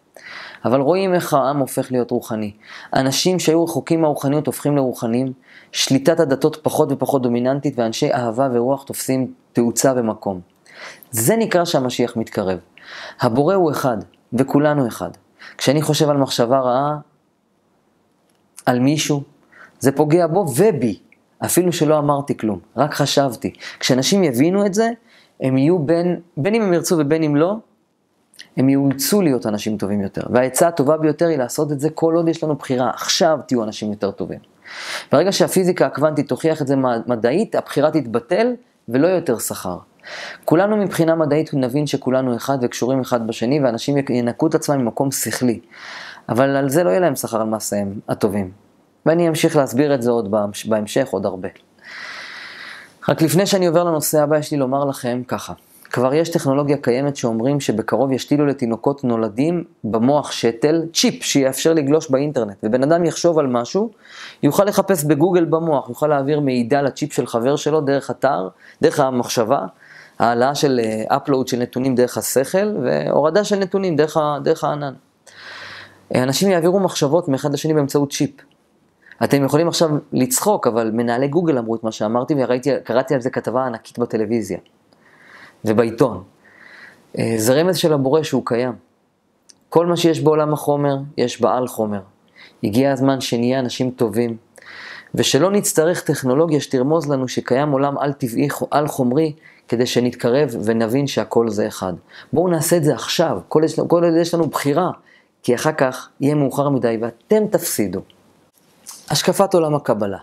אבל 0.66 0.82
רואים 0.82 1.14
איך 1.14 1.34
העם 1.34 1.58
הופך 1.58 1.92
להיות 1.92 2.12
רוחני. 2.12 2.52
אנשים 2.94 3.40
שהיו 3.40 3.64
רחוקים 3.64 4.02
מהרוחניות 4.02 4.48
הופכים 4.48 4.76
לרוחנים, 4.76 5.34
שליטת 5.72 6.20
הדתות 6.20 6.60
פחות 6.64 6.92
ופחות 6.92 7.22
דומיננטית 7.22 7.80
ואנשי 7.80 8.14
אהבה 8.14 8.50
ורוח 8.54 8.84
תופסים 8.84 9.34
תאוצה 9.54 9.94
ומקום. 9.96 10.57
זה 11.12 11.36
נקרא 11.36 11.66
שהמשיח 11.66 12.18
מתקרב. 12.18 12.60
הבורא 13.22 13.56
הוא 13.56 13.72
אחד, 13.72 13.98
וכולנו 14.34 14.88
אחד. 14.88 15.10
כשאני 15.58 15.82
חושב 15.82 16.10
על 16.10 16.18
מחשבה 16.18 16.60
רעה, 16.60 16.98
על 18.66 18.80
מישהו, 18.80 19.24
זה 19.80 19.92
פוגע 19.92 20.28
בו 20.28 20.46
ובי, 20.56 21.00
אפילו 21.46 21.72
שלא 21.72 21.98
אמרתי 21.98 22.38
כלום, 22.38 22.60
רק 22.78 22.94
חשבתי. 22.94 23.54
כשאנשים 23.80 24.24
יבינו 24.24 24.66
את 24.66 24.74
זה, 24.74 24.90
הם 25.42 25.58
יהיו 25.58 25.80
בין, 25.80 26.20
בין 26.38 26.56
אם 26.56 26.62
הם 26.62 26.74
ירצו 26.74 26.96
ובין 27.00 27.24
אם 27.24 27.36
לא, 27.36 27.56
הם 28.58 28.70
יאולצו 28.70 29.22
להיות 29.22 29.46
אנשים 29.46 29.78
טובים 29.78 30.02
יותר. 30.02 30.22
והעצה 30.30 30.68
הטובה 30.68 30.98
ביותר 30.98 31.28
היא 31.28 31.38
לעשות 31.38 31.72
את 31.72 31.80
זה 31.80 31.90
כל 31.90 32.14
עוד 32.16 32.28
יש 32.28 32.44
לנו 32.44 32.56
בחירה. 32.56 32.90
עכשיו 32.90 33.40
תהיו 33.48 33.64
אנשים 33.64 33.92
יותר 33.92 34.12
טובים. 34.12 34.40
ברגע 35.12 35.32
שהפיזיקה 35.32 35.86
הקוונטית 35.86 36.28
תוכיח 36.28 36.62
את 36.62 36.68
זה 36.68 36.76
מדעית, 37.08 37.56
הבחירה 37.56 37.92
תתבטל 37.92 38.54
ולא 38.90 39.08
יותר 39.08 39.40
שכר. 39.40 39.78
כולנו 40.46 40.78
מבחינה 40.78 41.16
מדעית 41.16 41.54
נבין 41.54 41.88
שכולנו 41.88 42.36
אחד 42.36 42.58
וקשורים 42.62 43.00
אחד 43.00 43.28
בשני, 43.28 43.60
ואנשים 43.60 43.96
ינקו 44.10 44.48
את 44.48 44.56
עצמם 44.56 44.78
ממקום 44.78 45.12
שכלי. 45.12 45.60
אבל 46.30 46.56
על 46.56 46.70
זה 46.70 46.84
לא 46.84 46.90
יהיה 46.90 47.00
להם 47.00 47.16
שכר 47.16 47.42
על 47.42 47.48
מעשיהם 47.48 48.00
הטובים. 48.10 48.52
ואני 49.06 49.28
אמשיך 49.28 49.56
להסביר 49.56 49.96
את 49.96 50.02
זה 50.02 50.12
עוד 50.12 50.32
בהמשך, 50.66 51.08
עוד 51.12 51.26
הרבה. 51.26 51.50
רק 53.10 53.22
לפני 53.22 53.46
שאני 53.46 53.68
עובר 53.68 53.84
לנושא 53.84 54.22
הבא, 54.24 54.38
יש 54.38 54.52
לי 54.52 54.58
לומר 54.58 54.86
לכם 54.86 55.22
ככה. 55.28 55.54
כבר 55.92 56.14
יש 56.14 56.30
טכנולוגיה 56.30 56.78
קיימת 56.78 57.16
שאומרים 57.16 57.60
שבקרוב 57.60 58.12
ישתילו 58.12 58.46
לתינוקות 58.46 59.04
נולדים 59.04 59.64
במוח 59.84 60.32
שתל 60.32 60.82
צ'יפ 60.94 61.24
שיאפשר 61.24 61.74
לגלוש 61.74 62.12
באינטרנט. 62.12 62.58
ובן 62.64 62.84
אדם 62.84 63.06
יחשוב 63.06 63.40
על 63.40 63.48
משהו, 63.48 63.92
יוכל 64.44 64.64
לחפש 64.64 65.04
בגוגל 65.04 65.46
במוח, 65.46 65.90
יוכל 65.90 66.08
להעביר 66.08 66.40
מידע 66.40 66.82
לצ'יפ 66.82 67.14
של 67.14 67.28
חבר 67.28 67.56
שלו 67.56 67.82
דרך 67.82 68.12
אתר, 68.12 68.48
דרך 68.82 69.00
המחשבה, 69.00 69.66
העלאה 70.20 70.56
של 70.56 70.80
upload 71.10 71.42
אה, 71.42 71.48
של 71.48 71.58
נתונים 71.60 71.96
דרך 71.96 72.18
השכל 72.18 72.76
והורדה 72.84 73.44
של 73.44 73.56
נתונים 73.56 73.96
דרך, 73.96 74.18
דרך 74.44 74.64
הענן. 74.64 74.94
אנשים 76.16 76.50
יעבירו 76.50 76.80
מחשבות 76.80 77.28
מאחד 77.28 77.54
לשני 77.54 77.74
באמצעות 77.74 78.12
צ'יפ. 78.12 78.32
אתם 79.24 79.44
יכולים 79.44 79.68
עכשיו 79.68 79.90
לצחוק, 80.14 80.68
אבל 80.68 80.92
מנהלי 80.92 81.28
גוגל 81.28 81.58
אמרו 81.58 81.76
את 81.76 81.84
מה 81.84 81.92
שאמרתי 81.92 82.34
וקראתי 82.38 83.14
על 83.14 83.22
זה 83.22 83.30
כתבה 83.30 83.66
ענקית 83.66 84.00
בטלוויזיה 84.00 84.58
ובעיתון. 85.66 86.24
אה, 87.20 87.34
זה 87.38 87.54
רמז 87.54 87.78
של 87.78 87.94
הבורא 87.94 88.24
שהוא 88.24 88.42
קיים. 88.46 88.74
כל 89.70 89.86
מה 89.86 89.98
שיש 89.98 90.22
בעולם 90.22 90.54
החומר, 90.54 90.98
יש 91.18 91.42
בעל 91.42 91.68
חומר. 91.68 92.00
הגיע 92.64 92.92
הזמן 92.92 93.22
שנהיה 93.22 93.60
אנשים 93.60 93.92
טובים, 93.92 94.38
ושלא 95.16 95.52
נצטרך 95.52 96.02
טכנולוגיה 96.02 96.60
שתרמוז 96.60 97.12
לנו 97.12 97.28
שקיים 97.28 97.72
עולם 97.72 97.98
על-טבעי, 97.98 98.48
על-חומרי, 98.72 99.34
כדי 99.68 99.86
שנתקרב 99.86 100.50
ונבין 100.64 101.08
שהכל 101.08 101.50
זה 101.50 101.68
אחד. 101.68 101.94
בואו 102.34 102.48
נעשה 102.48 102.78
את 102.78 102.84
זה 102.84 102.94
עכשיו, 102.94 103.40
כל 103.48 103.64
עוד 103.90 104.04
יש 104.22 104.34
לנו 104.34 104.48
בחירה, 104.48 104.90
כי 105.44 105.56
אחר 105.56 105.72
כך 105.72 106.10
יהיה 106.22 106.36
מאוחר 106.36 106.70
מדי 106.70 106.98
ואתם 107.02 107.48
תפסידו. 107.48 108.02
השקפת 109.10 109.54
עולם 109.54 109.76
הקבלה. 109.76 110.18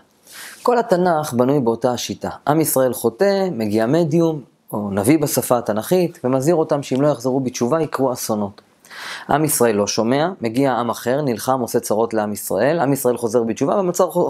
כל 0.63 0.77
התנ"ך 0.77 1.33
בנוי 1.33 1.59
באותה 1.59 1.91
השיטה. 1.91 2.29
עם 2.47 2.61
ישראל 2.61 2.93
חוטא, 2.93 3.49
מגיע 3.51 3.85
מדיום, 3.85 4.41
או 4.73 4.91
נביא 4.91 5.19
בשפה 5.19 5.57
התנ"כית, 5.57 6.19
ומזהיר 6.23 6.55
אותם 6.55 6.83
שאם 6.83 7.01
לא 7.01 7.07
יחזרו 7.07 7.39
בתשובה 7.39 7.81
יקרו 7.81 8.13
אסונות. 8.13 8.61
עם 9.29 9.45
ישראל 9.45 9.75
לא 9.75 9.87
שומע, 9.87 10.29
מגיע 10.41 10.73
עם 10.73 10.89
אחר, 10.89 11.21
נלחם, 11.21 11.59
עושה 11.59 11.79
צרות 11.79 12.13
לעם 12.13 12.33
ישראל, 12.33 12.79
עם 12.79 12.93
ישראל 12.93 13.17
חוזר 13.17 13.43
בתשובה 13.43 13.81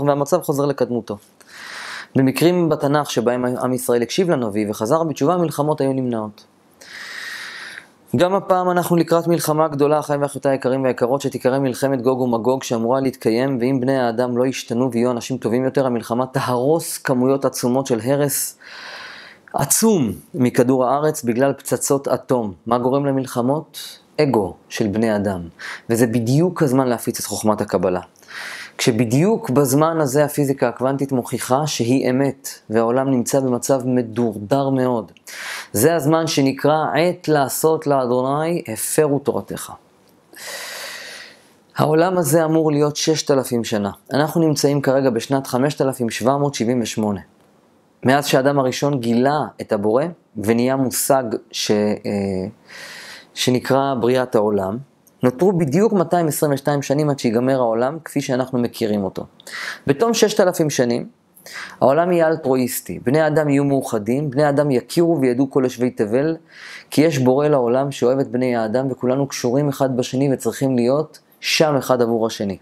והמצב 0.05 0.41
חוזר 0.41 0.66
לקדמותו. 0.66 1.18
במקרים 2.16 2.70
בתנ"ך 2.70 3.11
שבהם 3.11 3.45
עם 3.45 3.74
ישראל 3.74 4.01
הקשיב 4.01 4.30
לנביא 4.30 4.70
וחזר 4.70 5.03
בתשובה, 5.03 5.34
המלחמות 5.34 5.82
היו 5.82 5.93
נמנעות. 5.93 6.45
גם 8.16 8.36
הפעם 8.36 8.70
אנחנו 8.70 8.95
לקראת 8.95 9.28
מלחמה 9.28 9.68
גדולה, 9.68 9.99
אחי 9.99 10.16
ואחיותיי 10.22 10.51
היקרים 10.51 10.84
והיקרות, 10.84 11.22
שתיקרא 11.22 11.59
מלחמת 11.59 12.01
גוג 12.01 12.22
ומגוג, 12.22 12.63
שאמורה 12.63 12.99
להתקיים, 12.99 13.57
ואם 13.61 13.80
בני 13.82 13.99
האדם 13.99 14.38
לא 14.38 14.45
ישתנו 14.45 14.91
ויהיו 14.91 15.11
אנשים 15.11 15.38
טובים 15.38 15.66
יותר, 15.66 15.86
המלחמה 15.86 16.26
תהרוס 16.26 16.97
כמויות 16.97 17.45
עצומות 17.45 17.88
של 17.88 17.99
הרס 18.03 18.57
עצום 19.53 20.11
מכדור 20.36 20.86
הארץ 20.86 21.24
בגלל 21.24 21.53
פצצות 21.53 22.07
אטום. 22.07 22.53
מה 22.68 22.78
גורם 22.78 23.05
למלחמות? 23.05 23.99
אגו 24.22 24.53
של 24.70 24.88
בני 24.88 25.16
אדם. 25.16 25.41
וזה 25.89 26.07
בדיוק 26.07 26.63
הזמן 26.63 26.88
להפיץ 26.88 27.20
את 27.20 27.26
חוכמת 27.26 27.61
הקבלה. 27.61 28.01
כשבדיוק 28.78 29.49
בזמן 29.49 30.01
הזה 30.01 30.26
הפיזיקה 30.26 30.67
הקוונטית 30.67 31.11
מוכיחה 31.11 31.67
שהיא 31.67 32.09
אמת, 32.09 32.49
והעולם 32.69 33.11
נמצא 33.11 33.39
במצב 33.39 33.82
מדורדר 33.86 34.69
מאוד. 34.69 35.11
זה 35.73 35.95
הזמן 35.95 36.28
שנקרא 36.28 36.78
עת 36.95 37.28
לעשות 37.28 37.88
לאדוני, 37.88 38.63
הפרו 38.67 39.19
תורתך. 39.19 39.71
העולם 41.78 42.17
הזה 42.17 42.45
אמור 42.45 42.71
להיות 42.71 42.95
ששת 42.95 43.32
אלפים 43.32 43.63
שנה. 43.63 43.91
אנחנו 44.13 44.47
נמצאים 44.47 44.82
כרגע 44.82 45.09
בשנת 45.09 45.47
5778. 45.47 47.19
מאז 48.03 48.26
שהאדם 48.28 48.59
הראשון 48.59 48.99
גילה 48.99 49.39
את 49.61 49.71
הבורא 49.71 50.03
ונהיה 50.38 50.76
מושג 50.76 51.23
ש, 51.51 51.71
אה, 51.71 52.47
שנקרא 53.34 53.93
בריאת 53.99 54.36
העולם, 54.36 54.78
נותרו 55.26 55.51
בדיוק 55.51 55.93
222 55.93 56.82
שנים 56.82 57.09
עד 57.09 57.19
שיגמר 57.19 57.59
העולם 57.59 57.97
כפי 58.05 58.21
שאנחנו 58.21 58.59
מכירים 58.59 59.03
אותו. 59.03 59.26
בתום 59.88 60.13
6,000 60.13 60.69
שנים, 60.69 61.07
העולם 61.82 62.11
יהיה 62.11 62.28
אלטרואיסטי, 62.28 62.99
בני 62.99 63.28
אדם 63.28 63.49
יהיו 63.49 63.63
מאוחדים, 63.63 64.30
בני 64.30 64.49
אדם 64.49 64.71
יכירו 64.71 65.21
וידעו 65.21 65.51
כל 65.51 65.61
יושבי 65.63 65.89
תבל, 65.89 66.38
כי 66.89 67.01
יש 67.01 67.17
בורא 67.17 67.47
לעולם 67.47 67.91
שאוהב 67.91 68.19
את 68.19 68.28
בני 68.28 68.55
האדם 68.55 68.91
וכולנו 68.91 69.28
קשורים 69.28 69.69
אחד 69.69 69.97
בשני 69.97 70.34
וצריכים 70.34 70.76
להיות 70.76 71.19
שם 71.39 71.76
אחד 71.76 72.01
עבור 72.01 72.28
השני. 72.28 72.57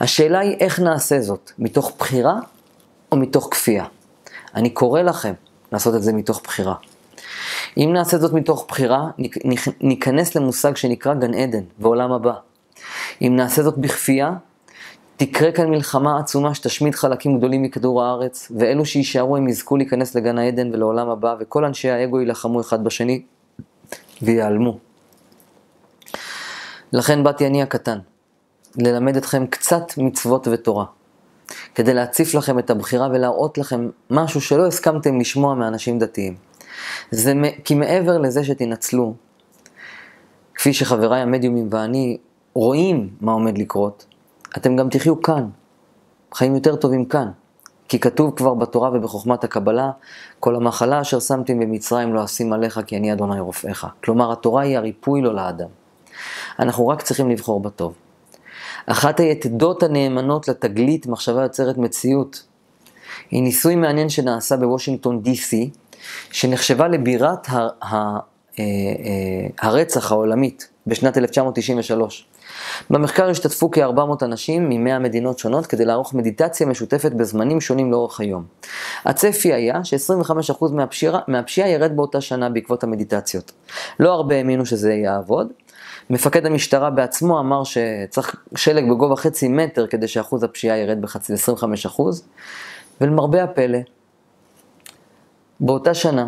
השאלה 0.00 0.38
היא 0.38 0.56
איך 0.60 0.80
נעשה 0.80 1.20
זאת, 1.20 1.50
מתוך 1.58 1.92
בחירה 1.98 2.38
או 3.12 3.16
מתוך 3.16 3.48
כפייה? 3.50 3.84
אני 4.54 4.70
קורא 4.70 5.02
לכם 5.02 5.32
לעשות 5.72 5.94
את 5.94 6.02
זה 6.02 6.12
מתוך 6.12 6.40
בחירה. 6.44 6.74
אם 7.76 7.90
נעשה 7.92 8.18
זאת 8.18 8.32
מתוך 8.32 8.66
בחירה, 8.68 9.10
ניכנס 9.80 10.34
למושג 10.34 10.76
שנקרא 10.76 11.14
גן 11.14 11.34
עדן 11.34 11.62
בעולם 11.78 12.12
הבא. 12.12 12.32
אם 13.22 13.32
נעשה 13.36 13.62
זאת 13.62 13.78
בכפייה, 13.78 14.32
תקרה 15.16 15.52
כאן 15.52 15.70
מלחמה 15.70 16.18
עצומה 16.18 16.54
שתשמיד 16.54 16.94
חלקים 16.94 17.38
גדולים 17.38 17.62
מכדור 17.62 18.02
הארץ, 18.02 18.52
ואלו 18.58 18.86
שיישארו 18.86 19.36
הם 19.36 19.48
יזכו 19.48 19.76
להיכנס 19.76 20.14
לגן 20.14 20.38
העדן 20.38 20.74
ולעולם 20.74 21.08
הבא, 21.08 21.34
וכל 21.40 21.64
אנשי 21.64 21.90
האגו 21.90 22.20
יילחמו 22.20 22.60
אחד 22.60 22.84
בשני 22.84 23.22
ויעלמו. 24.22 24.78
לכן 26.92 27.24
באתי 27.24 27.46
אני 27.46 27.62
הקטן, 27.62 27.98
ללמד 28.76 29.16
אתכם 29.16 29.46
קצת 29.46 29.84
מצוות 29.98 30.48
ותורה, 30.48 30.84
כדי 31.74 31.94
להציף 31.94 32.34
לכם 32.34 32.58
את 32.58 32.70
הבחירה 32.70 33.08
ולהראות 33.12 33.58
לכם 33.58 33.88
משהו 34.10 34.40
שלא 34.40 34.66
הסכמתם 34.66 35.20
לשמוע 35.20 35.54
מאנשים 35.54 35.98
דתיים. 35.98 36.47
זה 37.10 37.32
כי 37.64 37.74
מעבר 37.74 38.18
לזה 38.18 38.44
שתנצלו, 38.44 39.14
כפי 40.54 40.72
שחבריי 40.72 41.20
המדיומים 41.20 41.68
ואני 41.70 42.18
רואים 42.54 43.08
מה 43.20 43.32
עומד 43.32 43.58
לקרות, 43.58 44.06
אתם 44.56 44.76
גם 44.76 44.88
תחיו 44.88 45.22
כאן, 45.22 45.48
חיים 46.34 46.54
יותר 46.54 46.76
טובים 46.76 47.04
כאן. 47.04 47.30
כי 47.88 47.98
כתוב 48.00 48.36
כבר 48.36 48.54
בתורה 48.54 48.90
ובחוכמת 48.94 49.44
הקבלה, 49.44 49.90
כל 50.40 50.56
המחלה 50.56 51.00
אשר 51.00 51.20
שמתי 51.20 51.54
במצרים 51.54 52.14
לא 52.14 52.24
אשים 52.24 52.52
עליך 52.52 52.80
כי 52.86 52.96
אני 52.96 53.12
אדוני 53.12 53.40
רופאיך. 53.40 53.86
כלומר, 54.04 54.32
התורה 54.32 54.62
היא 54.62 54.76
הריפוי 54.76 55.20
לו 55.20 55.32
לאדם. 55.32 55.68
אנחנו 56.58 56.88
רק 56.88 57.02
צריכים 57.02 57.30
לבחור 57.30 57.60
בטוב. 57.60 57.94
אחת 58.86 59.20
היתדות 59.20 59.82
הנאמנות 59.82 60.48
לתגלית 60.48 61.06
מחשבה 61.06 61.42
יוצרת 61.42 61.78
מציאות 61.78 62.42
היא 63.30 63.42
ניסוי 63.42 63.76
מעניין 63.76 64.08
שנעשה 64.08 64.56
בוושינגטון 64.56 65.22
די.סי, 65.22 65.70
שנחשבה 66.30 66.88
לבירת 66.88 67.48
ה- 67.48 67.52
ה- 67.56 67.68
ה- 67.82 68.18
אה, 68.58 69.68
הרצח 69.68 70.12
העולמית 70.12 70.68
בשנת 70.86 71.18
1993. 71.18 72.26
במחקר 72.90 73.30
השתתפו 73.30 73.70
כ-400 73.70 74.24
אנשים 74.24 74.68
מ-100 74.68 74.98
מדינות 74.98 75.38
שונות 75.38 75.66
כדי 75.66 75.84
לערוך 75.84 76.14
מדיטציה 76.14 76.66
משותפת 76.66 77.12
בזמנים 77.12 77.60
שונים 77.60 77.92
לאורך 77.92 78.20
היום. 78.20 78.44
הצפי 79.04 79.52
היה 79.52 79.84
ש-25% 79.84 80.64
מהפשיעה, 81.28 81.68
ירד 81.68 81.96
באותה 81.96 82.20
שנה 82.20 82.48
בעקבות 82.50 82.84
המדיטציות. 82.84 83.52
לא 84.00 84.12
הרבה 84.12 84.36
האמינו 84.36 84.66
שזה 84.66 84.92
יעבוד. 84.92 85.52
מפקד 86.10 86.46
המשטרה 86.46 86.90
בעצמו 86.90 87.40
אמר 87.40 87.62
שצריך 87.64 88.34
שלג 88.56 88.90
בגובה 88.90 89.16
חצי 89.16 89.48
מטר 89.48 89.86
כדי 89.86 90.08
שאחוז 90.08 90.42
הפשיעה 90.42 90.76
ירד 90.76 91.00
בחצי 91.00 91.32
ל-25%, 91.32 92.02
ולמרבה 93.00 93.42
הפלא, 93.42 93.78
באותה 95.60 95.94
שנה, 95.94 96.26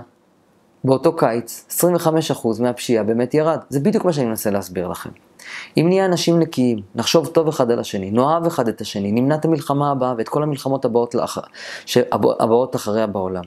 באותו 0.85 1.17
קיץ, 1.17 1.67
25% 1.71 2.63
מהפשיעה 2.63 3.05
באמת 3.05 3.35
ירד. 3.35 3.59
זה 3.69 3.81
בדיוק 3.81 4.05
מה 4.05 4.13
שאני 4.13 4.27
מנסה 4.27 4.51
להסביר 4.51 4.89
לכם. 4.89 5.11
אם 5.77 5.87
נהיה 5.89 6.05
אנשים 6.05 6.39
נקיים, 6.39 6.79
נחשוב 6.95 7.27
טוב 7.27 7.49
אחד 7.49 7.71
על 7.71 7.79
השני, 7.79 8.11
נאהב 8.11 8.47
אחד 8.47 8.69
את 8.69 8.81
השני, 8.81 9.13
נמנע 9.13 9.35
את 9.35 9.45
המלחמה 9.45 9.91
הבאה 9.91 10.15
ואת 10.19 10.29
כל 10.29 10.43
המלחמות 10.43 10.85
הבאות, 10.85 11.15
לאח... 11.15 11.39
הבאות 12.41 12.77
אחריה 12.77 13.07
בעולם. 13.07 13.45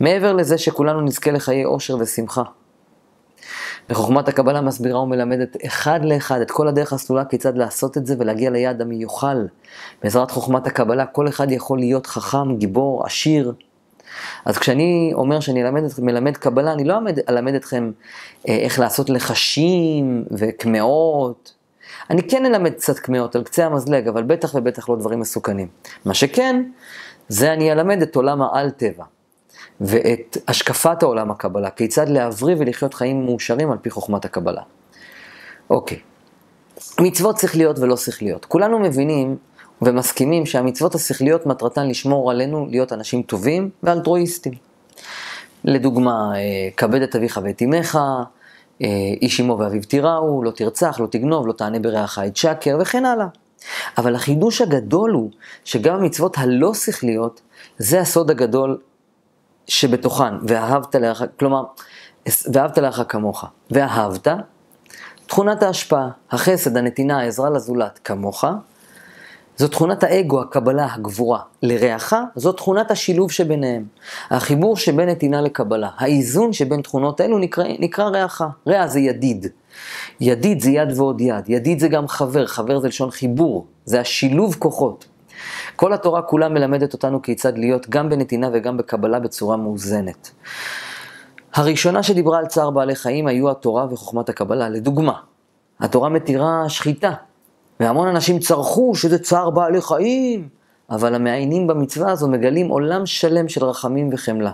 מעבר 0.00 0.32
לזה 0.32 0.58
שכולנו 0.58 1.00
נזכה 1.00 1.30
לחיי 1.30 1.64
אושר 1.64 1.96
ושמחה. 2.00 2.42
וחוכמת 3.90 4.28
הקבלה 4.28 4.60
מסבירה 4.60 5.00
ומלמדת 5.00 5.56
אחד 5.66 6.04
לאחד 6.04 6.40
את 6.40 6.50
כל 6.50 6.68
הדרך 6.68 6.92
הסלולה 6.92 7.24
כיצד 7.24 7.58
לעשות 7.58 7.96
את 7.96 8.06
זה 8.06 8.14
ולהגיע 8.18 8.50
ליעד 8.50 8.80
המיוחל. 8.80 9.46
בעזרת 10.02 10.30
חוכמת 10.30 10.66
הקבלה 10.66 11.06
כל 11.06 11.28
אחד 11.28 11.50
יכול 11.50 11.78
להיות 11.78 12.06
חכם, 12.06 12.56
גיבור, 12.56 13.06
עשיר. 13.06 13.52
אז 14.44 14.58
כשאני 14.58 15.10
אומר 15.14 15.40
שאני 15.40 15.62
אלמד, 15.62 15.82
מלמד 15.98 16.36
קבלה, 16.36 16.72
אני 16.72 16.84
לא 16.84 16.94
אלמד, 16.94 17.18
אלמד 17.28 17.54
אתכם 17.54 17.90
אה, 18.48 18.54
איך 18.54 18.78
לעשות 18.78 19.10
לחשים 19.10 20.24
וקמעות. 20.30 21.54
אני 22.10 22.22
כן 22.22 22.46
אלמד 22.46 22.72
קצת 22.72 22.98
קמעות 22.98 23.36
על 23.36 23.44
קצה 23.44 23.66
המזלג, 23.66 24.08
אבל 24.08 24.22
בטח 24.22 24.54
ובטח 24.54 24.88
לא 24.88 24.96
דברים 24.96 25.20
מסוכנים. 25.20 25.68
מה 26.04 26.14
שכן, 26.14 26.62
זה 27.28 27.52
אני 27.52 27.72
אלמד 27.72 28.02
את 28.02 28.16
עולם 28.16 28.42
העל-טבע. 28.42 29.04
ואת 29.80 30.36
השקפת 30.48 31.02
העולם 31.02 31.30
הקבלה, 31.30 31.70
כיצד 31.70 32.08
להבריא 32.08 32.56
ולחיות 32.58 32.94
חיים 32.94 33.26
מאושרים 33.26 33.70
על 33.70 33.78
פי 33.78 33.90
חוכמת 33.90 34.24
הקבלה. 34.24 34.62
אוקיי, 35.70 35.98
מצוות 37.00 37.38
שכליות 37.38 37.78
ולא 37.78 37.96
שכליות. 37.96 38.44
כולנו 38.44 38.78
מבינים 38.78 39.36
ומסכימים 39.82 40.46
שהמצוות 40.46 40.94
השכליות 40.94 41.46
מטרתן 41.46 41.88
לשמור 41.88 42.30
עלינו 42.30 42.66
להיות 42.70 42.92
אנשים 42.92 43.22
טובים 43.22 43.70
ואלטרואיסטים. 43.82 44.52
לדוגמה, 45.64 46.32
אה, 46.34 46.68
כבד 46.76 47.02
את 47.02 47.16
אביך 47.16 47.40
ואת 47.44 47.62
אמך, 47.62 47.98
אה, 48.82 48.88
איש 49.22 49.40
אמו 49.40 49.58
ואביו 49.58 49.82
תיראו, 49.82 50.42
לא 50.42 50.50
תרצח, 50.50 51.00
לא 51.00 51.06
תגנוב, 51.06 51.46
לא 51.46 51.52
תענה 51.52 51.78
ברעך 51.78 52.18
את 52.26 52.36
שקר 52.36 52.78
וכן 52.80 53.04
הלאה. 53.04 53.26
אבל 53.98 54.14
החידוש 54.14 54.60
הגדול 54.60 55.10
הוא 55.10 55.30
שגם 55.64 55.94
המצוות 55.94 56.38
הלא 56.38 56.74
שכליות, 56.74 57.40
זה 57.78 58.00
הסוד 58.00 58.30
הגדול 58.30 58.78
שבתוכן, 59.66 60.34
ואהבת 60.42 60.94
לך, 60.94 61.24
כלומר, 61.38 61.62
ואהבת 62.52 62.78
לך 62.78 63.02
כמוך, 63.08 63.44
ואהבת, 63.70 64.28
תכונת 65.26 65.62
ההשפעה, 65.62 66.08
החסד, 66.30 66.76
הנתינה, 66.76 67.20
העזרה 67.20 67.50
לזולת 67.50 68.00
כמוך, 68.04 68.44
זו 69.62 69.68
תכונת 69.68 70.02
האגו, 70.02 70.40
הקבלה, 70.40 70.94
הגבורה. 70.94 71.40
לרעך, 71.62 72.14
זו 72.36 72.52
תכונת 72.52 72.90
השילוב 72.90 73.30
שביניהם. 73.30 73.84
החיבור 74.30 74.76
שבין 74.76 75.08
נתינה 75.08 75.40
לקבלה. 75.40 75.88
האיזון 75.96 76.52
שבין 76.52 76.82
תכונות 76.82 77.20
אלו 77.20 77.38
נקרא, 77.38 77.64
נקרא 77.78 78.04
רעך. 78.04 78.42
רע 78.68 78.86
זה 78.86 79.00
ידיד. 79.00 79.46
ידיד 80.20 80.60
זה 80.60 80.70
יד 80.70 80.98
ועוד 80.98 81.20
יד. 81.20 81.44
ידיד 81.48 81.78
זה 81.78 81.88
גם 81.88 82.08
חבר, 82.08 82.46
חבר 82.46 82.80
זה 82.80 82.88
לשון 82.88 83.10
חיבור. 83.10 83.66
זה 83.84 84.00
השילוב 84.00 84.56
כוחות. 84.58 85.04
כל 85.76 85.92
התורה 85.92 86.22
כולה 86.22 86.48
מלמדת 86.48 86.92
אותנו 86.92 87.22
כיצד 87.22 87.58
להיות 87.58 87.88
גם 87.88 88.08
בנתינה 88.08 88.50
וגם 88.52 88.76
בקבלה 88.76 89.20
בצורה 89.20 89.56
מאוזנת. 89.56 90.30
הראשונה 91.54 92.02
שדיברה 92.02 92.38
על 92.38 92.46
צער 92.46 92.70
בעלי 92.70 92.94
חיים 92.94 93.26
היו 93.26 93.50
התורה 93.50 93.86
וחוכמת 93.90 94.28
הקבלה. 94.28 94.68
לדוגמה, 94.68 95.14
התורה 95.80 96.08
מתירה 96.08 96.64
שחיטה, 96.68 97.12
והמון 97.82 98.08
אנשים 98.08 98.38
צרחו 98.38 98.94
שזה 98.94 99.18
צער 99.18 99.50
בעלי 99.50 99.82
חיים, 99.82 100.48
אבל 100.90 101.14
המעיינים 101.14 101.66
במצווה 101.66 102.12
הזו 102.12 102.28
מגלים 102.28 102.68
עולם 102.68 103.06
שלם 103.06 103.48
של 103.48 103.64
רחמים 103.64 104.10
וחמלה. 104.12 104.52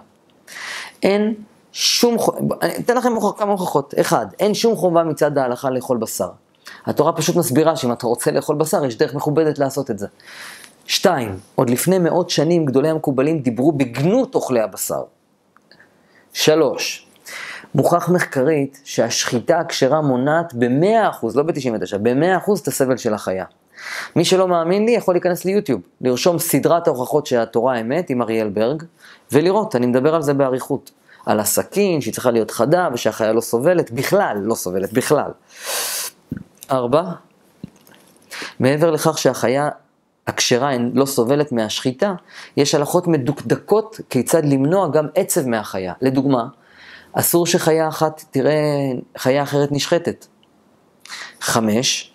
אין 1.02 1.34
שום, 1.72 2.16
אני 2.62 2.76
אתן 2.76 2.96
לכם 2.96 3.12
כמה 3.38 3.52
הוכחות. 3.52 3.94
אחד, 4.00 4.26
אין 4.40 4.54
שום 4.54 4.76
חובה 4.76 5.04
מצד 5.04 5.38
ההלכה 5.38 5.70
לאכול 5.70 5.96
בשר. 5.96 6.28
התורה 6.86 7.12
פשוט 7.12 7.36
מסבירה 7.36 7.76
שאם 7.76 7.92
אתה 7.92 8.06
רוצה 8.06 8.30
לאכול 8.30 8.56
בשר, 8.56 8.84
יש 8.84 8.96
דרך 8.96 9.14
מכובדת 9.14 9.58
לעשות 9.58 9.90
את 9.90 9.98
זה. 9.98 10.06
שתיים, 10.86 11.38
עוד 11.54 11.70
לפני 11.70 11.98
מאות 11.98 12.30
שנים 12.30 12.66
גדולי 12.66 12.88
המקובלים 12.88 13.38
דיברו 13.38 13.72
בגנות 13.72 14.34
אוכלי 14.34 14.60
הבשר. 14.60 15.02
שלוש, 16.32 17.07
מוכח 17.74 18.08
מחקרית 18.08 18.80
שהשחיטה 18.84 19.58
הכשרה 19.58 20.00
מונעת 20.00 20.54
ב-100%, 20.54 21.26
לא 21.34 21.42
ב-99, 21.42 21.98
ב-100% 22.02 22.62
את 22.62 22.68
הסבל 22.68 22.96
של 22.96 23.14
החיה. 23.14 23.44
מי 24.16 24.24
שלא 24.24 24.48
מאמין 24.48 24.84
לי 24.84 24.90
יכול 24.90 25.14
להיכנס 25.14 25.44
ליוטיוב, 25.44 25.80
לרשום 26.00 26.38
סדרת 26.38 26.86
ההוכחות 26.86 27.26
שהתורה 27.26 27.80
אמת 27.80 28.10
עם 28.10 28.22
אריאל 28.22 28.48
ברג, 28.48 28.82
ולראות, 29.32 29.76
אני 29.76 29.86
מדבר 29.86 30.14
על 30.14 30.22
זה 30.22 30.34
באריכות. 30.34 30.90
על 31.26 31.40
הסכין, 31.40 32.00
שהיא 32.00 32.14
צריכה 32.14 32.30
להיות 32.30 32.50
חדה 32.50 32.88
ושהחיה 32.92 33.32
לא 33.32 33.40
סובלת, 33.40 33.90
בכלל 33.90 34.36
לא 34.42 34.54
סובלת, 34.54 34.92
בכלל. 34.92 35.30
ארבע, 36.70 37.02
מעבר 38.60 38.90
לכך 38.90 39.18
שהחיה 39.18 39.68
הכשרה 40.26 40.70
לא 40.94 41.06
סובלת 41.06 41.52
מהשחיטה, 41.52 42.14
יש 42.56 42.74
הלכות 42.74 43.06
מדוקדקות 43.06 44.00
כיצד 44.10 44.44
למנוע 44.44 44.88
גם 44.88 45.06
עצב 45.14 45.46
מהחיה. 45.48 45.92
לדוגמה, 46.00 46.46
אסור 47.12 47.46
שחיה 47.46 47.88
אחת 47.88 48.24
תראה 48.30 48.54
חיה 49.18 49.42
אחרת 49.42 49.72
נשחטת. 49.72 50.26
חמש, 51.40 52.12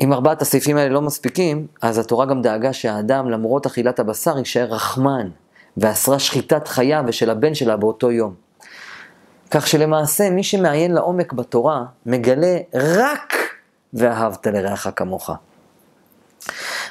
אם 0.00 0.12
ארבעת 0.12 0.42
הסעיפים 0.42 0.76
האלה 0.76 0.94
לא 0.94 1.02
מספיקים, 1.02 1.66
אז 1.82 1.98
התורה 1.98 2.26
גם 2.26 2.42
דאגה 2.42 2.72
שהאדם, 2.72 3.30
למרות 3.30 3.66
אכילת 3.66 3.98
הבשר, 3.98 4.38
יישאר 4.38 4.64
רחמן, 4.64 5.28
ואסרה 5.76 6.18
שחיטת 6.18 6.68
חיה 6.68 7.02
ושל 7.06 7.30
הבן 7.30 7.54
שלה 7.54 7.76
באותו 7.76 8.10
יום. 8.10 8.34
כך 9.50 9.66
שלמעשה, 9.66 10.30
מי 10.30 10.42
שמעיין 10.42 10.94
לעומק 10.94 11.32
בתורה, 11.32 11.84
מגלה 12.06 12.58
רק 12.74 13.34
ואהבת 13.94 14.46
לרעך 14.46 14.88
כמוך. 14.96 15.30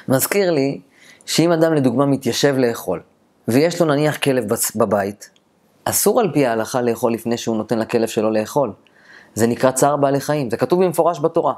מזכיר 0.08 0.50
לי 0.50 0.80
שאם 1.26 1.52
אדם 1.52 1.74
לדוגמה 1.74 2.06
מתיישב 2.06 2.54
לאכול, 2.58 3.02
ויש 3.48 3.80
לו 3.80 3.86
נניח 3.86 4.16
כלב 4.16 4.44
בבית, 4.76 5.30
אסור 5.88 6.20
על 6.20 6.30
פי 6.32 6.46
ההלכה 6.46 6.82
לאכול 6.82 7.12
לפני 7.12 7.36
שהוא 7.36 7.56
נותן 7.56 7.78
לכלב 7.78 8.08
שלו 8.08 8.30
לאכול. 8.30 8.72
זה 9.34 9.46
נקרא 9.46 9.70
צער 9.70 9.96
בעלי 9.96 10.20
חיים, 10.20 10.50
זה 10.50 10.56
כתוב 10.56 10.84
במפורש 10.84 11.20
בתורה. 11.20 11.54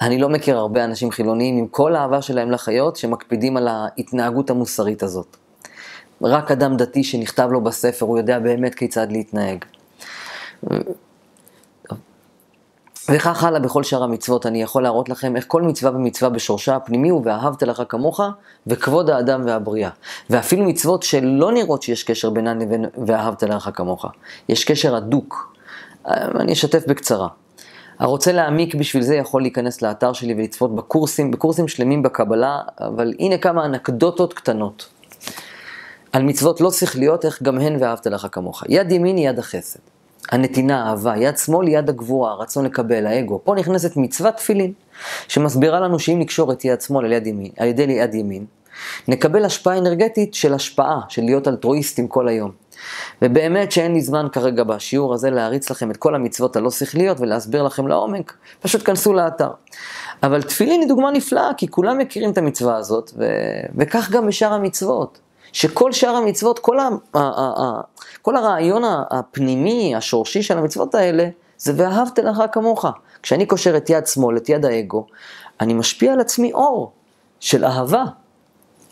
אני 0.00 0.18
לא 0.18 0.28
מכיר 0.28 0.56
הרבה 0.56 0.84
אנשים 0.84 1.10
חילוניים 1.10 1.58
עם 1.58 1.66
כל 1.66 1.96
האהבה 1.96 2.22
שלהם 2.22 2.50
לחיות 2.50 2.96
שמקפידים 2.96 3.56
על 3.56 3.68
ההתנהגות 3.68 4.50
המוסרית 4.50 5.02
הזאת. 5.02 5.36
רק 6.22 6.50
אדם 6.50 6.76
דתי 6.76 7.04
שנכתב 7.04 7.48
לו 7.50 7.60
בספר, 7.60 8.06
הוא 8.06 8.18
יודע 8.18 8.38
באמת 8.38 8.74
כיצד 8.74 9.12
להתנהג. 9.12 9.64
וכך 13.08 13.44
הלאה 13.44 13.60
בכל 13.60 13.82
שאר 13.82 14.02
המצוות, 14.02 14.46
אני 14.46 14.62
יכול 14.62 14.82
להראות 14.82 15.08
לכם 15.08 15.36
איך 15.36 15.44
כל 15.48 15.62
מצווה 15.62 15.92
ומצווה 15.96 16.30
בשורשה 16.30 16.76
הפנימי 16.76 17.08
הוא 17.08 17.22
ואהבת 17.24 17.62
לך 17.62 17.82
כמוך 17.88 18.20
וכבוד 18.66 19.10
האדם 19.10 19.42
והבריאה. 19.46 19.90
ואפילו 20.30 20.64
מצוות 20.64 21.02
שלא 21.02 21.52
נראות 21.52 21.82
שיש 21.82 22.02
קשר 22.02 22.30
בינן 22.30 22.58
לבין 22.58 22.84
ואהבת 23.06 23.42
לך 23.42 23.70
כמוך. 23.74 24.06
יש 24.48 24.64
קשר 24.64 24.96
הדוק. 24.96 25.54
אני 26.40 26.52
אשתף 26.52 26.86
בקצרה. 26.88 27.28
הרוצה 27.98 28.32
להעמיק 28.32 28.74
בשביל 28.74 29.02
זה 29.02 29.16
יכול 29.16 29.42
להיכנס 29.42 29.82
לאתר 29.82 30.12
שלי 30.12 30.34
ולצפות 30.34 30.74
בקורסים, 30.74 31.30
בקורסים 31.30 31.68
שלמים 31.68 32.02
בקבלה, 32.02 32.60
אבל 32.80 33.12
הנה 33.18 33.38
כמה 33.38 33.64
אנקדוטות 33.64 34.34
קטנות. 34.34 34.88
על 36.12 36.22
מצוות 36.22 36.60
לא 36.60 36.70
שכליות, 36.70 37.24
איך 37.24 37.42
גם 37.42 37.58
הן 37.60 37.76
ואהבת 37.80 38.06
לך 38.06 38.26
כמוך. 38.32 38.62
יד 38.68 38.92
ימין 38.92 39.16
היא 39.16 39.28
יד 39.28 39.38
החסד. 39.38 39.93
הנתינה, 40.32 40.84
האהבה, 40.84 41.16
יד 41.16 41.38
שמאל 41.38 41.66
היא 41.66 41.78
יד 41.78 41.88
הגבורה, 41.88 42.30
הרצון 42.30 42.64
לקבל, 42.64 43.06
האגו. 43.06 43.40
פה 43.44 43.54
נכנסת 43.54 43.96
מצוות 43.96 44.36
תפילין, 44.36 44.72
שמסבירה 45.28 45.80
לנו 45.80 45.98
שאם 45.98 46.18
נקשור 46.18 46.52
את 46.52 46.64
יד 46.64 46.80
שמאל 46.80 47.04
על 47.04 47.12
יד 47.12 47.26
ימין, 47.26 47.50
על 47.58 47.68
ידי 47.68 47.82
יד 47.82 48.14
ימין, 48.14 48.44
נקבל 49.08 49.44
השפעה 49.44 49.78
אנרגטית 49.78 50.34
של 50.34 50.54
השפעה, 50.54 51.00
של 51.08 51.22
להיות 51.22 51.48
אלטרואיסטים 51.48 52.08
כל 52.08 52.28
היום. 52.28 52.50
ובאמת 53.22 53.72
שאין 53.72 53.94
לי 53.94 54.00
זמן 54.00 54.26
כרגע 54.32 54.64
בשיעור 54.64 55.14
הזה 55.14 55.30
להריץ 55.30 55.70
לכם 55.70 55.90
את 55.90 55.96
כל 55.96 56.14
המצוות 56.14 56.56
הלא 56.56 56.70
שכליות 56.70 57.20
ולהסביר 57.20 57.62
לכם 57.62 57.88
לעומק, 57.88 58.34
פשוט 58.60 58.86
כנסו 58.86 59.12
לאתר. 59.12 59.50
אבל 60.22 60.42
תפילין 60.42 60.80
היא 60.80 60.88
דוגמה 60.88 61.10
נפלאה, 61.10 61.50
כי 61.56 61.68
כולם 61.68 61.98
מכירים 61.98 62.30
את 62.30 62.38
המצווה 62.38 62.76
הזאת, 62.76 63.10
ו... 63.16 63.24
וכך 63.76 64.10
גם 64.10 64.26
בשאר 64.26 64.52
המצוות. 64.52 65.18
שכל 65.54 65.92
שאר 65.92 66.16
המצוות, 66.16 66.58
כל, 66.58 66.78
ה... 66.78 66.88
ה... 67.14 67.18
ה... 67.18 67.80
כל 68.22 68.36
הרעיון 68.36 68.82
הפנימי, 69.10 69.94
השורשי 69.96 70.42
של 70.42 70.58
המצוות 70.58 70.94
האלה, 70.94 71.28
זה 71.58 71.72
ואהבת 71.76 72.18
לך 72.18 72.42
כמוך. 72.52 72.84
כשאני 73.22 73.46
קושר 73.46 73.76
את 73.76 73.90
יד 73.90 74.06
שמאל, 74.06 74.36
את 74.36 74.48
יד 74.48 74.64
האגו, 74.64 75.06
אני 75.60 75.74
משפיע 75.74 76.12
על 76.12 76.20
עצמי 76.20 76.52
אור 76.52 76.92
של 77.40 77.64
אהבה. 77.64 78.04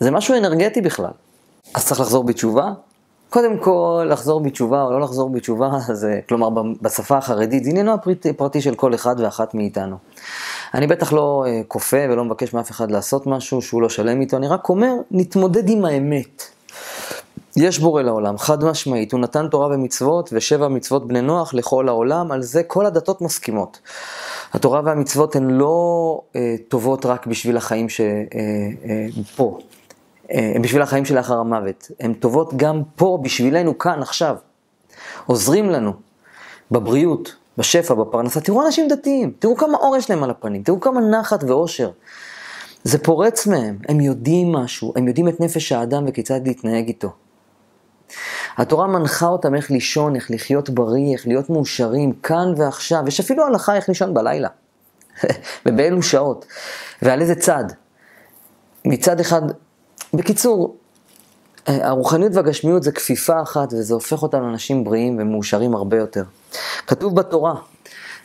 זה 0.01 0.11
משהו 0.11 0.37
אנרגטי 0.37 0.81
בכלל. 0.81 1.11
אז 1.75 1.87
צריך 1.87 2.01
לחזור 2.01 2.25
בתשובה, 2.25 2.73
קודם 3.31 3.59
כל, 3.59 4.07
לחזור 4.11 4.41
בתשובה 4.41 4.83
או 4.83 4.91
לא 4.91 5.01
לחזור 5.01 5.31
בתשובה, 5.31 5.71
זה, 5.93 6.21
כלומר, 6.29 6.63
בשפה 6.83 7.19
החרדית, 7.19 7.65
זה 7.65 7.71
עניינו 7.71 7.93
הפרטי 8.31 8.61
של 8.61 8.75
כל 8.75 8.95
אחד 8.95 9.15
ואחת 9.19 9.55
מאיתנו. 9.55 9.97
אני 10.75 10.87
בטח 10.87 11.13
לא 11.13 11.45
אה, 11.47 11.61
כופה 11.69 11.97
ולא 12.11 12.25
מבקש 12.25 12.55
מאף 12.55 12.71
אחד 12.71 12.91
לעשות 12.91 13.27
משהו 13.27 13.63
שהוא 13.63 13.83
לא 13.83 13.89
שלם 13.89 14.21
איתו, 14.21 14.37
אני 14.37 14.49
רק 14.49 14.69
אומר, 14.69 14.93
נתמודד 15.11 15.69
עם 15.69 15.85
האמת. 15.85 16.43
יש 17.57 17.79
בורא 17.79 18.03
לעולם, 18.03 18.39
חד 18.39 18.65
משמעית, 18.65 19.13
הוא 19.13 19.21
נתן 19.21 19.49
תורה 19.49 19.67
ומצוות 19.67 20.31
ושבע 20.33 20.69
מצוות 20.69 21.09
בני 21.09 21.21
נוח 21.21 21.55
לכל 21.55 21.89
העולם, 21.89 22.33
על 22.33 22.43
זה 22.43 22.63
כל 22.63 22.87
הדתות 22.87 23.21
מסכימות. 23.21 23.81
התורה 24.53 24.81
והמצוות 24.85 25.37
הן 25.37 25.51
לא 25.51 26.21
אה, 26.37 26.55
טובות 26.69 27.07
רק 27.07 27.27
בשביל 27.27 27.57
החיים 27.57 27.89
שפה, 27.89 28.05
אה, 30.31 30.39
אה, 30.39 30.55
אה, 30.55 30.61
בשביל 30.61 30.83
החיים 30.83 31.05
שלאחר 31.05 31.39
המוות. 31.39 31.91
הן 32.01 32.15
טובות 32.15 32.57
גם 32.57 32.83
פה, 32.97 33.19
בשבילנו, 33.23 33.79
כאן, 33.79 34.03
עכשיו. 34.03 34.37
עוזרים 35.27 35.71
לנו 35.71 35.93
בבריאות, 36.71 37.35
בשפע, 37.59 37.95
בפרנסה. 37.95 38.41
תראו 38.41 38.67
אנשים 38.67 38.89
דתיים, 38.89 39.33
תראו 39.39 39.57
כמה 39.57 39.79
אור 39.79 39.97
יש 39.97 40.11
להם 40.11 40.25
על 40.25 40.31
הפנים, 40.31 40.63
תראו 40.63 40.81
כמה 40.81 41.01
נחת 41.01 41.45
ואושר. 41.45 41.91
זה 42.85 42.99
פורץ 42.99 43.47
מהם, 43.47 43.79
הם 43.89 44.01
יודעים 44.01 44.53
משהו, 44.53 44.93
הם 44.97 45.09
יודעים 45.09 45.29
את 45.29 45.41
נפש 45.41 45.73
האדם 45.73 46.05
וכיצד 46.09 46.47
להתנהג 46.47 46.87
איתו. 46.87 47.13
התורה 48.57 48.87
מנחה 48.87 49.27
אותם 49.27 49.55
איך 49.55 49.71
לישון, 49.71 50.17
איך 50.17 50.31
לחיות 50.31 50.71
בריא, 50.71 51.13
איך 51.13 51.27
להיות 51.27 51.51
מאושרים, 51.51 52.13
כאן 52.13 52.55
ועכשיו. 52.57 53.05
יש 53.09 53.21
אפילו 53.21 53.47
הלכה 53.47 53.77
איך 53.77 53.89
לישון 53.89 54.15
בלילה, 54.15 54.49
ובאילו 55.67 56.03
שעות, 56.03 56.47
ועל 57.03 57.21
איזה 57.21 57.35
צד. 57.35 57.65
מצד 58.85 59.21
אחד, 59.21 59.43
בקיצור, 60.15 60.77
אה, 61.69 61.89
הרוחניות 61.89 62.35
והגשמיות 62.35 62.83
זה 62.83 62.93
כפיפה 62.93 63.43
אחת, 63.43 63.73
וזה 63.73 63.95
הופך 63.95 64.23
אותנו 64.23 64.47
לאנשים 64.47 64.85
בריאים 64.85 65.19
ומאושרים 65.21 65.75
הרבה 65.75 65.97
יותר. 65.97 66.23
כתוב 66.87 67.17
בתורה, 67.17 67.55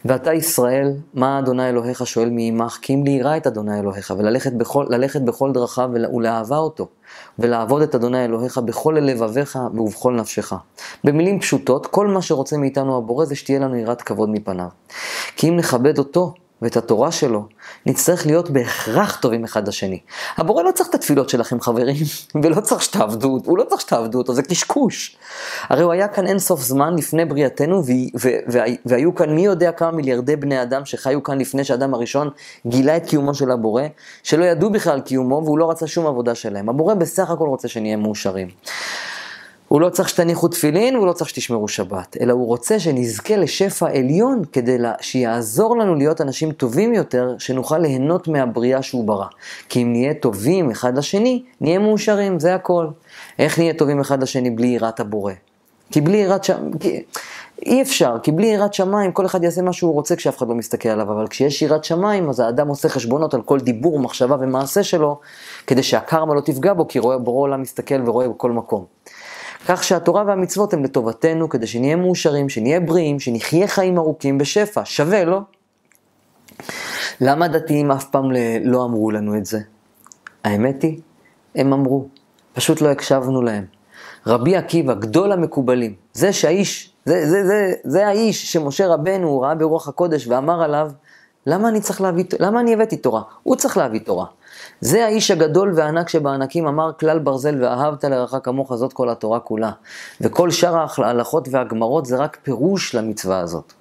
ואתה 0.06 0.34
ישראל, 0.34 0.94
מה 1.14 1.40
אדוני 1.40 1.70
אלוהיך 1.70 2.08
שואל 2.08 2.30
מעמך, 2.30 2.78
כי 2.82 2.94
אם 2.94 3.04
ליראה 3.06 3.38
את 3.38 3.48
אדוני 3.48 3.80
אלוהיך, 3.80 4.14
וללכת 4.18 4.54
בכל, 4.54 4.86
בכל 5.26 5.52
דרכיו 5.52 5.90
ולאהבה 6.14 6.58
אותו, 6.58 6.88
ולעבוד 7.40 7.82
את 7.82 7.96
אדוני 7.96 8.26
אלוהיך 8.26 8.58
בכל 8.58 8.98
לבביך 9.02 9.60
ובכל 9.74 10.14
נפשך. 10.14 10.54
במילים 11.04 11.40
פשוטות, 11.40 11.86
כל 11.86 12.08
מה 12.08 12.22
שרוצה 12.22 12.58
מאיתנו 12.58 12.98
הבורא 12.98 13.26
זה 13.26 13.36
שתהיה 13.36 13.60
לנו 13.60 13.76
יראת 13.76 14.02
כבוד 14.02 14.30
מפניו. 14.30 14.68
כי 15.36 15.50
אם 15.50 15.58
נכבד 15.58 15.98
אותו, 15.98 16.34
ואת 16.62 16.78
התורה 16.78 17.12
שלו, 17.12 17.46
נצטרך 17.86 18.26
להיות 18.26 18.50
בהכרח 18.50 19.18
טובים 19.22 19.44
אחד 19.44 19.68
לשני. 19.68 20.00
הבורא 20.38 20.64
לא 20.64 20.72
צריך 20.72 20.90
את 20.90 20.96
התפילות 20.96 21.30
שלכם 21.30 21.62
חברים, 21.62 21.96
ולא 22.44 22.62
צריך 22.62 22.82
שתעבדו, 22.82 23.40
הוא 23.46 23.58
לא 23.58 23.64
צריך 23.64 23.82
שתעבדו 23.82 24.18
אותו, 24.18 24.34
זה 24.34 24.44
קשקוש. 24.44 25.18
הרי 25.70 25.84
הוא 25.84 25.92
היה 25.92 26.08
כאן 26.08 26.28
אין 26.28 26.40
סוף 26.40 26.62
זמן 26.62 26.96
לפני 26.96 27.26
בריאתנו, 27.26 27.82
והיו 28.86 29.16
כאן 29.16 29.36
מי 29.36 29.46
יודע 29.46 29.72
כמה 29.72 29.92
מיליארדי 29.92 30.36
בני 30.36 30.62
אדם 30.62 30.86
שחיו 30.86 31.24
כאן 31.24 31.40
לפני 31.40 31.64
שהאדם 31.64 31.94
הראשון 31.94 32.30
גילה 32.68 32.98
את 32.98 33.06
קיומו 33.06 33.34
של 33.34 33.52
הבורא, 33.52 33.84
שלא 34.24 34.46
ידעו 34.46 34.70
בכלל 34.70 35.02
קיומו 35.02 35.42
והוא 35.46 35.58
לא 35.58 35.70
רצה 35.70 35.88
שום 35.88 36.08
עבודה 36.08 36.36
שלהם. 36.36 36.70
הבורא 36.70 36.94
בסך 36.94 37.30
הכל 37.30 37.48
רוצה 37.48 37.68
שנהיה 37.68 37.98
מאושרים. 37.98 38.48
הוא 39.68 39.82
לא 39.82 39.90
צריך 39.90 40.10
שתניחו 40.10 40.48
תפילין, 40.48 40.96
והוא 40.96 41.08
לא 41.08 41.14
צריך 41.14 41.30
שתשמרו 41.30 41.68
שבת, 41.68 42.18
אלא 42.22 42.34
הוא 42.34 42.48
רוצה 42.48 42.80
שנזכה 42.80 43.36
לשפע 43.36 43.90
עליון 43.90 44.42
כדי 44.52 44.78
לה, 44.78 44.94
שיעזור 45.02 45.78
לנו 45.78 45.96
להיות 45.96 46.22
אנשים 46.22 46.52
טובים 46.52 46.94
יותר, 46.94 47.36
שנוכל 47.40 47.78
ליהנות 47.78 48.28
מהבריאה 48.28 48.82
שהוא 48.82 49.08
ברא. 49.08 49.26
כי 49.70 49.84
אם 49.84 49.92
נהיה 49.92 50.14
טובים 50.14 50.72
אחד 50.72 50.98
לשני, 50.98 51.44
נהיה 51.62 51.80
מאושרים, 51.80 52.40
זה 52.40 52.56
הכל. 52.56 52.88
איך 53.40 53.60
נהיה 53.60 53.74
טובים 53.74 54.00
אחד 54.00 54.24
לשני 54.24 54.50
בלי 54.50 54.68
יראת 54.68 55.00
הבורא? 55.00 55.34
כי 55.92 56.02
בלי 56.02 56.18
יראת 56.18 56.44
שמיים. 56.44 56.72
אי 57.66 57.82
אפשר, 57.82 58.16
כי 58.24 58.32
בלי 58.32 58.48
יראת 58.48 58.74
שמיים 58.74 59.12
כל 59.12 59.26
אחד 59.26 59.44
יעשה 59.44 59.62
מה 59.62 59.74
שהוא 59.74 59.94
רוצה 59.94 60.16
כשאף 60.16 60.38
אחד 60.38 60.48
לא 60.48 60.56
מסתכל 60.56 60.90
עליו, 60.90 61.12
אבל 61.12 61.28
כשיש 61.28 61.62
יראת 61.62 61.84
שמיים 61.84 62.30
אז 62.30 62.40
האדם 62.40 62.68
עושה 62.68 62.90
חשבונות 62.90 63.34
על 63.34 63.42
כל 63.42 63.60
דיבור, 63.60 64.00
מחשבה 64.00 64.36
ומעשה 64.40 64.84
שלו, 64.84 65.20
כדי 65.68 65.84
שהקרמה 65.84 66.36
לא 66.36 66.42
תפגע 66.42 66.74
בו, 66.74 66.88
כי 66.88 67.00
רואה 67.00 67.18
בורא 67.18 67.42
עולם 67.42 67.62
מסתכל 67.62 68.10
ורואה 68.10 68.30
בכל 68.30 68.52
מקום. 68.52 68.97
כך 69.68 69.84
שהתורה 69.84 70.24
והמצוות 70.28 70.74
הן 70.74 70.84
לטובתנו, 70.84 71.50
כדי 71.50 71.68
שנהיה 71.68 71.96
מאושרים, 71.96 72.50
שנהיה 72.50 72.80
בריאים, 72.80 73.20
שנחיה 73.20 73.68
חיים 73.68 73.98
ארוכים 73.98 74.38
בשפע. 74.38 74.82
שווה, 74.86 75.26
לא? 75.26 75.40
למה 77.22 77.46
הדתיים 77.46 77.92
אף 77.92 78.06
פעם 78.06 78.32
לא 78.64 78.86
אמרו 78.86 79.12
לנו 79.12 79.38
את 79.38 79.46
זה? 79.46 79.60
האמת 80.44 80.84
היא, 80.84 81.00
הם 81.56 81.74
אמרו, 81.74 82.08
פשוט 82.54 82.82
לא 82.82 82.90
הקשבנו 82.90 83.42
להם. 83.42 83.66
רבי 84.28 84.56
עקיבא, 84.56 84.94
גדול 84.94 85.32
המקובלים, 85.32 85.94
זה 86.14 86.34
שהאיש, 86.34 86.94
זה, 87.06 87.30
זה, 87.30 87.48
זה, 87.48 87.74
זה 87.84 88.08
האיש 88.08 88.52
שמשה 88.52 88.88
רבנו 88.88 89.42
ראה 89.42 89.56
ברוח 89.56 89.88
הקודש 89.88 90.28
ואמר 90.28 90.64
עליו, 90.64 90.92
למה 91.46 91.70
אני 91.70 91.82
צריך 91.82 92.02
להביא, 92.02 92.24
למה 92.40 92.60
אני 92.60 92.74
הבאתי 92.74 92.98
תורה? 92.98 93.22
הוא 93.44 93.56
צריך 93.56 93.78
להביא 93.78 94.00
תורה. 94.00 94.26
זה 94.82 95.06
האיש 95.06 95.32
הגדול 95.32 95.74
והענק 95.76 96.10
שבענקים 96.10 96.68
אמר 96.68 96.92
כלל 97.00 97.20
ברזל 97.20 97.64
ואהבת 97.64 98.04
לרעך 98.04 98.36
כמוך 98.44 98.76
זאת 98.76 98.94
כל 98.94 99.10
התורה 99.10 99.40
כולה. 99.40 99.72
וכל 100.22 100.52
שאר 100.52 100.86
ההלכות 100.98 101.48
והגמרות 101.52 102.06
זה 102.06 102.18
רק 102.18 102.38
פירוש 102.44 102.96
למצווה 102.96 103.40
הזאת. 103.40 103.74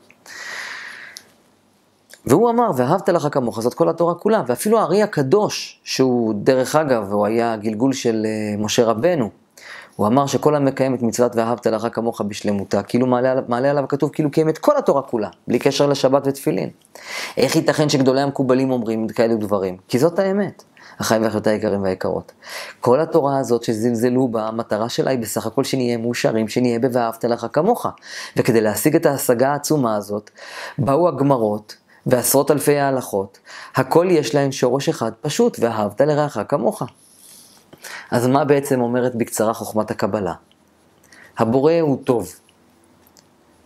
והוא 2.26 2.50
אמר, 2.50 2.70
ואהבת 2.76 3.08
לך 3.08 3.28
כמוך, 3.32 3.60
זאת 3.60 3.74
כל 3.74 3.88
התורה 3.88 4.14
כולה. 4.14 4.42
ואפילו 4.46 4.78
הארי 4.78 5.02
הקדוש, 5.02 5.80
שהוא 5.84 6.34
דרך 6.36 6.76
אגב, 6.76 7.12
הוא 7.12 7.26
היה 7.26 7.56
גלגול 7.56 7.92
של 7.92 8.26
uh, 8.26 8.60
משה 8.60 8.84
רבנו, 8.84 9.30
הוא 9.96 10.06
אמר 10.06 10.26
שכל 10.26 10.54
המקיים 10.54 10.94
את 10.94 11.02
מצוות 11.02 11.36
ואהבת 11.36 11.66
לך 11.66 11.86
כמוך 11.92 12.20
בשלמותה, 12.20 12.82
כאילו 12.82 13.06
מעלה, 13.06 13.34
מעלה 13.48 13.70
עליו 13.70 13.84
כתוב, 13.88 14.10
כאילו 14.12 14.30
קיים 14.30 14.48
את 14.48 14.58
כל 14.58 14.76
התורה 14.76 15.02
כולה, 15.02 15.28
בלי 15.48 15.58
קשר 15.58 15.86
לשבת 15.86 16.22
ותפילין. 16.26 16.70
איך 17.36 17.56
ייתכן 17.56 17.88
שגדולי 17.88 18.20
המקובלים 18.20 18.70
אומרים 18.70 19.08
כאלו 19.08 19.36
דברים? 19.36 19.76
כי 19.88 19.98
זאת 19.98 20.18
האמת. 20.18 20.62
החיים 20.98 21.22
והחיות 21.22 21.46
היקרים 21.46 21.82
והיקרות. 21.82 22.32
כל 22.80 23.00
התורה 23.00 23.38
הזאת 23.38 23.62
שזלזלו 23.62 24.28
בה, 24.28 24.46
המטרה 24.46 24.88
שלה 24.88 25.10
היא 25.10 25.18
בסך 25.18 25.46
הכל 25.46 25.64
שנהיה 25.64 25.96
מאושרים, 25.96 26.48
שנהיה 26.48 26.78
ב"ואהבת 26.78 27.24
לך 27.24 27.46
כמוך". 27.52 27.86
וכדי 28.36 28.60
להשיג 28.60 28.96
את 28.96 29.06
ההשגה 29.06 29.52
העצומה 29.52 29.96
הזאת, 29.96 30.30
באו 30.78 31.08
הגמרות 31.08 31.76
ועשרות 32.06 32.50
אלפי 32.50 32.78
ההלכות, 32.78 33.38
הכל 33.76 34.06
יש 34.10 34.34
להן 34.34 34.52
שורש 34.52 34.88
אחד 34.88 35.12
פשוט, 35.20 35.56
ואהבת 35.60 36.00
לרעך 36.00 36.38
כמוך. 36.48 36.82
אז 38.10 38.26
מה 38.26 38.44
בעצם 38.44 38.80
אומרת 38.80 39.14
בקצרה 39.14 39.52
חוכמת 39.52 39.90
הקבלה? 39.90 40.32
הבורא 41.38 41.72
הוא 41.80 41.98
טוב, 42.04 42.32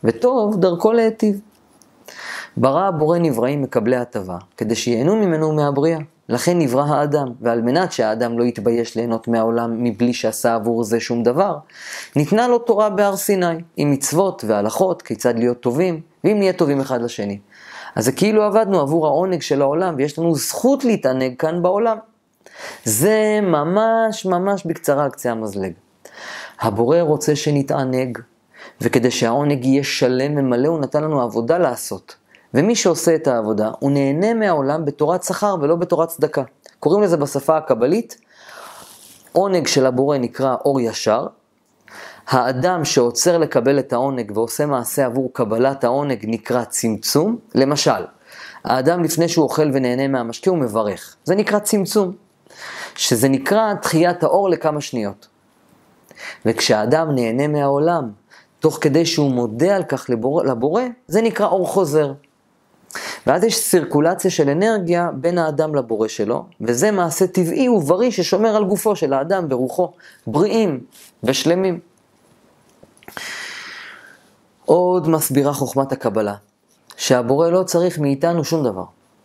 וטוב 0.05 0.61
דרכו 0.61 0.93
להיטיב. 0.93 1.41
ברא 2.57 2.89
הבורא 2.89 3.18
נבראים 3.18 3.62
מקבלי 3.62 3.97
הטבה, 3.97 4.39
כדי 4.57 4.75
שייהנו 4.75 5.16
ממנו 5.16 5.53
מהבריאה. 5.53 5.99
לכן 6.29 6.59
נברא 6.59 6.85
האדם, 6.85 7.33
ועל 7.41 7.62
מנת 7.62 7.93
שהאדם 7.93 8.39
לא 8.39 8.45
יתבייש 8.45 8.97
ליהנות 8.97 9.29
מהעולם 9.29 9.85
מבלי 9.85 10.12
שעשה 10.12 10.55
עבור 10.55 10.85
זה 10.85 11.01
שום 11.01 11.23
דבר, 11.23 11.57
ניתנה 12.16 12.49
לו 12.49 12.59
תורה 12.59 12.91
בהר 12.91 13.16
סיני, 13.16 13.47
עם 13.77 13.91
מצוות 13.91 14.45
והלכות, 14.47 15.03
כיצד 15.03 15.39
להיות 15.39 15.61
טובים, 15.61 16.01
ואם 16.25 16.39
נהיה 16.39 16.53
טובים 16.53 16.81
אחד 16.81 17.03
לשני. 17.03 17.39
אז 17.97 18.05
זה 18.05 18.12
כאילו 18.12 18.43
עבדנו 18.43 18.81
עבור 18.81 19.07
העונג 19.07 19.43
של 19.43 19.62
העולם, 19.62 19.95
ויש 19.99 20.18
לנו 20.18 20.35
זכות 20.35 20.85
להתענג 20.85 21.37
כאן 21.39 21.62
בעולם. 21.62 21.97
זה 22.84 23.40
ממש 23.42 24.26
ממש 24.26 24.66
בקצרה 24.66 25.04
על 25.04 25.11
קצה 25.11 25.30
המזלג. 25.30 25.72
הבורא 26.61 27.00
רוצה 27.00 27.36
שנתענג, 27.36 28.18
וכדי 28.80 29.11
שהעונג 29.11 29.64
יהיה 29.64 29.84
שלם 29.84 30.38
ומלא, 30.38 30.68
הוא 30.68 30.80
נתן 30.80 31.04
לנו 31.04 31.22
עבודה 31.22 31.58
לעשות. 31.58 32.16
ומי 32.54 32.76
שעושה 32.76 33.14
את 33.14 33.26
העבודה, 33.26 33.70
הוא 33.78 33.90
נהנה 33.90 34.34
מהעולם 34.34 34.84
בתורת 34.84 35.22
שכר 35.22 35.56
ולא 35.61 35.76
בתורת 35.76 36.08
צדקה. 36.08 36.42
קוראים 36.80 37.02
לזה 37.02 37.16
בשפה 37.16 37.56
הקבלית, 37.56 38.16
עונג 39.32 39.66
של 39.66 39.86
הבורא 39.86 40.18
נקרא 40.18 40.56
אור 40.64 40.80
ישר, 40.80 41.26
האדם 42.28 42.84
שעוצר 42.84 43.38
לקבל 43.38 43.78
את 43.78 43.92
העונג 43.92 44.32
ועושה 44.34 44.66
מעשה 44.66 45.06
עבור 45.06 45.30
קבלת 45.32 45.84
העונג 45.84 46.18
נקרא 46.22 46.64
צמצום. 46.64 47.38
למשל, 47.54 48.04
האדם 48.64 49.02
לפני 49.02 49.28
שהוא 49.28 49.42
אוכל 49.42 49.70
ונהנה 49.72 50.08
מהמשקה 50.08 50.50
הוא 50.50 50.58
מברך. 50.58 51.16
זה 51.24 51.34
נקרא 51.34 51.58
צמצום, 51.58 52.12
שזה 52.97 53.28
נקרא 53.28 53.74
דחיית 53.82 54.22
האור 54.22 54.51
לכמה 54.51 54.80
שניות. 54.80 55.28
וכשהאדם 56.47 57.14
נהנה 57.14 57.49
מהעולם, 57.49 58.11
תוך 58.61 58.78
כדי 58.80 59.07
שהוא 59.07 59.30
מודה 59.30 59.76
על 59.76 59.82
כך 59.82 60.11
לבורא, 60.11 60.45
לבורא 60.45 60.82
זה 61.09 61.22
נקרא 61.22 61.47
אור 61.47 61.66
חוזר. 61.66 62.12
ואז 63.26 63.45
יש 63.45 63.57
סירקולציה 63.57 64.30
של 64.30 64.51
אנרגיה 64.51 65.11
בין 65.14 65.38
האדם 65.38 65.74
לבורא 65.74 66.09
שלו, 66.09 66.45
וזה 66.61 66.91
מעשה 66.91 67.26
טבעי 67.26 67.68
ובריא 67.68 68.11
ששומר 68.11 68.57
על 68.57 68.64
גופו 68.64 68.97
של 68.97 69.12
האדם 69.12 69.47
ורוחו, 69.51 69.93
בריאים 70.26 70.80
ושלמים. 71.24 71.80
עוד 74.64 75.09
מסבירה 75.09 75.53
חוכמת 75.53 75.93
הקבלה, 75.93 76.34
שהבורא 76.97 77.49
לא 77.49 77.62
צריך 77.62 77.99
מאיתנו 77.99 78.45
שום 78.45 78.64
דבר, 78.64 78.84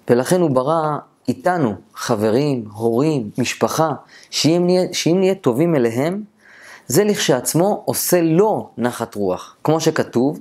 ולכן 0.09 0.41
הוא 0.41 0.49
ברא 0.49 0.97
איתנו, 1.28 1.73
חברים, 1.95 2.65
הורים, 2.73 3.30
משפחה, 3.38 3.91
שאם 4.30 4.61
נהיה, 4.65 4.93
שאם 4.93 5.19
נהיה 5.19 5.36
טובים 5.36 5.76
אליהם, 5.76 6.23
זה 6.88 7.03
לכשעצמו 7.03 7.82
עושה 7.86 8.21
לו 8.21 8.69
נחת 8.78 9.15
רוח. 9.15 9.55
כמו 9.63 9.80
שכתוב 9.80 10.39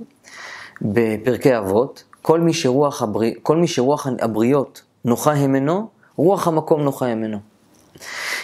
בפרקי 0.81 1.57
אבות, 1.57 2.03
כל 2.21 2.39
מי 2.39 2.53
שרוח, 2.53 3.01
הבריא, 3.01 3.33
כל 3.43 3.57
מי 3.57 3.67
שרוח 3.67 4.07
הבריות 4.19 4.81
נוחה 5.05 5.33
המנו, 5.33 5.87
רוח 6.17 6.47
המקום 6.47 6.81
נוחה 6.81 7.07
המנו. 7.07 7.37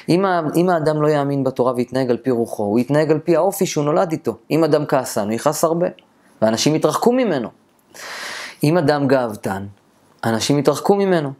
אם, 0.09 0.25
אם 0.55 0.69
האדם 0.69 1.01
לא 1.01 1.07
יאמין 1.07 1.43
בתורה 1.43 1.73
ויתנהג 1.75 2.09
על 2.09 2.17
פי 2.17 2.31
רוחו, 2.31 2.63
הוא 2.63 2.79
יתנהג 2.79 3.11
על 3.11 3.19
פי 3.19 3.35
האופי 3.35 3.65
שהוא 3.65 3.85
נולד 3.85 4.11
איתו. 4.11 4.37
אם 4.51 4.63
אדם 4.63 4.85
כעסן, 4.85 5.23
הוא 5.25 5.33
יכעס 5.33 5.63
הרבה, 5.63 5.87
ואנשים 6.41 6.75
יתרחקו 6.75 7.11
ממנו. 7.11 7.49
אם 8.63 8.77
אדם 8.77 9.07
גאוותן, 9.07 9.65
אנשים 10.23 10.59
יתרחקו 10.59 10.95
ממנו. 10.95 11.31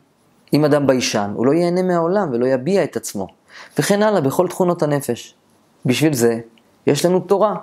אם 0.54 0.66
אדם 0.66 0.88
ביישן, 0.88 1.32
הוא 1.36 1.46
לא 1.46 1.52
ייהנה 1.52 1.82
מהעולם 1.82 2.30
ולא 2.34 2.46
יביע 2.46 2.84
את 2.84 2.96
עצמו. 2.96 3.28
וכן 3.80 4.04
הלאה, 4.04 4.22
בכל 4.22 4.48
תכונות 4.48 4.84
הנפש. 4.84 5.36
בשביל 5.86 6.14
זה, 6.14 6.40
יש 6.88 7.06
לנו 7.06 7.20
תורה, 7.20 7.56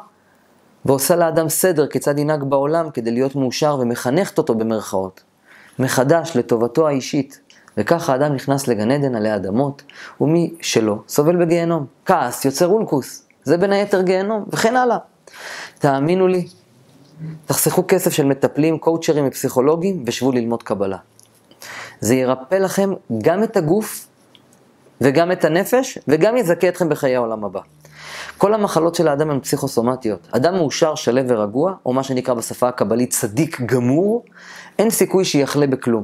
ועושה 0.84 1.16
לאדם 1.16 1.49
סדר 1.49 1.86
כיצד 1.86 2.18
ינהג 2.18 2.43
בעולם 2.43 2.91
כדי 2.91 3.11
להיות 3.11 3.36
מאושר 3.36 3.78
ומחנכת 3.80 4.39
אותו 4.39 4.55
במרכאות. 4.55 5.22
מחדש 5.78 6.36
לטובתו 6.36 6.89
האישית. 6.89 7.41
וככה 7.78 8.12
האדם 8.12 8.34
נכנס 8.34 8.68
לגן 8.68 8.91
עדן 8.91 9.14
עלי 9.14 9.34
אדמות, 9.34 9.82
ומי 10.20 10.55
שלא, 10.61 10.97
סובל 11.09 11.45
בגיהנום. 11.45 11.86
כעס 12.07 12.45
יוצר 12.45 12.66
אולקוס, 12.66 13.26
זה 13.45 13.57
בין 13.57 13.72
היתר 13.72 14.03
גיהנום, 14.03 14.45
וכן 14.53 14.76
הלאה. 14.76 14.99
תאמינו 15.78 16.28
לי, 16.28 16.47
תחסכו 17.47 17.84
כסף 17.89 18.12
של 18.12 18.26
מטפלים, 18.26 18.78
קואוצ'רים 18.78 19.28
ופסיכולוגים, 19.28 20.03
ושבו 20.07 20.32
ללמוד 20.32 20.62
קבלה. 20.62 20.97
זה 22.01 22.14
ירפא 22.14 22.55
לכם 22.55 22.90
גם 23.22 23.42
את 23.42 23.57
הגוף, 23.57 24.07
וגם 25.01 25.32
את 25.32 25.44
הנפש, 25.44 25.99
וגם 26.09 26.36
יזכה 26.36 26.68
אתכם 26.68 26.88
בחיי 26.88 27.16
העולם 27.16 27.44
הבא. 27.44 27.61
כל 28.38 28.55
המחלות 28.55 28.94
של 28.94 29.09
האדם 29.09 29.30
הן 29.30 29.40
פסיכוסומטיות. 29.40 30.28
אדם 30.30 30.55
מאושר, 30.55 30.94
שלו 30.94 31.28
ורגוע, 31.28 31.74
או 31.86 31.92
מה 31.92 32.03
שנקרא 32.03 32.34
בשפה 32.34 32.68
הקבלית 32.68 33.11
צדיק 33.11 33.61
גמור, 33.61 34.24
אין 34.78 34.90
סיכוי 34.90 35.24
שיחלה 35.24 35.66
בכלום. 35.66 36.03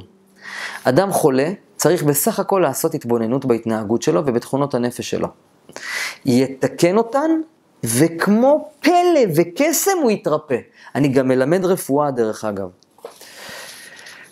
אדם 0.84 1.12
חולה 1.12 1.53
צריך 1.76 2.03
בסך 2.03 2.38
הכל 2.38 2.59
לעשות 2.62 2.95
התבוננות 2.95 3.45
בהתנהגות 3.45 4.03
שלו 4.03 4.22
ובתכונות 4.26 4.74
הנפש 4.74 5.11
שלו. 5.11 5.28
יתקן 6.26 6.97
אותן, 6.97 7.30
וכמו 7.84 8.68
פלא 8.80 9.20
וקסם 9.36 9.99
הוא 10.03 10.11
יתרפא. 10.11 10.59
אני 10.95 11.09
גם 11.09 11.28
מלמד 11.28 11.64
רפואה 11.64 12.11
דרך 12.11 12.45
אגב. 12.45 12.68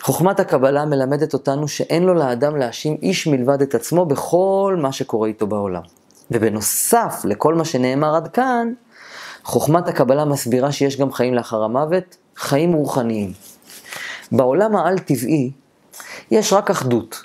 חוכמת 0.03 0.39
הקבלה 0.39 0.85
מלמדת 0.85 1.33
אותנו 1.33 1.67
שאין 1.67 2.03
לו 2.03 2.13
לאדם 2.13 2.55
להאשים 2.55 2.97
איש 3.01 3.27
מלבד 3.27 3.61
את 3.61 3.75
עצמו 3.75 4.05
בכל 4.05 4.77
מה 4.81 4.91
שקורה 4.91 5.27
איתו 5.27 5.47
בעולם. 5.47 5.81
ובנוסף 6.31 7.21
לכל 7.25 7.55
מה 7.55 7.65
שנאמר 7.65 8.15
עד 8.15 8.27
כאן, 8.27 8.73
חוכמת 9.43 9.87
הקבלה 9.87 10.25
מסבירה 10.25 10.71
שיש 10.71 10.99
גם 10.99 11.11
חיים 11.11 11.33
לאחר 11.33 11.63
המוות, 11.63 12.17
חיים 12.35 12.73
רוחניים. 12.73 13.33
בעולם 14.31 14.75
העל-טבעי 14.75 15.51
יש 16.31 16.53
רק 16.53 16.69
אחדות. 16.69 17.21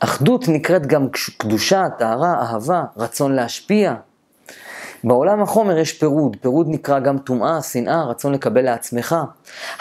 אחדות 0.00 0.48
נקראת 0.48 0.86
גם 0.86 1.08
קדושה, 1.38 1.84
טהרה, 1.98 2.34
אהבה, 2.40 2.84
רצון 2.96 3.34
להשפיע. 3.34 3.94
בעולם 5.04 5.42
החומר 5.42 5.78
יש 5.78 5.92
פירוד, 5.92 6.36
פירוד 6.40 6.66
נקרא 6.68 6.98
גם 6.98 7.18
טומאה, 7.18 7.62
שנאה, 7.62 8.04
רצון 8.04 8.32
לקבל 8.32 8.62
לעצמך. 8.62 9.16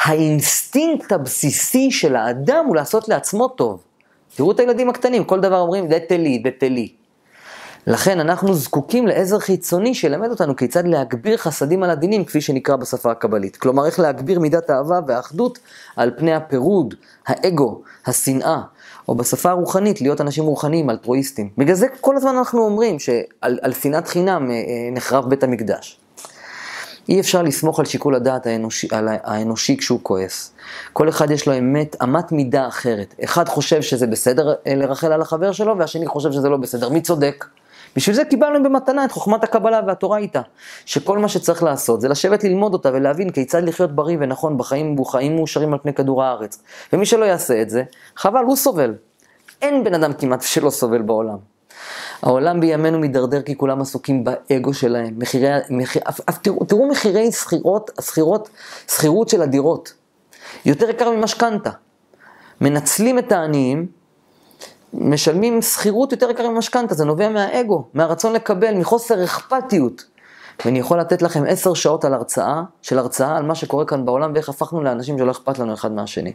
האינסטינקט 0.04 1.12
הבסיסי 1.12 1.92
של 1.92 2.16
האדם 2.16 2.66
הוא 2.68 2.76
לעשות 2.76 3.10
לעצמו 3.10 3.48
טוב. 3.48 3.84
תראו 4.36 4.52
את 4.52 4.60
הילדים 4.60 4.90
הקטנים, 4.90 5.24
כל 5.24 5.40
דבר 5.40 5.60
אומרים, 5.60 5.88
תתה 5.88 6.18
לי, 6.18 6.38
תתה 6.38 6.68
לי. 6.70 6.92
לכן 7.88 8.20
אנחנו 8.20 8.54
זקוקים 8.54 9.08
לעזר 9.08 9.40
חיצוני 9.40 9.94
שילמד 9.94 10.30
אותנו 10.30 10.56
כיצד 10.56 10.88
להגביר 10.88 11.38
חסדים 11.38 11.84
על 11.84 11.90
הדינים, 11.90 12.26
כפי 12.26 12.42
שנקרא 12.42 12.76
בשפה 12.76 13.12
הקבלית. 13.12 13.58
כלומר, 13.58 13.86
איך 13.86 14.00
להגביר 14.00 14.40
מידת 14.40 14.70
האהבה 14.70 15.00
והאחדות 15.08 15.60
על 15.96 16.12
פני 16.18 16.34
הפירוד, 16.34 16.96
האגו, 17.28 17.82
השנאה, 18.06 18.62
או 19.08 19.16
בשפה 19.16 19.50
הרוחנית, 19.50 20.02
להיות 20.02 20.22
אנשים 20.22 20.44
רוחניים, 20.44 20.90
אלטרואיסטים. 20.90 21.50
בגלל 21.58 21.76
זה 21.76 21.88
כל 22.02 22.18
הזמן 22.18 22.36
אנחנו 22.38 22.66
אומרים 22.66 23.00
שעל 23.00 23.74
שנאת 23.82 24.08
חינם 24.08 24.52
אה, 24.52 24.56
אה, 24.56 24.62
נחרב 24.92 25.30
בית 25.30 25.44
המקדש. 25.44 26.00
אי 27.10 27.20
אפשר 27.20 27.42
לסמוך 27.42 27.80
על 27.80 27.86
שיקול 27.86 28.16
הדעת 28.16 28.48
האנושי, 28.48 28.88
על 28.92 29.08
האנושי 29.24 29.78
כשהוא 29.78 30.00
כועס. 30.04 30.54
כל 30.94 31.10
אחד 31.10 31.32
יש 31.32 31.48
לו 31.48 31.58
אמת, 31.58 31.96
אמת 32.04 32.32
מידה 32.32 32.68
אחרת. 32.68 33.16
אחד 33.24 33.48
חושב 33.48 33.82
שזה 33.82 34.08
בסדר 34.08 34.54
אה, 34.68 34.76
לרחל 34.76 35.12
על 35.12 35.22
החבר 35.22 35.52
שלו, 35.52 35.78
והשני 35.78 36.08
חושב 36.08 36.32
שזה 36.32 36.50
לא 36.50 36.58
בסדר. 36.58 36.90
מי 36.90 37.02
צודק? 37.02 37.46
בשביל 37.98 38.16
זה 38.16 38.26
קיבלנו 38.26 38.64
במתנה 38.64 39.06
את 39.06 39.12
חוכמת 39.12 39.44
הקבלה 39.44 39.82
והתורה 39.88 40.18
איתה. 40.18 40.42
שכל 40.86 41.18
מה 41.18 41.28
שצריך 41.28 41.64
לעשות 41.64 42.02
זה 42.02 42.08
לשבת 42.10 42.44
ללמוד 42.44 42.74
אותה 42.74 42.90
ולהבין 42.94 43.30
כיצד 43.30 43.64
לחיות 43.64 43.96
בריא 43.96 44.18
ונכון 44.20 44.58
בחיים 44.58 45.00
וחיים 45.00 45.36
מאושרים 45.36 45.74
על 45.74 45.80
פני 45.80 45.94
כדור 45.94 46.24
הארץ. 46.24 46.64
ומי 46.94 47.06
שלא 47.06 47.26
יעשה 47.26 47.62
את 47.62 47.70
זה, 47.70 47.84
חבל, 48.16 48.44
הוא 48.44 48.56
סובל. 48.56 48.94
אין 49.62 49.84
בן 49.84 49.94
אדם 49.94 50.14
כמעט 50.14 50.42
שלא 50.42 50.70
סובל 50.70 51.02
בעולם. 51.02 51.38
העולם 52.22 52.60
בימינו 52.60 53.00
מידרדר 53.00 53.42
כי 53.42 53.58
כולם 53.58 53.82
עסוקים 53.82 54.24
באגו 54.24 54.74
שלהם. 54.74 55.14
מחירי, 55.18 55.50
מחיר, 55.70 56.02
אף, 56.10 56.20
אף, 56.30 56.38
תראו, 56.38 56.66
תראו 56.66 56.88
מחירי 56.88 57.32
שכירות, 57.32 57.92
שכירות, 58.02 58.50
שכירות 58.88 59.30
של 59.30 59.42
הדירות. 59.42 59.94
יותר 60.66 60.90
יקר 60.90 61.12
ממשכנתה. 61.12 61.72
מנצלים 62.62 63.20
את 63.20 63.32
העניים 63.32 63.97
משלמים 64.94 65.62
שכירות 65.62 66.12
יותר 66.12 66.30
יקרה 66.30 66.50
ממשכנתה, 66.50 66.96
זה 66.96 67.06
נובע 67.06 67.30
מהאגו, 67.30 67.88
מהרצון 67.94 68.34
לקבל, 68.34 68.74
מחוסר 68.74 69.24
אכפתיות. 69.24 70.06
ואני 70.66 70.80
יכול 70.80 71.00
לתת 71.00 71.22
לכם 71.22 71.44
עשר 71.48 71.74
שעות 71.74 72.06
על 72.06 72.14
הרצאה, 72.14 72.62
של 72.82 73.00
הרצאה 73.00 73.38
על 73.38 73.44
מה 73.44 73.56
שקורה 73.56 73.86
כאן 73.86 74.06
בעולם 74.06 74.32
ואיך 74.34 74.50
הפכנו 74.50 74.84
לאנשים 74.84 75.18
שלא 75.18 75.32
אכפת 75.32 75.60
לנו 75.60 75.74
אחד 75.74 75.92
מהשני. 75.92 76.34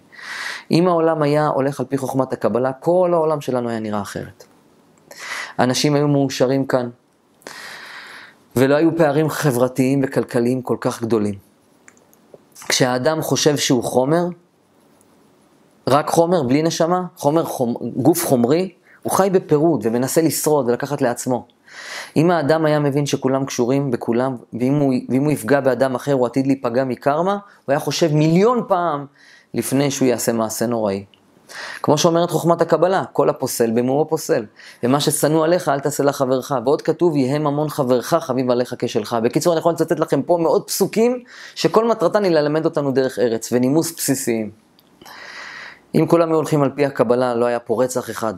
אם 0.71 0.89
העולם 0.89 1.23
היה 1.23 1.47
הולך 1.47 1.81
על 1.81 1.87
פי 1.87 1.99
חוכמת 1.99 2.33
הקבלה, 2.33 2.73
כל 2.73 3.11
העולם 3.13 3.41
שלנו 3.41 3.69
היה 3.69 3.81
נראה 3.81 4.03
אחרת. 4.03 4.45
אנשים 5.59 5.95
היו 5.95 6.09
מאושרים 6.09 6.67
כאן, 6.67 6.91
ולא 8.57 8.75
היו 8.75 8.97
פערים 8.97 9.31
חברתיים 9.31 10.01
וכלכליים 10.05 10.63
כל 10.63 10.77
כך 10.81 11.03
גדולים. 11.03 11.35
כשהאדם 12.69 13.23
חושב 13.23 13.57
שהוא 13.57 13.85
חומר, 13.85 14.25
רק 15.87 16.11
חומר 16.11 16.43
בלי 16.43 16.63
נשמה, 16.63 17.03
חומר 17.17 17.45
חומ... 17.45 17.75
גוף 17.97 18.27
חומרי, 18.27 18.73
הוא 19.03 19.13
חי 19.13 19.31
בפירוד 19.33 19.81
ומנסה 19.85 20.23
לשרוד 20.23 20.69
ולקחת 20.69 21.03
לעצמו. 21.03 21.47
אם 22.17 22.31
האדם 22.31 22.65
היה 22.65 22.79
מבין 22.79 23.07
שכולם 23.07 23.45
קשורים 23.45 23.91
בכולם, 23.91 24.37
ואם 24.61 24.75
הוא, 24.75 24.95
ואם 25.09 25.25
הוא 25.25 25.33
יפגע 25.33 25.61
באדם 25.61 25.95
אחר 25.95 26.13
הוא 26.13 26.27
עתיד 26.27 26.47
להיפגע 26.47 26.85
מקרמה, 26.85 27.33
הוא 27.33 27.73
היה 27.73 27.79
חושב 27.79 28.15
מיליון 28.15 28.63
פעם 28.69 29.07
לפני 29.55 29.91
שהוא 29.91 30.09
יעשה 30.09 30.33
מעשה 30.33 30.67
נוראי. 30.67 31.05
כמו 31.83 31.99
שאומרת 31.99 32.31
חוכמת 32.31 32.61
הקבלה, 32.61 33.05
כל 33.13 33.29
הפוסל 33.29 33.71
במומו 33.71 34.07
פוסל. 34.09 34.45
ומה 34.83 35.01
ששנוא 35.01 35.45
עליך 35.45 35.69
אל 35.69 35.81
תעשה 35.81 36.05
לחברך. 36.05 36.53
ועוד 36.65 36.83
כתוב, 36.83 37.17
יהא 37.17 37.39
ממון 37.39 37.69
חברך 37.69 38.15
חביב 38.15 38.51
עליך 38.51 38.75
כשלך. 38.79 39.17
בקיצור, 39.23 39.53
אני 39.53 39.59
יכול 39.59 39.73
לצטט 39.73 40.01
לכם 40.01 40.23
פה 40.23 40.39
מאות 40.41 40.67
פסוקים, 40.67 41.23
שכל 41.55 41.89
מטרתן 41.89 42.25
היא 42.25 42.33
ללמד 42.33 42.65
אותנו 42.65 42.93
דרך 42.93 43.19
ארץ 43.19 43.53
ונימוס 43.53 43.97
בסיסיים. 43.97 44.62
אם 45.95 46.07
כולם 46.07 46.29
היו 46.29 46.37
הולכים 46.37 46.63
על 46.63 46.71
פי 46.75 46.87
הקבלה, 46.87 47.35
לא 47.35 47.47
היה 47.47 47.59
פה 47.59 47.85
רצח 47.85 48.11
אחד. 48.11 48.35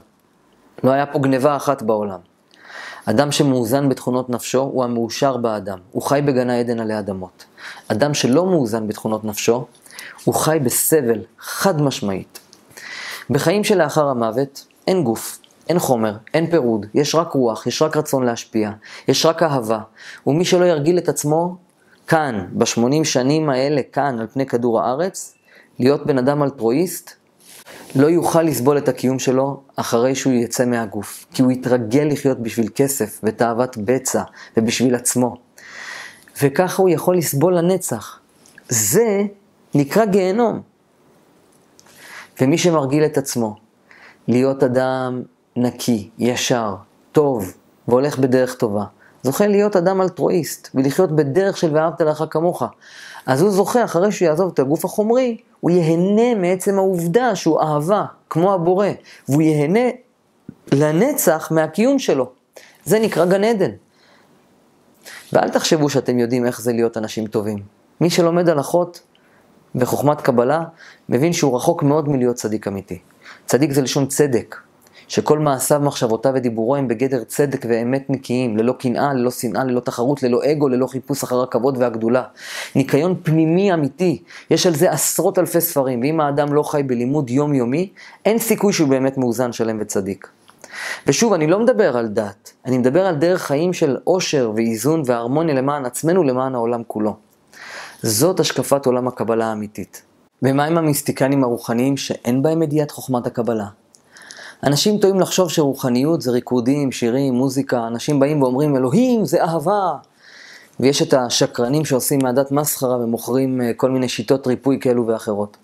לא 0.84 0.90
היה 0.90 1.06
פה 1.06 1.18
גניבה 1.18 1.56
אחת 1.56 1.82
בעולם. 1.82 2.18
אדם 3.06 3.32
שמאוזן 3.32 3.88
בתכונות 3.88 4.30
נפשו 4.30 4.60
הוא 4.60 4.84
המאושר 4.84 5.36
באדם. 5.36 5.78
הוא 5.90 6.02
חי 6.02 6.20
בגן 6.24 6.50
העדן 6.50 6.80
עלי 6.80 6.98
אדמות. 6.98 7.44
אדם 7.88 8.14
שלא 8.14 8.46
מאוזן 8.46 8.88
בתכונות 8.88 9.24
נפשו, 9.24 9.66
הוא 10.24 10.34
חי 10.34 10.58
בסבל, 10.62 11.20
חד 11.38 11.82
משמעית. 11.82 12.40
בחיים 13.30 13.64
שלאחר 13.64 14.08
המוות 14.08 14.66
אין 14.86 15.04
גוף, 15.04 15.38
אין 15.68 15.78
חומר, 15.78 16.16
אין 16.34 16.50
פירוד, 16.50 16.86
יש 16.94 17.14
רק 17.14 17.32
רוח, 17.32 17.66
יש 17.66 17.82
רק 17.82 17.96
רצון 17.96 18.22
להשפיע, 18.24 18.70
יש 19.08 19.26
רק 19.26 19.42
אהבה. 19.42 19.80
ומי 20.26 20.44
שלא 20.44 20.64
ירגיל 20.64 20.98
את 20.98 21.08
עצמו, 21.08 21.56
כאן, 22.06 22.46
בשמונים 22.52 23.04
שנים 23.04 23.50
האלה, 23.50 23.80
כאן, 23.92 24.18
על 24.18 24.26
פני 24.26 24.46
כדור 24.46 24.80
הארץ, 24.80 25.34
להיות 25.78 26.06
בן 26.06 26.18
אדם 26.18 26.42
אלטרואיסט, 26.42 27.10
לא 27.94 28.06
יוכל 28.06 28.42
לסבול 28.42 28.78
את 28.78 28.88
הקיום 28.88 29.18
שלו 29.18 29.60
אחרי 29.76 30.14
שהוא 30.14 30.32
יצא 30.32 30.64
מהגוף. 30.64 31.26
כי 31.34 31.42
הוא 31.42 31.52
יתרגל 31.52 32.08
לחיות 32.10 32.40
בשביל 32.40 32.68
כסף 32.74 33.20
ותאוות 33.22 33.76
בצע 33.76 34.22
ובשביל 34.56 34.94
עצמו. 34.94 35.36
וככה 36.42 36.82
הוא 36.82 36.90
יכול 36.90 37.16
לסבול 37.16 37.58
לנצח. 37.58 38.18
זה 38.68 39.22
נקרא 39.74 40.04
גיהנום. 40.04 40.60
ומי 42.40 42.58
שמרגיל 42.58 43.04
את 43.04 43.18
עצמו 43.18 43.56
להיות 44.28 44.62
אדם 44.62 45.22
נקי, 45.56 46.10
ישר, 46.18 46.74
טוב, 47.12 47.52
והולך 47.88 48.18
בדרך 48.18 48.54
טובה, 48.54 48.84
זוכה 49.22 49.46
להיות 49.46 49.76
אדם 49.76 50.00
אלטרואיסט, 50.00 50.68
ולחיות 50.74 51.16
בדרך 51.16 51.56
של 51.56 51.76
ואהבת 51.76 52.00
לך 52.00 52.24
כמוך. 52.30 52.62
אז 53.26 53.42
הוא 53.42 53.50
זוכה, 53.50 53.84
אחרי 53.84 54.12
שהוא 54.12 54.26
יעזוב 54.26 54.50
את 54.54 54.58
הגוף 54.58 54.84
החומרי, 54.84 55.36
הוא 55.60 55.70
ייהנה 55.70 56.34
מעצם 56.34 56.78
העובדה 56.78 57.36
שהוא 57.36 57.60
אהבה, 57.60 58.04
כמו 58.30 58.54
הבורא, 58.54 58.88
והוא 59.28 59.42
ייהנה 59.42 59.88
לנצח 60.72 61.48
מהקיום 61.50 61.98
שלו. 61.98 62.30
זה 62.84 62.98
נקרא 62.98 63.24
גן 63.24 63.44
עדן. 63.44 63.70
ואל 65.32 65.48
תחשבו 65.48 65.90
שאתם 65.90 66.18
יודעים 66.18 66.46
איך 66.46 66.60
זה 66.60 66.72
להיות 66.72 66.96
אנשים 66.96 67.26
טובים. 67.26 67.58
מי 68.00 68.10
שלומד 68.10 68.48
הלכות 68.48 69.00
וחוכמת 69.74 70.20
קבלה, 70.20 70.64
מבין 71.08 71.32
שהוא 71.32 71.56
רחוק 71.56 71.82
מאוד 71.82 72.08
מלהיות 72.08 72.36
צדיק 72.36 72.68
אמיתי. 72.68 72.98
צדיק 73.46 73.72
זה 73.72 73.82
לשון 73.82 74.06
צדק, 74.06 74.56
שכל 75.08 75.38
מעשיו, 75.38 75.80
מחשבותיו 75.80 76.32
ודיבורו 76.34 76.76
הם 76.76 76.88
בגדר 76.88 77.24
צדק 77.24 77.64
ואמת 77.68 78.10
נקיים, 78.10 78.56
ללא 78.56 78.72
קנאה, 78.72 79.12
ללא 79.14 79.30
שנאה, 79.30 79.64
ללא 79.64 79.80
תחרות, 79.80 80.22
ללא 80.22 80.40
אגו, 80.52 80.68
ללא 80.68 80.86
חיפוש 80.86 81.22
אחר 81.22 81.42
הכבוד 81.42 81.78
והגדולה. 81.78 82.22
ניקיון 82.74 83.14
פנימי 83.22 83.74
אמיתי, 83.74 84.22
יש 84.50 84.66
על 84.66 84.74
זה 84.74 84.90
עשרות 84.90 85.38
אלפי 85.38 85.60
ספרים, 85.60 86.00
ואם 86.00 86.20
האדם 86.20 86.52
לא 86.52 86.62
חי 86.62 86.82
בלימוד 86.82 87.30
יומיומי, 87.30 87.92
אין 88.24 88.38
סיכוי 88.38 88.72
שהוא 88.72 88.88
באמת 88.88 89.18
מאוזן, 89.18 89.52
שלם 89.52 89.78
וצדיק. 89.80 90.28
ושוב, 91.06 91.32
אני 91.32 91.46
לא 91.46 91.60
מדבר 91.60 91.96
על 91.96 92.08
דת, 92.08 92.52
אני 92.66 92.78
מדבר 92.78 93.06
על 93.06 93.14
דרך 93.14 93.42
חיים 93.42 93.72
של 93.72 93.96
עושר 94.04 94.52
ואיזון 94.56 95.02
והרמוניה 95.06 95.54
למען 95.54 95.84
עצמנו, 95.84 96.22
למען 96.22 96.54
העולם 96.54 96.82
כולו. 96.86 97.16
זאת 98.02 98.40
השקפת 98.40 98.86
עולם 98.86 99.08
הקבלה 99.08 99.46
האמיתית. 99.46 100.02
ומה 100.42 100.64
עם 100.64 100.78
המיסטיקנים 100.78 101.44
הרוחניים 101.44 101.96
שאין 101.96 102.42
בהם 102.42 102.62
ידיעת 102.62 102.90
חוכמת 102.90 103.26
הקבלה? 103.26 103.66
אנשים 104.66 104.98
טועים 104.98 105.20
לחשוב 105.20 105.50
שרוחניות 105.50 106.22
זה 106.22 106.30
ריקודים, 106.30 106.92
שירים, 106.92 107.34
מוזיקה, 107.34 107.86
אנשים 107.86 108.20
באים 108.20 108.42
ואומרים 108.42 108.76
אלוהים 108.76 109.24
זה 109.24 109.42
אהבה. 109.42 109.92
ויש 110.80 111.02
את 111.02 111.14
השקרנים 111.14 111.84
שעושים 111.84 112.18
מהדת 112.22 112.52
מסחרה 112.52 112.96
ומוכרים 112.96 113.60
אה, 113.60 113.72
כל 113.76 113.90
מיני 113.90 114.08
שיטות 114.08 114.46
ריפוי 114.46 114.78
כאלו 114.80 115.06
ואחרות. 115.06 115.56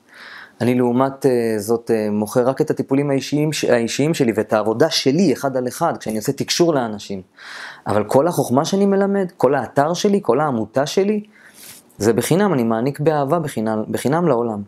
אני 0.60 0.74
לעומת 0.74 1.26
אה, 1.26 1.54
זאת 1.58 1.90
אה, 1.90 2.10
מוכר 2.10 2.48
רק 2.48 2.60
את 2.60 2.70
הטיפולים 2.70 3.10
האישיים, 3.10 3.50
האישיים 3.68 4.14
שלי 4.14 4.32
ואת 4.36 4.52
העבודה 4.52 4.90
שלי 4.90 5.32
אחד 5.32 5.56
על 5.56 5.68
אחד, 5.68 5.96
כשאני 5.96 6.16
עושה 6.16 6.32
תקשור 6.32 6.74
לאנשים. 6.74 7.22
אבל 7.86 8.04
כל 8.04 8.28
החוכמה 8.28 8.64
שאני 8.64 8.86
מלמד, 8.86 9.26
כל 9.36 9.54
האתר 9.54 9.94
שלי, 9.94 10.20
כל 10.22 10.40
העמותה 10.40 10.86
שלי, 10.86 11.24
זה 11.98 12.12
בחינם, 12.12 12.54
אני 12.54 12.62
מעניק 12.62 13.00
באהבה 13.00 13.38
בחינם, 13.38 13.82
בחינם 13.88 14.28
לעולם. 14.28 14.62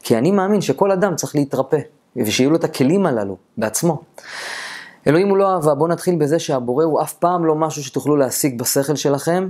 כי 0.00 0.18
אני 0.18 0.30
מאמין 0.30 0.60
שכל 0.60 0.90
אדם 0.90 1.16
צריך 1.16 1.34
להתרפא, 1.34 1.78
ושיהיו 2.26 2.50
לו 2.50 2.56
את 2.56 2.64
הכלים 2.64 3.06
הללו 3.06 3.36
בעצמו. 3.56 4.02
אלוהים 5.06 5.28
הוא 5.28 5.36
לא 5.36 5.54
אהבה, 5.54 5.74
בואו 5.74 5.90
נתחיל 5.90 6.16
בזה 6.16 6.38
שהבורא 6.38 6.84
הוא 6.84 7.02
אף 7.02 7.12
פעם 7.12 7.44
לא 7.44 7.54
משהו 7.54 7.84
שתוכלו 7.84 8.16
להשיג 8.16 8.58
בשכל 8.58 8.96
שלכם. 8.96 9.48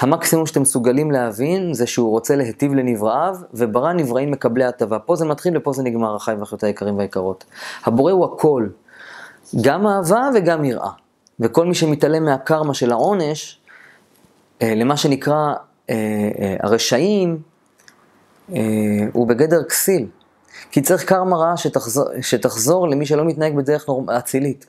המקסימום 0.00 0.46
שאתם 0.46 0.62
מסוגלים 0.62 1.10
להבין 1.10 1.74
זה 1.74 1.86
שהוא 1.86 2.10
רוצה 2.10 2.36
להיטיב 2.36 2.74
לנבראיו, 2.74 3.36
וברא 3.54 3.92
נבראים 3.92 4.30
מקבלי 4.30 4.64
הטבה. 4.64 4.98
פה 4.98 5.16
זה 5.16 5.24
מתחיל 5.24 5.56
ופה 5.56 5.72
זה 5.72 5.82
נגמר, 5.82 6.16
אחי 6.16 6.32
ואחיותי 6.38 6.66
היקרים 6.66 6.98
והיקרות. 6.98 7.44
הבורא 7.84 8.12
הוא 8.12 8.24
הכל, 8.24 8.66
גם 9.62 9.86
אהבה 9.86 10.28
וגם 10.34 10.64
יראה. 10.64 10.90
וכל 11.40 11.66
מי 11.66 11.74
שמתעלם 11.74 12.24
מהקרמה 12.24 12.74
של 12.74 12.92
העונש, 12.92 13.60
אה, 14.62 14.74
למה 14.74 14.96
שנקרא 14.96 15.54
אה, 15.90 15.94
אה, 16.40 16.56
הרשעים, 16.62 17.38
הוא 19.12 19.28
בגדר 19.28 19.62
כסיל. 19.64 20.06
כי 20.70 20.82
צריך 20.82 21.04
קרמה 21.04 21.36
רעה 21.36 21.56
שתחזור, 21.56 22.04
שתחזור 22.20 22.88
למי 22.88 23.06
שלא 23.06 23.24
מתנהג 23.24 23.54
בדרך 23.54 23.86
אצילית. 24.08 24.66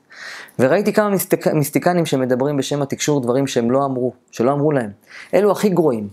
וראיתי 0.60 0.94
כמה 0.94 1.10
מיסטיק, 1.10 1.48
מיסטיקנים 1.48 2.06
שמדברים 2.06 2.58
בשם 2.58 2.82
התקשור 2.82 3.22
דברים 3.22 3.48
שהם 3.48 3.72
לא 3.72 3.86
אמרו, 3.86 4.14
שלא 4.32 4.52
אמרו 4.52 4.72
להם. 4.72 4.90
אלו 5.34 5.52
הכי 5.52 5.70
גרועים. 5.70 6.08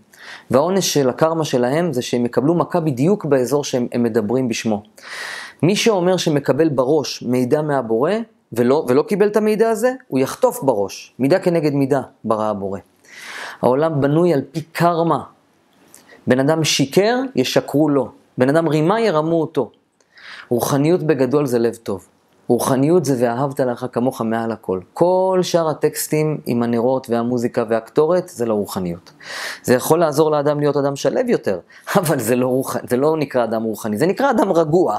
והעונש 0.50 0.94
של 0.94 1.08
הקרמה 1.08 1.44
שלהם 1.44 1.92
זה 1.92 2.02
שהם 2.02 2.26
יקבלו 2.26 2.54
מכה 2.54 2.80
בדיוק 2.80 3.24
באזור 3.24 3.64
שהם 3.64 3.86
מדברים 3.98 4.48
בשמו. 4.48 4.82
מי 5.62 5.76
שאומר 5.76 6.16
שמקבל 6.16 6.68
בראש 6.68 7.22
מידע 7.22 7.62
מהבורא, 7.62 8.12
ולא, 8.52 8.84
ולא 8.88 9.02
קיבל 9.02 9.26
את 9.26 9.36
המידע 9.36 9.70
הזה, 9.70 9.92
הוא 10.08 10.18
יחטוף 10.18 10.62
בראש. 10.62 11.12
מידה 11.18 11.38
כנגד 11.38 11.74
מידה, 11.74 12.00
ברא 12.24 12.50
הבורא. 12.50 12.78
העולם 13.62 14.00
בנוי 14.00 14.34
על 14.34 14.42
פי 14.52 14.62
קרמה. 14.62 15.22
בן 16.26 16.40
אדם 16.40 16.64
שיקר, 16.64 17.18
ישקרו 17.36 17.88
לו. 17.88 18.08
בן 18.38 18.48
אדם 18.48 18.68
רימה, 18.68 19.00
ירמו 19.00 19.40
אותו. 19.40 19.70
רוחניות 20.48 21.02
בגדול 21.02 21.46
זה 21.46 21.58
לב 21.58 21.74
טוב. 21.74 22.06
רוחניות 22.48 23.04
זה 23.04 23.16
ואהבת 23.20 23.60
לך 23.60 23.86
כמוך 23.92 24.20
מעל 24.20 24.52
הכל. 24.52 24.80
כל 24.94 25.40
שאר 25.42 25.68
הטקסטים 25.68 26.40
עם 26.46 26.62
הנרות 26.62 27.10
והמוזיקה 27.10 27.64
והקטורת 27.68 28.28
זה 28.28 28.46
לא 28.46 28.54
רוחניות. 28.54 29.12
זה 29.62 29.74
יכול 29.74 29.98
לעזור 29.98 30.30
לאדם 30.30 30.60
להיות 30.60 30.76
אדם 30.76 30.96
שלב 30.96 31.28
יותר, 31.28 31.58
אבל 31.96 32.18
זה 32.18 32.36
לא, 32.36 32.46
רוח... 32.46 32.76
זה 32.88 32.96
לא 32.96 33.16
נקרא 33.16 33.44
אדם 33.44 33.62
רוחני, 33.62 33.98
זה 33.98 34.06
נקרא 34.06 34.30
אדם 34.30 34.52
רגוע. 34.52 34.98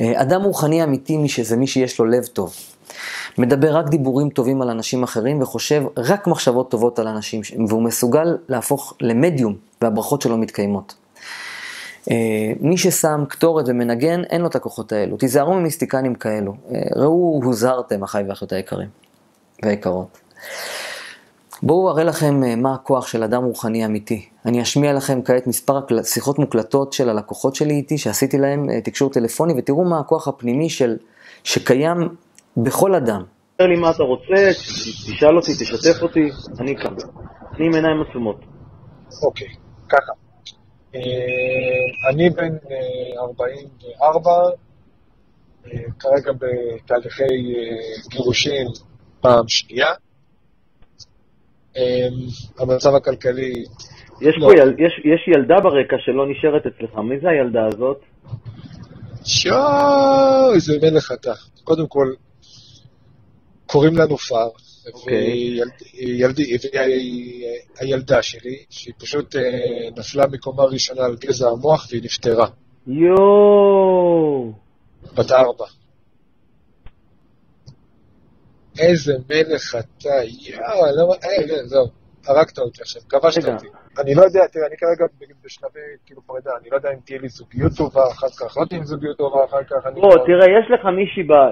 אה, 0.00 0.22
אדם 0.22 0.42
רוחני 0.42 0.84
אמיתי 0.84 1.26
זה 1.42 1.56
מי 1.56 1.66
שיש 1.66 1.98
לו 1.98 2.04
לב 2.04 2.24
טוב. 2.24 2.54
מדבר 3.38 3.76
רק 3.76 3.88
דיבורים 3.88 4.30
טובים 4.30 4.62
על 4.62 4.70
אנשים 4.70 5.02
אחרים 5.02 5.42
וחושב 5.42 5.82
רק 5.96 6.26
מחשבות 6.26 6.70
טובות 6.70 6.98
על 6.98 7.08
אנשים, 7.08 7.40
והוא 7.68 7.82
מסוגל 7.82 8.36
להפוך 8.48 8.94
למדיום 9.00 9.56
והברכות 9.82 10.22
שלו 10.22 10.38
מתקיימות. 10.38 10.94
אה, 12.10 12.52
מי 12.60 12.76
ששם 12.76 13.24
קטורת 13.28 13.64
ומנגן, 13.68 14.22
אין 14.24 14.40
לו 14.40 14.46
את 14.46 14.56
הכוחות 14.56 14.92
האלו. 14.92 15.16
תיזהרו 15.16 15.54
ממיסטיקנים 15.54 16.14
כאלו. 16.14 16.54
אה, 16.74 16.80
ראו 16.96 17.40
הוזהרתם, 17.44 18.02
אחיי 18.02 18.24
ואחיותי 18.28 18.54
היקרים 18.54 18.88
והיקרות. 19.64 20.18
בואו 21.62 21.90
אראה 21.90 22.04
לכם 22.04 22.44
אה, 22.44 22.56
מה 22.56 22.74
הכוח 22.74 23.06
של 23.06 23.22
אדם 23.22 23.44
רוחני 23.44 23.86
אמיתי. 23.86 24.26
אני 24.46 24.62
אשמיע 24.62 24.92
לכם 24.92 25.22
כעת 25.22 25.46
מספר 25.46 25.80
שיחות 26.04 26.38
מוקלטות 26.38 26.92
של 26.92 27.08
הלקוחות 27.08 27.54
שלי 27.54 27.74
איתי, 27.74 27.98
שעשיתי 27.98 28.38
להם 28.38 28.80
תקשור 28.80 29.10
טלפוני, 29.10 29.54
ותראו 29.56 29.84
מה 29.84 29.98
הכוח 29.98 30.28
הפנימי 30.28 30.70
של, 30.70 30.96
שקיים 31.44 32.08
בכל 32.56 32.94
אדם. 32.94 33.22
תספר 33.52 33.66
לי 33.66 33.76
מה 33.76 33.90
אתה 33.90 34.02
רוצה, 34.02 34.50
תשאל 35.06 35.36
אותי, 35.36 35.52
תשתף 35.52 36.02
אותי, 36.02 36.28
אני 36.60 36.76
כאן. 36.76 36.94
אני 37.56 37.66
עם 37.66 37.74
עיניים 37.74 38.02
עצומות. 38.10 38.36
אוקיי, 39.22 39.48
ככה. 39.88 40.21
אה, 40.94 42.10
אני 42.10 42.30
בן 42.30 42.56
44, 43.18 44.30
אה, 44.30 44.50
אה, 45.66 45.78
כרגע 45.98 46.32
בתהליכי 46.32 47.24
גירושין 48.08 48.66
פעם 49.20 49.48
שנייה. 49.48 49.88
המצב 52.58 52.94
הכלכלי... 52.94 53.52
יש, 54.20 54.34
לא... 54.36 54.46
פה 54.46 54.52
יל... 54.52 54.68
יש, 54.68 54.92
יש 55.04 55.28
ילדה 55.36 55.60
ברקע 55.60 55.96
שלא 55.98 56.26
נשארת 56.30 56.66
אצלך, 56.66 56.98
מי 56.98 57.20
זה 57.20 57.28
הילדה 57.28 57.66
הזאת? 57.66 58.00
שואו, 59.24 60.54
איזה 60.54 60.72
מלך 60.82 61.12
אתה. 61.12 61.32
קודם 61.64 61.86
כל, 61.86 62.06
קוראים 63.66 63.96
לנו 63.96 64.16
פאר, 64.16 64.48
אוקיי. 64.94 65.60
והילדה 67.80 68.22
שלי, 68.22 68.64
שהיא 68.70 68.94
פשוט 68.98 69.36
אה, 69.36 69.42
נפלה 69.96 70.26
מקומה 70.26 70.64
ראשונה 70.64 71.04
על 71.04 71.16
גזע 71.16 71.48
המוח 71.48 71.88
והיא 71.90 72.02
נפטרה. 72.04 72.46
יואו! 72.86 74.52
בת 75.14 75.30
ארבע. 75.30 75.66
איזה 78.78 79.12
מלך 79.28 79.76
אתה, 79.78 80.08
יואו, 80.24 80.96
לא... 80.96 81.14
אה, 81.24 81.66
זהו, 81.66 81.86
הרגת 82.26 82.58
אותי 82.58 82.82
עכשיו, 82.82 83.02
כבשת 83.08 83.48
אותי. 83.48 83.66
אני 83.98 84.14
לא 84.14 84.22
יודע, 84.22 84.46
תראה, 84.46 84.66
אני 84.66 84.76
כרגע 84.76 85.06
בשלבי 85.44 85.80
כאילו 86.06 86.22
פרידה, 86.26 86.50
אני 86.60 86.68
לא 86.70 86.76
יודע 86.76 86.90
אם 86.90 86.98
תהיה 87.04 87.18
לי 87.18 87.28
זוגיות 87.28 87.72
טובה 87.76 88.02
אחר 88.12 88.28
כך, 88.38 88.56
לא 88.56 88.64
תהיה 88.64 88.80
לי 88.80 88.86
זוגיות 88.86 89.18
טובה 89.18 89.44
אחר 89.44 89.64
כך. 89.64 89.86
בוא, 89.94 90.16
תראה, 90.26 90.46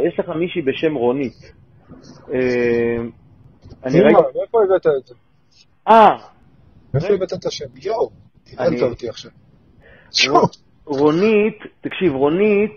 יש 0.07 0.18
לך 0.18 0.28
מישהי 0.28 0.62
בשם 0.62 0.95
רונית. 0.95 1.53
אני 3.85 4.01
רגע... 4.01 4.18
מאיפה 4.37 4.59
הבאת 4.64 4.87
את 4.87 5.07
זה? 5.07 5.14
אה. 5.89 6.16
מאיפה 6.95 7.14
הבאת 7.14 7.33
את 7.33 7.47
השם? 7.47 7.64
יואו, 7.83 8.11
הבנת 8.59 8.83
אותי 8.83 9.09
עכשיו. 9.09 9.31
רונית, 10.87 11.59
תקשיב, 11.81 12.12
רונית, 12.12 12.76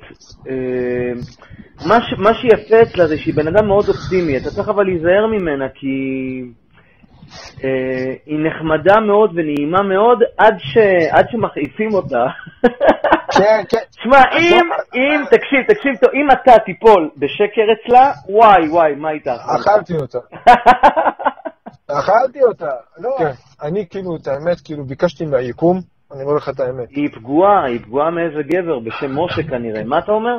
אה, 0.49 1.13
מה, 2.17 2.33
שיפה 2.33 2.81
אצלה 2.81 3.07
זה 3.07 3.17
שהיא 3.17 3.33
בן 3.33 3.47
אדם 3.47 3.67
מאוד 3.67 3.85
אופטימי, 3.89 4.37
אתה 4.37 4.49
צריך 4.49 4.69
אבל 4.69 4.83
להיזהר 4.83 5.27
ממנה 5.27 5.65
כי 5.69 5.87
היא 8.25 8.39
נחמדה 8.47 8.99
מאוד 8.99 9.31
ונעימה 9.35 9.81
מאוד 9.83 10.19
עד, 10.37 10.55
ש, 10.57 10.77
עד 11.11 11.25
שמחעיפים 11.31 11.93
אותה. 11.93 12.25
כן, 13.37 13.63
כן. 13.69 13.83
תשמע, 13.89 14.21
אם, 14.39 14.69
אם, 14.95 15.21
תקשיב, 15.25 15.61
תקשיב 15.67 15.95
טוב, 16.01 16.09
אם 16.13 16.27
אתה 16.31 16.59
תיפול 16.65 17.09
בשקר 17.17 17.61
אצלה, 17.73 18.11
וואי, 18.29 18.69
וואי, 18.69 18.95
מה 18.95 19.11
איתך? 19.11 19.41
אכלתי 19.55 19.93
אותה. 19.95 20.19
אכלתי 21.99 22.43
אותה. 22.43 22.69
לא, 22.97 23.17
אני 23.61 23.87
כאילו, 23.89 24.15
את 24.15 24.27
האמת, 24.27 24.61
כאילו, 24.65 24.85
ביקשתי 24.85 25.25
מהיקום, 25.25 25.79
אני 26.13 26.23
אומר 26.23 26.33
לך 26.33 26.49
את 26.49 26.59
האמת. 26.59 26.89
היא 26.89 27.09
פגועה, 27.13 27.65
היא 27.65 27.79
פגועה 27.79 28.11
מאיזה 28.11 28.43
גבר, 28.43 28.79
בשם 28.79 29.19
משה 29.19 29.43
כנראה. 29.43 29.83
מה 29.83 29.99
אתה 29.99 30.11
אומר? 30.11 30.37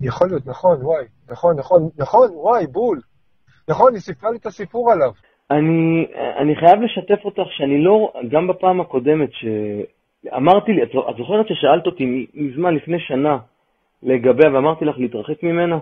יכול 0.00 0.28
להיות, 0.28 0.46
נכון, 0.46 0.78
וואי. 0.82 1.04
נכון, 1.30 1.56
נכון, 1.58 1.88
נכון, 1.98 2.28
וואי, 2.32 2.66
בול. 2.66 3.00
נכון, 3.68 3.94
היא 3.94 4.00
סיפרה 4.00 4.30
לי 4.30 4.36
את 4.36 4.46
הסיפור 4.46 4.92
עליו. 4.92 5.10
אני, 5.50 6.06
אני 6.36 6.56
חייב 6.56 6.82
לשתף 6.82 7.24
אותך 7.24 7.50
שאני 7.50 7.82
לא, 7.82 8.12
גם 8.28 8.46
בפעם 8.46 8.80
הקודמת 8.80 9.30
שאמרתי 9.32 10.72
לי, 10.72 10.82
את, 10.82 10.90
את 11.10 11.16
זוכרת 11.16 11.48
ששאלת 11.48 11.86
אותי 11.86 12.26
מזמן, 12.34 12.74
לפני 12.74 13.00
שנה, 13.00 13.38
לגביה, 14.02 14.54
ואמרתי 14.54 14.84
לך 14.84 14.98
להתרחק 14.98 15.42
ממנה? 15.42 15.78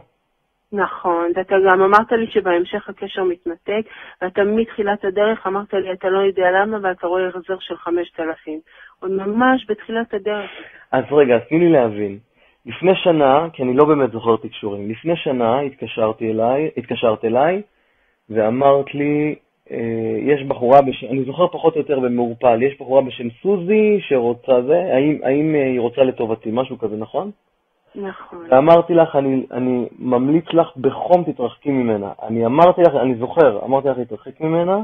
נכון, 0.73 1.33
ואתה 1.37 1.57
גם 1.69 1.83
אמרת 1.83 2.13
לי 2.13 2.27
שבהמשך 2.27 2.89
הקשר 2.89 3.25
מתנתק, 3.25 3.87
ואתה 4.23 4.45
מתחילת 4.45 5.05
הדרך 5.05 5.47
אמרת 5.47 5.75
לי, 5.75 5.93
אתה 5.93 6.09
לא 6.09 6.19
יודע 6.19 6.51
למה, 6.51 6.79
ואתה 6.83 7.07
רואה 7.07 7.29
החזר 7.29 7.57
של 7.61 7.77
5,000. 7.77 8.61
עוד 9.01 9.11
ממש 9.11 9.67
בתחילת 9.69 10.15
הדרך. 10.15 10.51
אז 10.93 11.05
רגע, 11.11 11.35
אז 11.35 11.41
תני 11.49 11.59
לי 11.59 11.69
להבין. 11.69 12.19
לפני 12.67 12.95
שנה, 12.95 13.47
כי 13.53 13.63
אני 13.63 13.77
לא 13.77 13.85
באמת 13.85 14.11
זוכר 14.11 14.37
תקשורים, 14.37 14.91
לפני 14.91 15.17
שנה 15.17 15.61
התקשרתי 15.61 16.31
אליי, 16.31 16.71
התקשרת 16.77 17.25
אליי, 17.25 17.63
ואמרת 18.31 18.95
לי, 18.95 19.35
יש 20.27 20.43
בחורה, 20.49 20.83
בש... 20.83 21.05
אני 21.05 21.25
זוכר 21.25 21.47
פחות 21.47 21.75
או 21.75 21.81
יותר 21.81 22.01
במעורפל, 22.01 22.63
יש 22.63 22.81
בחורה 22.81 23.03
בשם 23.03 23.29
סוזי 23.43 23.99
שרוצה 24.01 24.63
זה, 24.63 24.95
האם, 24.95 25.19
האם 25.23 25.55
אה, 25.55 25.65
היא 25.65 25.81
רוצה 25.81 26.03
לטובתי, 26.03 26.51
משהו 26.53 26.79
כזה, 26.79 26.97
נכון? 26.97 27.31
נכון. 27.95 28.47
ואמרתי 28.51 28.95
לך, 28.95 29.17
אני, 29.17 29.47
אני 29.53 29.87
ממליץ 29.99 30.45
לך 30.53 30.77
בחום 30.77 31.25
תתרחקי 31.25 31.71
ממנה. 31.71 32.13
אני 32.23 32.47
אמרתי 32.47 32.81
לך, 32.81 32.95
אני 33.03 33.15
זוכר, 33.15 33.65
אמרתי 33.65 33.89
לך 33.89 33.99
להתרחק 33.99 34.41
ממנה. 34.41 34.79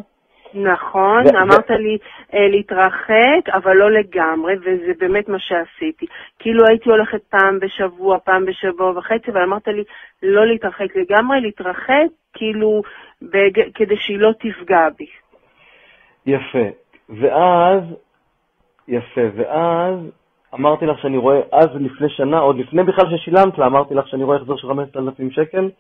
נכון, 0.54 1.22
ו- 1.26 1.42
אמרת 1.42 1.70
לי 1.70 1.98
אה, 2.34 2.48
להתרחק, 2.48 3.54
אבל 3.54 3.76
לא 3.76 3.90
לגמרי, 3.90 4.54
וזה 4.60 4.92
באמת 4.98 5.28
מה 5.28 5.38
שעשיתי. 5.38 6.06
כאילו 6.38 6.64
הייתי 6.68 6.90
הולכת 6.90 7.22
פעם 7.30 7.58
בשבוע, 7.60 8.18
פעם 8.18 8.44
בשבוע 8.44 8.98
וחצי, 8.98 9.30
אבל 9.30 9.42
אמרת 9.42 9.68
לי 9.68 9.84
לא 10.22 10.46
להתרחק 10.46 10.96
לגמרי, 10.96 11.40
להתרחק 11.40 12.06
כאילו 12.32 12.82
בג... 13.22 13.74
כדי 13.74 13.96
שהיא 13.96 14.18
לא 14.18 14.32
תפגע 14.32 14.88
בי. 14.98 15.06
יפה. 16.26 16.68
ואז, 17.08 17.82
יפה, 18.88 19.20
ואז 19.34 19.98
אמרתי 20.54 20.86
לך 20.86 20.98
שאני 20.98 21.16
רואה, 21.16 21.40
אז 21.52 21.68
לפני 21.80 22.08
שנה, 22.08 22.38
עוד 22.38 22.58
לפני 22.58 22.82
בכלל 22.82 23.04
ששילמת 23.16 23.58
לה, 23.58 23.66
אמרתי 23.66 23.94
לך 23.94 24.08
שאני 24.08 24.24
רואה 24.24 24.36
החזר 24.36 24.56
של 24.56 24.68
5,000 24.68 25.30
שקל? 25.30 25.70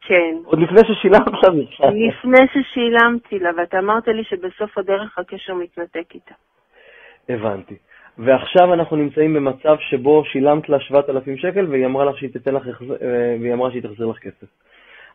כן. 0.00 0.36
עוד 0.44 0.58
לפני 0.58 0.80
ששילמת 0.84 1.42
לה 1.42 1.50
בכלל. 1.50 1.88
לפני 2.08 2.46
ששילמתי 2.52 3.38
לה, 3.38 3.50
ואתה 3.56 3.78
אמרת 3.78 4.08
לי 4.08 4.24
שבסוף 4.24 4.78
הדרך 4.78 5.18
הקשר 5.18 5.54
מתנתק 5.54 6.14
איתה. 6.14 6.34
הבנתי. 7.28 7.74
ועכשיו 8.18 8.74
אנחנו 8.74 8.96
נמצאים 8.96 9.34
במצב 9.34 9.76
שבו 9.80 10.24
שילמת 10.24 10.68
לה 10.68 10.80
7,000 10.80 11.36
שקל 11.36 11.66
והיא 11.70 11.86
אמרה 11.86 12.04
לך 12.04 12.18
שהיא 12.18 12.30
תיתן 12.32 12.54
לך 12.54 12.66
אה, 12.66 13.36
והיא 13.40 13.52
אמרה 13.52 13.70
שהיא 13.70 13.82
תחזיר 13.82 14.06
לך 14.06 14.18
כסף. 14.18 14.46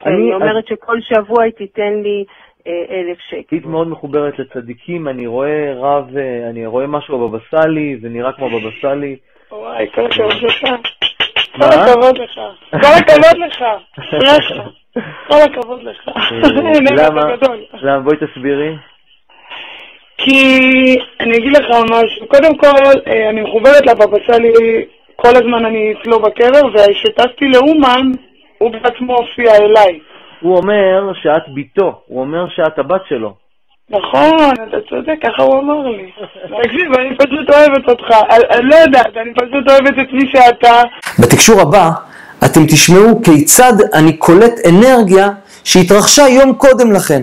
כן, 0.04 0.10
היא 0.10 0.34
אומרת 0.34 0.68
שכל 0.68 1.02
שבוע 1.02 1.44
היא 1.44 1.54
תיתן 1.54 1.94
לי 2.04 2.26
אה, 2.68 2.72
אלף 2.90 3.18
שקל. 3.30 3.56
היית 3.56 3.66
מאוד 3.66 3.88
מחוברת 3.88 4.40
לצדיקים, 4.40 5.08
אני 5.08 5.28
רואה 5.28 5.74
רב, 5.76 6.18
אה, 6.18 6.50
אני 6.50 6.66
רואה 6.66 6.88
משהו 6.88 7.20
בבבא 7.20 7.38
סאלי, 7.52 7.98
זה 8.02 8.10
נראה 8.10 8.32
כמו 8.32 8.50
בבא 8.50 8.70
סאלי. 8.82 9.16
וואי, 9.52 9.88
כל 9.96 10.06
הכבוד 10.06 10.44
לך. 10.44 10.60
כל? 11.52 11.64
הכבוד 11.64 12.18
לך. 12.18 12.40
כל 12.72 12.88
הכבוד 12.98 13.38
לך. 13.38 13.64
כל 15.28 15.36
הכבוד 15.46 15.84
לך. 15.84 16.08
אה, 16.08 17.06
למה? 17.08 17.22
למה? 17.82 18.00
בואי 18.00 18.18
תסבירי. 18.18 18.76
כי 20.18 20.58
אני 21.20 21.38
אגיד 21.38 21.58
לך 21.58 21.66
משהו. 21.92 22.28
קודם 22.28 22.58
כל, 22.58 23.12
אני 23.30 23.42
מחוברת 23.42 23.86
לבבא 23.86 24.18
סאלי, 24.28 24.52
כל 25.16 25.36
הזמן 25.36 25.66
אני 25.66 25.94
אצלו 25.94 26.20
בקבר, 26.20 26.68
וכשטסתי 26.74 27.46
לאומן, 27.46 28.12
הוא 28.64 28.72
בעצמו 28.72 29.16
הופיע 29.16 29.56
אליי. 29.56 30.00
הוא 30.42 30.58
אומר 30.58 31.12
שאת 31.22 31.54
ביתו, 31.54 32.02
הוא 32.08 32.22
אומר 32.22 32.46
שאת 32.56 32.80
הבת 32.80 33.02
שלו. 33.10 33.34
נכון, 33.90 34.54
אתה 34.70 34.78
צודק, 34.90 35.14
ככה 35.24 35.44
הוא 35.44 35.60
אמר 35.60 35.88
לי. 35.88 36.12
תקשיב, 36.64 36.94
אני 37.00 37.18
פשוט 37.18 37.50
אוהבת 37.50 37.90
אותך. 37.90 38.16
אני- 38.30 38.70
לא 38.70 38.76
יודעת, 38.76 39.18
אני 39.18 39.34
פשוט 39.34 39.70
אוהבת 39.70 40.00
את 40.02 40.14
מי 40.14 40.32
שאתה. 40.32 40.82
בתקשור 41.20 41.62
הבא 41.62 41.90
אתם 42.46 42.62
תשמעו 42.66 43.22
כיצד 43.24 43.74
אני 43.94 44.18
קולט 44.18 44.54
אנרגיה 44.70 45.30
שהתרחשה 45.64 46.22
יום 46.30 46.54
קודם 46.56 46.92
לכן. 46.92 47.22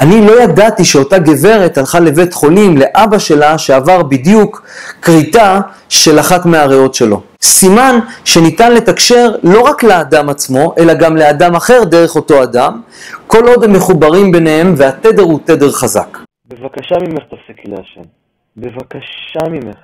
אני 0.00 0.26
לא 0.26 0.42
ידעתי 0.42 0.84
שאותה 0.84 1.18
גברת 1.18 1.78
הלכה 1.78 2.00
לבית 2.00 2.32
חולים 2.34 2.78
לאבא 2.78 3.18
שלה 3.18 3.58
שעבר 3.58 4.02
בדיוק 4.02 4.66
כריתה 5.02 5.60
של 5.88 6.20
אחת 6.20 6.46
מהריאות 6.46 6.94
שלו. 6.94 7.22
סימן 7.42 7.98
שניתן 8.24 8.74
לתקשר 8.74 9.30
לא 9.42 9.60
רק 9.60 9.82
לאדם 9.82 10.28
עצמו, 10.28 10.74
אלא 10.78 10.94
גם 10.94 11.16
לאדם 11.16 11.54
אחר 11.54 11.84
דרך 11.84 12.16
אותו 12.16 12.42
אדם, 12.42 12.82
כל 13.26 13.48
עוד 13.48 13.64
הם 13.64 13.72
מחוברים 13.72 14.32
ביניהם 14.32 14.74
והתדר 14.76 15.22
הוא 15.22 15.40
תדר 15.44 15.72
חזק. 15.72 16.18
בבקשה 16.48 16.94
ממך 17.02 17.22
תפסיקי 17.24 17.68
לעשן. 17.68 18.08
בבקשה 18.56 19.48
ממך. 19.50 19.78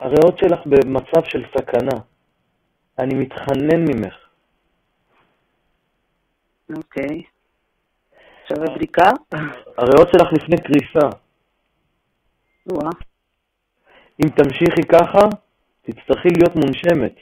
הריאות 0.00 0.38
שלך 0.38 0.58
במצב 0.66 1.24
של 1.24 1.42
סכנה. 1.56 2.00
אני 2.98 3.14
מתחנן 3.14 3.80
ממך. 3.80 4.14
אוקיי. 6.76 7.22
שווה 8.48 8.74
בדיקה? 8.76 9.10
הריאות 9.78 10.08
שלך 10.12 10.32
לפני 10.32 10.56
קריסה. 10.56 11.08
וואה. 12.72 12.90
אם 14.24 14.28
תמשיכי 14.28 14.82
ככה, 14.82 15.20
תצטרכי 15.82 16.28
להיות 16.28 16.56
מונשמת. 16.56 17.14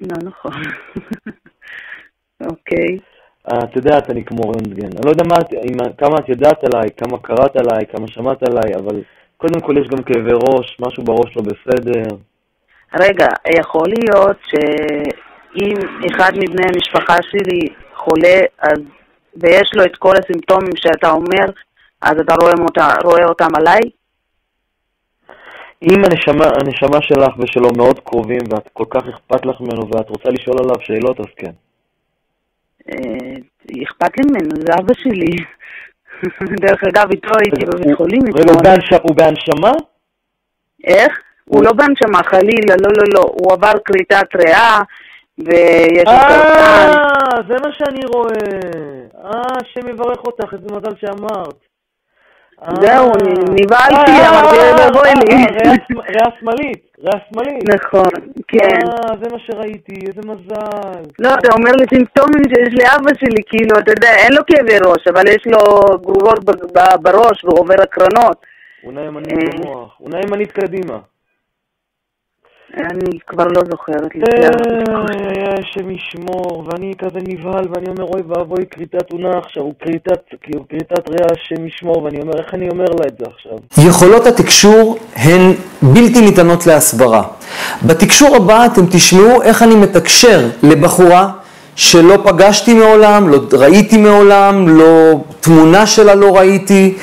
לא 0.00 0.16
נכון. 0.24 0.52
אוקיי. 2.50 2.98
את 3.64 3.76
יודעת, 3.76 4.10
אני 4.10 4.24
כמו 4.24 4.50
רנטגן. 4.50 4.86
אני 4.86 5.00
לא 5.04 5.10
יודע 5.10 5.24
מה, 5.28 5.36
אם- 5.64 5.92
כמה 5.98 6.16
את 6.18 6.28
יודעת 6.28 6.64
עליי, 6.64 6.88
כמה 6.96 7.18
קראת 7.18 7.56
עליי, 7.56 7.86
כמה 7.86 8.08
שמעת 8.08 8.42
עליי, 8.42 8.74
אבל 8.74 9.02
קודם 9.36 9.60
כל 9.60 9.74
יש 9.80 9.88
גם 9.88 10.02
כאבי 10.02 10.32
ראש, 10.32 10.76
משהו 10.80 11.04
בראש 11.04 11.36
לא 11.36 11.42
בסדר. 11.42 12.16
רגע, 13.00 13.26
יכול 13.58 13.86
להיות 13.88 14.36
שאם 14.50 15.74
אחד 16.10 16.30
מבני 16.36 16.62
המשפחה 16.74 17.16
שלי 17.22 17.60
חולה, 17.94 18.38
אז, 18.58 18.78
ויש 19.40 19.70
לו 19.74 19.84
את 19.84 19.96
כל 19.96 20.12
הסימפטומים 20.18 20.76
שאתה 20.76 21.10
אומר, 21.10 21.46
אז 22.02 22.14
אתה 22.20 22.34
רואה, 22.34 22.52
אותה, 22.52 22.88
רואה 23.04 23.24
אותם 23.28 23.48
עליי? 23.56 23.80
אם 25.82 26.04
הנשמה, 26.04 26.46
הנשמה 26.60 26.98
שלך 27.02 27.38
ושלו 27.38 27.68
מאוד 27.76 28.00
קרובים 28.00 28.40
ואת 28.50 28.68
כל 28.72 28.84
כך 28.90 29.02
אכפת 29.08 29.46
לך 29.46 29.60
ממנו 29.60 29.88
ואת 29.88 30.08
רוצה 30.08 30.28
לשאול 30.30 30.56
עליו 30.58 30.80
שאלות, 30.80 31.20
אז 31.20 31.26
כן. 31.36 31.52
אה, 32.90 33.82
אכפת 33.84 34.16
לי 34.16 34.24
ממנו, 34.30 34.50
זה 34.66 34.72
אבא 34.80 34.94
שלי. 34.94 35.36
דרך 36.64 36.80
אגב, 36.84 37.10
איתו 37.12 37.30
הייתי 37.38 37.66
בבית 37.66 37.96
חולים 37.96 38.22
רגע, 38.22 38.52
הוא 38.52 38.98
הוא 39.02 39.16
בהנשמה? 39.16 39.72
איך? 40.84 41.18
הוא 41.44 41.64
לא 41.64 41.72
בהנשמה, 41.72 42.22
חלילה, 42.24 42.74
לא, 42.82 42.90
לא, 42.98 43.04
לא. 43.14 43.20
הוא 43.20 43.52
עבר 43.52 43.72
כריתת 43.84 44.36
ריאה, 44.36 44.78
ויש 45.46 46.04
לו 46.04 46.12
סרטן. 46.28 46.90
אה, 46.98 47.42
זה 47.48 47.54
מה 47.64 47.72
שאני 47.78 48.00
רואה. 48.14 48.48
אה, 49.24 49.42
השם 49.62 49.88
יברך 49.88 50.18
אותך, 50.26 50.52
איזה 50.54 50.66
מזל 50.76 50.94
שאמרת. 51.00 51.54
אה, 52.62 52.74
זהו, 52.80 53.12
נבהלתי, 53.60 54.10
אה, 54.10 54.28
אמרתי, 54.30 54.56
בואי 54.92 55.08
אה, 55.08 55.14
לי. 55.14 55.34
אה, 55.34 55.46
ריאה 55.62 55.74
שמ- 55.74 56.00
ריאה 56.00 56.30
שמאלית, 56.40 56.82
ריאה 56.98 57.18
שמאלית. 57.30 57.68
נכון, 57.74 58.10
כן. 58.48 58.78
אה, 58.88 59.16
זה 59.22 59.32
מה 59.32 59.38
שראיתי, 59.46 59.94
איזה 60.08 60.20
מזל. 60.24 61.02
לא, 61.18 61.28
אתה 61.34 61.48
אומר 61.58 61.70
לי 61.72 61.84
סימפטומים 61.94 62.42
שיש 62.48 62.74
לאבא 62.80 63.10
שלי, 63.18 63.42
כאילו, 63.46 63.78
אתה 63.78 63.92
יודע, 63.92 64.10
אין 64.16 64.32
לו 64.32 64.42
כאבי 64.46 64.78
ראש, 64.78 65.08
אבל 65.12 65.26
יש 65.28 65.46
לו 65.46 65.58
גרורות 66.02 66.44
בראש 67.02 67.44
ועובר 67.44 67.74
הקרנות. 67.82 68.36
הוא 68.82 68.92
נעים. 68.92 69.06
ימנית 69.08 69.60
במוח, 69.60 69.94
הוא 69.98 70.10
ימנית 70.28 70.52
קדימה. 70.52 70.98
אני 72.76 73.18
כבר 73.26 73.44
לא 73.44 73.62
זוכרת. 73.70 74.10
איי, 74.14 75.44
השם 75.58 75.90
ישמור, 75.90 76.64
ואני 76.66 76.92
כזה 76.98 77.18
נבהל, 77.28 77.64
ואני 77.74 77.88
אומר, 77.88 78.04
אוי 78.04 78.22
ואבוי, 78.28 78.64
כריתת 78.70 79.12
עונה 79.12 79.38
עכשיו, 79.38 79.62
הוא 79.62 79.74
כריתת, 79.80 80.20
כאילו, 80.42 80.68
כריתת 80.68 81.08
ריאה, 81.08 81.26
השם 81.30 81.66
ישמור, 81.66 82.02
ואני 82.02 82.20
אומר, 82.20 82.32
איך 82.38 82.54
אני 82.54 82.68
אומר 82.68 82.84
לה 82.84 83.06
את 83.08 83.18
זה 83.18 83.24
עכשיו? 83.34 83.86
יכולות 83.88 84.26
התקשור 84.26 84.98
הן 85.16 85.52
בלתי 85.82 86.20
ניתנות 86.20 86.66
להסברה. 86.66 87.22
בתקשור 87.86 88.36
הבא 88.36 88.66
אתם 88.66 88.86
תשמעו 88.90 89.42
איך 89.42 89.62
אני 89.62 89.74
מתקשר 89.74 90.48
לבחורה 90.62 91.30
שלא 91.78 92.18
פגשתי 92.22 92.74
מעולם, 92.74 93.28
לא 93.28 93.40
ראיתי 93.52 93.96
מעולם, 93.96 94.78
לא 94.78 95.20
תמונה 95.40 95.86
שלה 95.86 96.14
לא 96.14 96.36
ראיתי, 96.36 96.94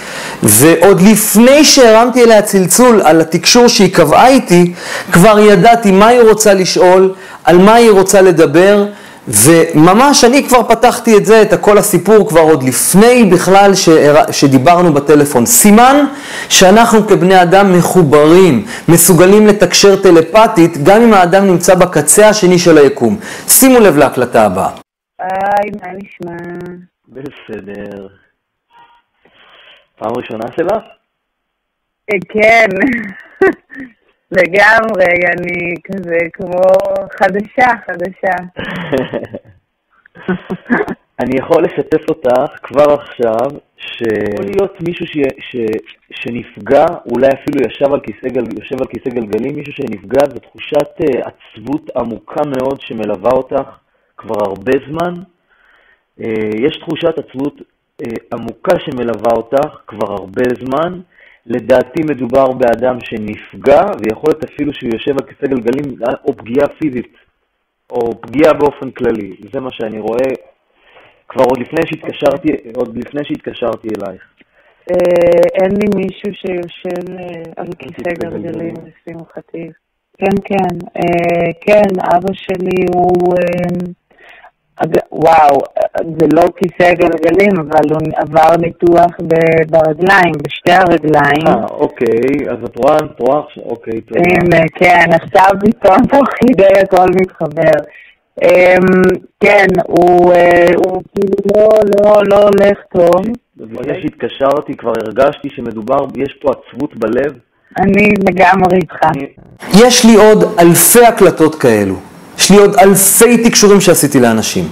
ועוד 0.43 1.01
לפני 1.01 1.63
שהרמתי 1.63 2.23
אליה 2.23 2.41
צלצול 2.41 3.01
על 3.03 3.21
התקשור 3.21 3.67
שהיא 3.67 3.93
קבעה 3.93 4.27
איתי, 4.27 4.73
כבר 5.11 5.39
ידעתי 5.39 5.91
מה 5.91 6.07
היא 6.07 6.21
רוצה 6.21 6.53
לשאול, 6.53 7.13
על 7.43 7.57
מה 7.57 7.73
היא 7.73 7.91
רוצה 7.91 8.21
לדבר, 8.21 8.85
וממש 9.27 10.23
אני 10.23 10.43
כבר 10.47 10.63
פתחתי 10.63 11.17
את 11.17 11.25
זה, 11.25 11.41
את 11.41 11.53
הכל 11.53 11.77
הסיפור 11.77 12.29
כבר 12.29 12.39
עוד 12.39 12.63
לפני 12.63 13.29
בכלל 13.33 13.71
שדיברנו 14.31 14.93
בטלפון. 14.93 15.45
סימן 15.45 16.05
שאנחנו 16.49 17.07
כבני 17.07 17.41
אדם 17.41 17.77
מחוברים, 17.77 18.65
מסוגלים 18.89 19.47
לתקשר 19.47 20.01
טלפתית, 20.03 20.77
גם 20.83 21.01
אם 21.01 21.13
האדם 21.13 21.45
נמצא 21.47 21.75
בקצה 21.75 22.29
השני 22.29 22.59
של 22.59 22.77
היקום. 22.77 23.19
שימו 23.47 23.79
לב 23.79 23.97
להקלטה 23.97 24.45
הבאה. 24.45 24.69
היי, 25.19 25.71
מה 25.81 25.87
נשמע? 25.93 26.35
בסדר. 27.07 28.07
פעם 29.99 30.11
ראשונה 30.17 30.45
שלך? 30.55 30.83
כן. 32.29 32.67
לגמרי, 34.31 35.05
אני 35.33 35.73
כזה 35.83 36.17
כמו 36.33 36.61
חדשה, 37.19 37.67
חדשה. 37.85 38.35
אני 41.19 41.39
יכול 41.39 41.63
לשתף 41.63 42.09
אותך 42.09 42.51
כבר 42.63 42.93
עכשיו, 42.93 43.49
שיכול 43.77 44.45
להיות 44.45 44.81
מישהו 44.87 45.05
ש, 45.07 45.17
ש, 45.39 45.55
שנפגע, 46.11 46.85
אולי 47.11 47.27
אפילו 47.27 47.61
ישב 47.67 47.93
על 47.93 47.99
כיסא, 47.99 48.27
גל, 48.27 48.43
יושב 48.59 48.75
על 48.81 48.87
כיסא 48.87 49.09
גלגלים, 49.09 49.55
מישהו 49.55 49.73
שנפגע, 49.73 50.25
זו 50.29 50.39
תחושת 50.39 50.89
uh, 51.01 51.29
עצבות 51.29 51.89
עמוקה 51.97 52.41
מאוד 52.57 52.81
שמלווה 52.81 53.31
אותך 53.31 53.69
כבר 54.17 54.35
הרבה 54.47 54.71
זמן. 54.89 55.13
Uh, 56.19 56.23
יש 56.65 56.77
תחושת 56.77 57.19
עצבות 57.19 57.61
uh, 58.01 58.05
עמוקה 58.33 58.79
שמלווה 58.79 59.31
אותך 59.35 59.77
כבר 59.87 60.11
הרבה 60.11 60.43
זמן. 60.65 60.99
לדעתי 61.45 62.01
מדובר 62.09 62.51
באדם 62.51 62.97
שנפגע, 62.99 63.81
ויכול 64.01 64.29
להיות 64.29 64.43
אפילו 64.45 64.73
שהוא 64.73 64.89
יושב 64.93 65.11
על 65.11 65.27
כיסא 65.27 65.47
גלגלים, 65.47 65.99
או 66.27 66.33
פגיעה 66.33 66.67
פיזית, 66.79 67.13
או 67.89 68.21
פגיעה 68.21 68.53
באופן 68.53 68.91
כללי. 68.91 69.35
זה 69.53 69.59
מה 69.59 69.69
שאני 69.71 69.99
רואה 69.99 70.29
כבר 71.29 71.43
עוד 71.43 71.59
לפני 71.59 71.79
שהתקשרתי, 71.85 72.47
עוד 72.75 72.97
לפני 72.97 73.21
שהתקשרתי 73.23 73.87
אלייך. 73.87 74.21
אין 75.61 75.71
לי 75.71 75.87
מישהו 75.95 76.33
שיושב 76.33 77.13
על 77.57 77.67
כיסא 77.79 78.11
גלגלים, 78.19 78.73
לשמחתי. 78.85 79.69
כן, 80.17 80.35
כן. 80.45 81.01
כן, 81.61 81.89
אבא 82.15 82.33
שלי 82.33 82.85
הוא... 82.93 83.33
וואו, 85.11 85.57
זה 86.19 86.27
לא 86.33 86.43
כיסא 86.57 86.93
גלגלים, 86.93 87.51
אבל 87.59 87.89
הוא 87.89 87.99
עבר 88.15 88.55
ניתוח 88.59 89.11
ברגליים, 89.69 90.33
בשתי 90.43 90.71
הרגליים. 90.71 91.47
אה, 91.47 91.65
אוקיי, 91.69 92.49
אז 92.49 92.57
את 92.65 92.77
רואה, 92.77 92.97
את 92.97 93.19
רואה 93.19 93.39
עכשיו, 93.45 93.63
אוקיי, 93.63 94.01
תודה. 94.01 94.21
כן, 94.75 95.05
עכשיו 95.11 95.49
פתאום 95.65 95.97
תוך 96.11 96.27
כדי 96.39 96.79
הכל 96.83 97.05
מתחבר. 97.21 97.77
כן, 99.39 99.65
הוא 99.87 100.33
כאילו 101.15 101.35
לא, 101.55 101.69
לא, 101.95 102.21
לא 102.29 102.37
הולך 102.41 102.77
טוב. 102.93 103.25
ברגע 103.55 103.93
שהתקשרתי 104.01 104.73
כבר 104.77 104.93
הרגשתי 105.05 105.47
שמדובר, 105.55 106.05
יש 106.17 106.33
פה 106.41 106.51
עצבות 106.51 106.95
בלב. 106.97 107.33
אני 107.79 108.09
לגמרי 108.29 108.75
איתך. 108.75 108.99
יש 109.85 110.05
לי 110.05 110.15
עוד 110.15 110.43
אלפי 110.59 111.05
הקלטות 111.05 111.55
כאלו. 111.55 111.95
יש 112.39 112.49
לי 112.49 112.57
עוד 112.57 112.75
אלפי 112.75 113.37
תקשורים 113.37 113.81
שעשיתי 113.81 114.19
לאנשים. 114.19 114.67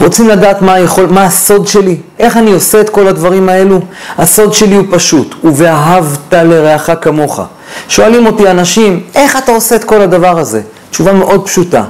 רוצים 0.00 0.28
לדעת 0.28 0.62
מה, 0.62 0.78
יכול, 0.78 1.06
מה 1.06 1.24
הסוד 1.24 1.66
שלי? 1.66 1.96
איך 2.18 2.36
אני 2.36 2.52
עושה 2.52 2.80
את 2.80 2.90
כל 2.90 3.08
הדברים 3.08 3.48
האלו? 3.48 3.80
הסוד 4.18 4.52
שלי 4.52 4.74
הוא 4.74 4.84
פשוט, 4.90 5.34
ובאהבת 5.44 6.34
לרעך 6.34 6.90
כמוך. 7.00 7.40
שואלים 7.88 8.26
אותי 8.26 8.50
אנשים, 8.50 9.00
איך 9.14 9.36
אתה 9.36 9.52
עושה 9.52 9.76
את 9.76 9.84
כל 9.84 10.00
הדבר 10.00 10.38
הזה? 10.38 10.60
תשובה 10.90 11.12
מאוד 11.12 11.46
פשוטה. 11.46 11.84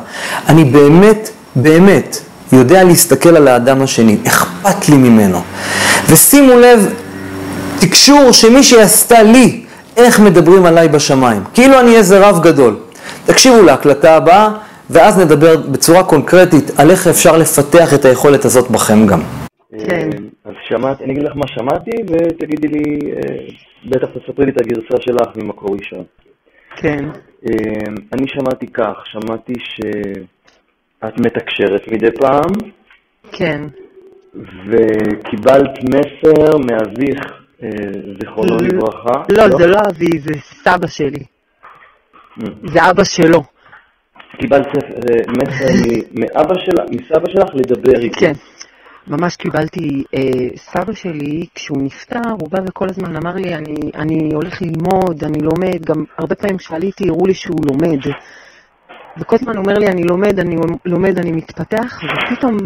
אני 0.49 0.65
באמת, 0.65 1.31
באמת, 1.57 2.19
יודע 2.53 2.85
להסתכל 2.85 3.37
על 3.37 3.49
האדם 3.49 3.83
השני, 3.83 4.17
אכפת 4.27 4.89
לי 4.89 4.97
ממנו. 4.97 5.41
ושימו 6.09 6.57
לב, 6.57 6.89
תקשור 7.79 8.33
שמישהי 8.33 8.81
עשתה 8.81 9.23
לי, 9.23 9.63
איך 9.97 10.21
מדברים 10.21 10.67
עליי 10.67 10.89
בשמיים. 10.89 11.45
כאילו 11.55 11.81
אני 11.81 11.97
איזה 11.97 12.19
רב 12.29 12.43
גדול. 12.43 12.77
תקשיבו 13.27 13.63
להקלטה 13.63 14.17
הבאה. 14.17 14.49
ואז 14.91 15.19
נדבר 15.19 15.57
בצורה 15.73 16.05
קונקרטית 16.05 16.81
על 16.81 16.91
איך 16.91 17.07
אפשר 17.07 17.39
לפתח 17.39 17.95
את 17.95 18.05
היכולת 18.05 18.45
הזאת 18.45 18.71
בכם 18.71 19.07
גם. 19.07 19.21
כן. 19.89 20.09
אז 20.45 20.53
שמעתי, 20.69 21.05
אני 21.05 21.13
אגיד 21.13 21.23
לך 21.23 21.33
מה 21.37 21.47
שמעתי, 21.47 21.91
ותגידי 22.11 22.69
לי, 22.69 22.99
בטח 23.91 24.07
תספרי 24.07 24.47
לי 24.47 24.53
את 24.53 24.61
הגרסה 24.61 24.97
שלך 25.01 25.37
ממקור 25.37 25.77
ראשון. 25.77 26.05
כן. 26.77 27.05
אני 28.13 28.27
שמעתי 28.29 28.67
כך, 28.67 28.95
שמעתי 29.05 29.53
שאת 29.59 31.21
מתקשרת 31.21 31.89
מדי 31.93 32.11
פעם. 32.21 32.51
כן. 33.33 33.61
וקיבלת 34.67 35.79
מסר 35.85 36.57
מאביך, 36.59 37.21
זיכרונו 38.21 38.57
לברכה. 38.57 39.23
לא, 39.33 39.59
זה 39.59 39.67
לא 39.67 39.79
אבי, 39.91 40.19
זה 40.19 40.33
סבא 40.41 40.87
שלי. 40.87 41.25
זה 42.65 42.91
אבא 42.91 43.05
שלו. 43.05 43.56
קיבלת 44.39 44.67
מסר 45.29 45.67
מאבא 46.15 46.55
שלך, 46.55 46.85
מסבא 46.91 47.29
שלך 47.29 47.55
לדבר 47.55 47.99
איתי. 48.01 48.21
כן, 48.21 48.33
ממש 49.07 49.37
קיבלתי. 49.37 50.05
אה, 50.15 50.21
סבא 50.57 50.93
שלי, 50.93 51.47
כשהוא 51.55 51.83
נפטר, 51.83 52.31
הוא 52.41 52.49
בא 52.51 52.59
וכל 52.69 52.87
הזמן 52.91 53.17
אמר 53.17 53.35
לי, 53.35 53.55
אני, 53.55 53.75
אני 53.95 54.35
הולך 54.35 54.63
ללמוד, 54.63 55.25
אני 55.25 55.39
לומד, 55.39 55.85
גם 55.87 56.05
הרבה 56.19 56.35
פעמים 56.35 56.57
כשעליתי 56.57 57.09
הראו 57.09 57.27
לי 57.27 57.35
שהוא 57.35 57.61
לומד. 57.71 58.01
וכל 59.19 59.37
הזמן 59.37 59.57
אומר 59.57 59.75
לי, 59.75 59.87
אני 59.87 60.03
לומד, 60.03 60.39
אני 60.39 60.57
לומד, 60.85 61.19
אני 61.19 61.33
מתפתח, 61.33 62.01
ופתאום 62.05 62.57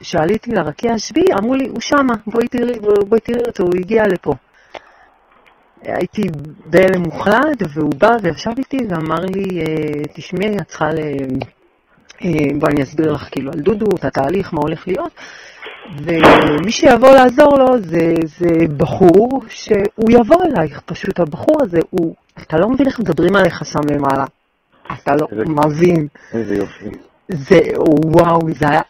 כשעליתי 0.00 0.50
לרקיע 0.50 0.92
השביעי, 0.92 1.32
אמרו 1.38 1.54
לי, 1.54 1.68
הוא 1.68 1.80
שמה, 1.80 2.14
בואי 2.26 2.48
תראי, 2.48 2.78
בואי 3.08 3.20
תראי 3.20 3.42
אותו, 3.46 3.62
הוא 3.62 3.74
הגיע 3.80 4.02
לפה. 4.06 4.34
הייתי 5.84 6.22
בהלם 6.66 7.02
מוחלט, 7.02 7.62
והוא 7.74 7.92
בא 7.98 8.10
וישב 8.22 8.50
איתי 8.58 8.78
ואמר 8.88 9.20
לי, 9.34 9.64
תשמעי, 10.14 10.56
את 10.56 10.68
צריכה 10.68 10.90
ל... 10.90 10.98
בואי 12.58 12.72
אני 12.72 12.82
אסביר 12.82 13.12
לך 13.12 13.28
כאילו 13.30 13.52
על 13.52 13.60
דודו, 13.60 13.86
את 13.96 14.04
התהליך, 14.04 14.54
מה 14.54 14.60
הולך 14.60 14.88
להיות. 14.88 15.12
ומי 16.02 16.72
שיבוא 16.72 17.10
לעזור 17.10 17.58
לו 17.58 17.82
זה, 17.82 18.14
זה 18.24 18.66
בחור 18.76 19.42
שהוא 19.48 20.10
יבוא 20.10 20.44
אלייך, 20.44 20.80
פשוט 20.80 21.20
הבחור 21.20 21.56
הזה, 21.62 21.78
הוא, 21.90 22.14
אתה 22.42 22.56
לא 22.56 22.68
מבין 22.68 22.86
איך 22.86 23.00
מדברים 23.00 23.36
עליך 23.36 23.64
שם 23.64 23.94
למעלה. 23.94 24.24
אתה 24.92 25.16
לא 25.16 25.26
מבין. 25.46 26.06
איזה 26.32 26.54
יופי. 26.54 26.84
זה, 27.28 27.60
וואו, 28.04 28.40
זה 28.58 28.68
היה, 28.68 28.80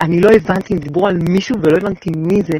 אני 0.00 0.20
לא 0.20 0.30
הבנתי 0.30 0.74
אם 0.74 0.78
דיברו 0.78 1.06
על 1.06 1.16
מישהו 1.28 1.56
ולא 1.62 1.76
הבנתי 1.76 2.10
מי 2.16 2.42
זה. 2.42 2.58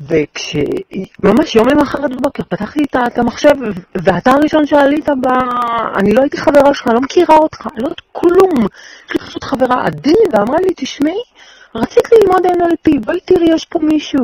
וכשממש 0.00 1.54
יום 1.54 1.68
למחרת 1.68 2.10
בבוקר 2.10 2.42
פתחתי 2.42 2.80
את 3.06 3.18
המחשב, 3.18 3.54
ואתה 3.94 4.30
הראשון 4.30 4.66
שעלית 4.66 5.08
ב... 5.08 5.26
אני 5.96 6.12
לא 6.12 6.20
הייתי 6.20 6.36
חברה 6.36 6.74
שלך, 6.74 6.86
לא 6.86 7.00
מכירה 7.00 7.36
אותך, 7.36 7.66
לא 7.76 7.82
יודעת 7.82 8.00
כלום. 8.12 8.66
יש 9.08 9.12
לי 9.12 9.20
פשוט 9.20 9.44
חברה 9.44 9.86
עדי, 9.86 10.14
ואמרה 10.32 10.58
לי, 10.60 10.68
תשמעי, 10.76 11.22
רציתי 11.74 12.14
ללמוד 12.22 12.46
NLP, 12.46 13.00
בואי 13.04 13.20
תראי, 13.20 13.54
יש 13.54 13.64
פה 13.64 13.78
מישהו. 13.78 14.22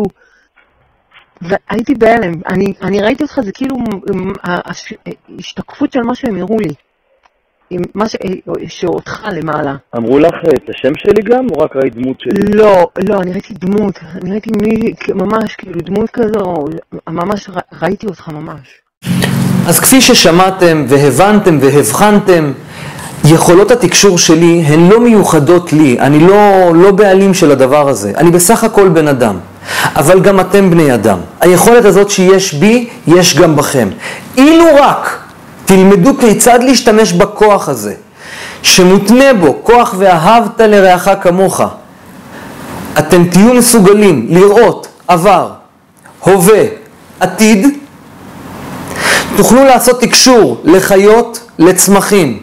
והייתי 1.40 1.94
בהלם, 1.94 2.32
אני, 2.47 2.74
אני 2.82 3.01
ראיתי 3.03 3.23
אותך, 3.23 3.40
זה 3.40 3.53
כאילו 3.53 3.77
השתקפות 5.39 5.93
של 5.93 6.01
מה 6.01 6.15
שהם 6.15 6.36
הראו 6.36 6.59
לי. 6.59 6.74
עם 7.71 7.83
מה 7.95 8.09
ש... 8.09 8.17
שאותך 8.69 9.27
למעלה. 9.33 9.75
אמרו 9.97 10.19
לך 10.19 10.35
את 10.55 10.71
השם 10.71 10.93
שלי 10.97 11.23
גם, 11.23 11.47
או 11.51 11.59
רק 11.59 11.77
ראית 11.77 11.95
דמות 11.95 12.17
שלי? 12.21 12.57
לא, 12.57 12.87
לא, 13.09 13.21
אני 13.21 13.33
ראיתי 13.33 13.55
דמות. 13.55 13.95
אני 14.23 14.31
ראיתי 14.31 14.51
מי, 14.63 14.93
ממש, 15.15 15.55
כאילו, 15.59 15.81
דמות 15.81 16.11
כזו, 16.11 16.65
ממש 17.09 17.51
ראיתי 17.83 18.07
אותך 18.07 18.29
ממש. 18.29 18.81
אז 19.69 19.81
כפי 19.81 20.01
ששמעתם 20.01 20.85
והבנתם 20.89 21.59
והבחנתם, 21.61 22.53
יכולות 23.25 23.71
התקשור 23.71 24.19
שלי 24.19 24.63
הן 24.67 24.89
לא 24.89 25.01
מיוחדות 25.01 25.73
לי, 25.73 26.01
אני 26.01 26.19
לא, 26.19 26.73
לא 26.75 26.91
בעלים 26.93 27.35
של 27.35 27.51
הדבר 27.51 27.89
הזה, 27.89 28.13
אני 28.17 28.31
בסך 28.31 28.65
הכל 28.65 28.89
בן 28.89 29.09
אדם, 29.09 29.39
אבל 29.97 30.21
גם 30.21 30.41
אתם 30.41 30.71
בני 30.71 30.95
אדם. 30.95 31.19
היכולת 31.41 31.85
הזאת 31.85 32.11
שיש 32.11 32.55
בי, 32.55 32.89
יש 33.07 33.39
גם 33.39 33.57
בכם. 33.57 33.89
אילו 34.37 34.65
רק 34.81 35.26
תלמדו 35.67 36.19
כיצד 36.19 36.63
להשתמש 36.63 37.13
בכוח 37.13 37.69
הזה, 37.69 37.95
שמותנה 38.63 39.35
בו 39.41 39.57
כוח 39.63 39.95
ואהבת 39.99 40.61
לרעך 40.61 41.09
כמוך. 41.23 41.61
אתם 42.99 43.25
תהיו 43.25 43.55
מסוגלים 43.55 44.27
לראות 44.31 44.89
עבר, 45.09 45.51
הווה, 46.21 46.63
עתיד, 47.21 47.67
תוכלו 49.37 49.65
לעשות 49.65 50.01
תקשור 50.01 50.61
לחיות, 50.65 51.41
לצמחים, 51.59 52.39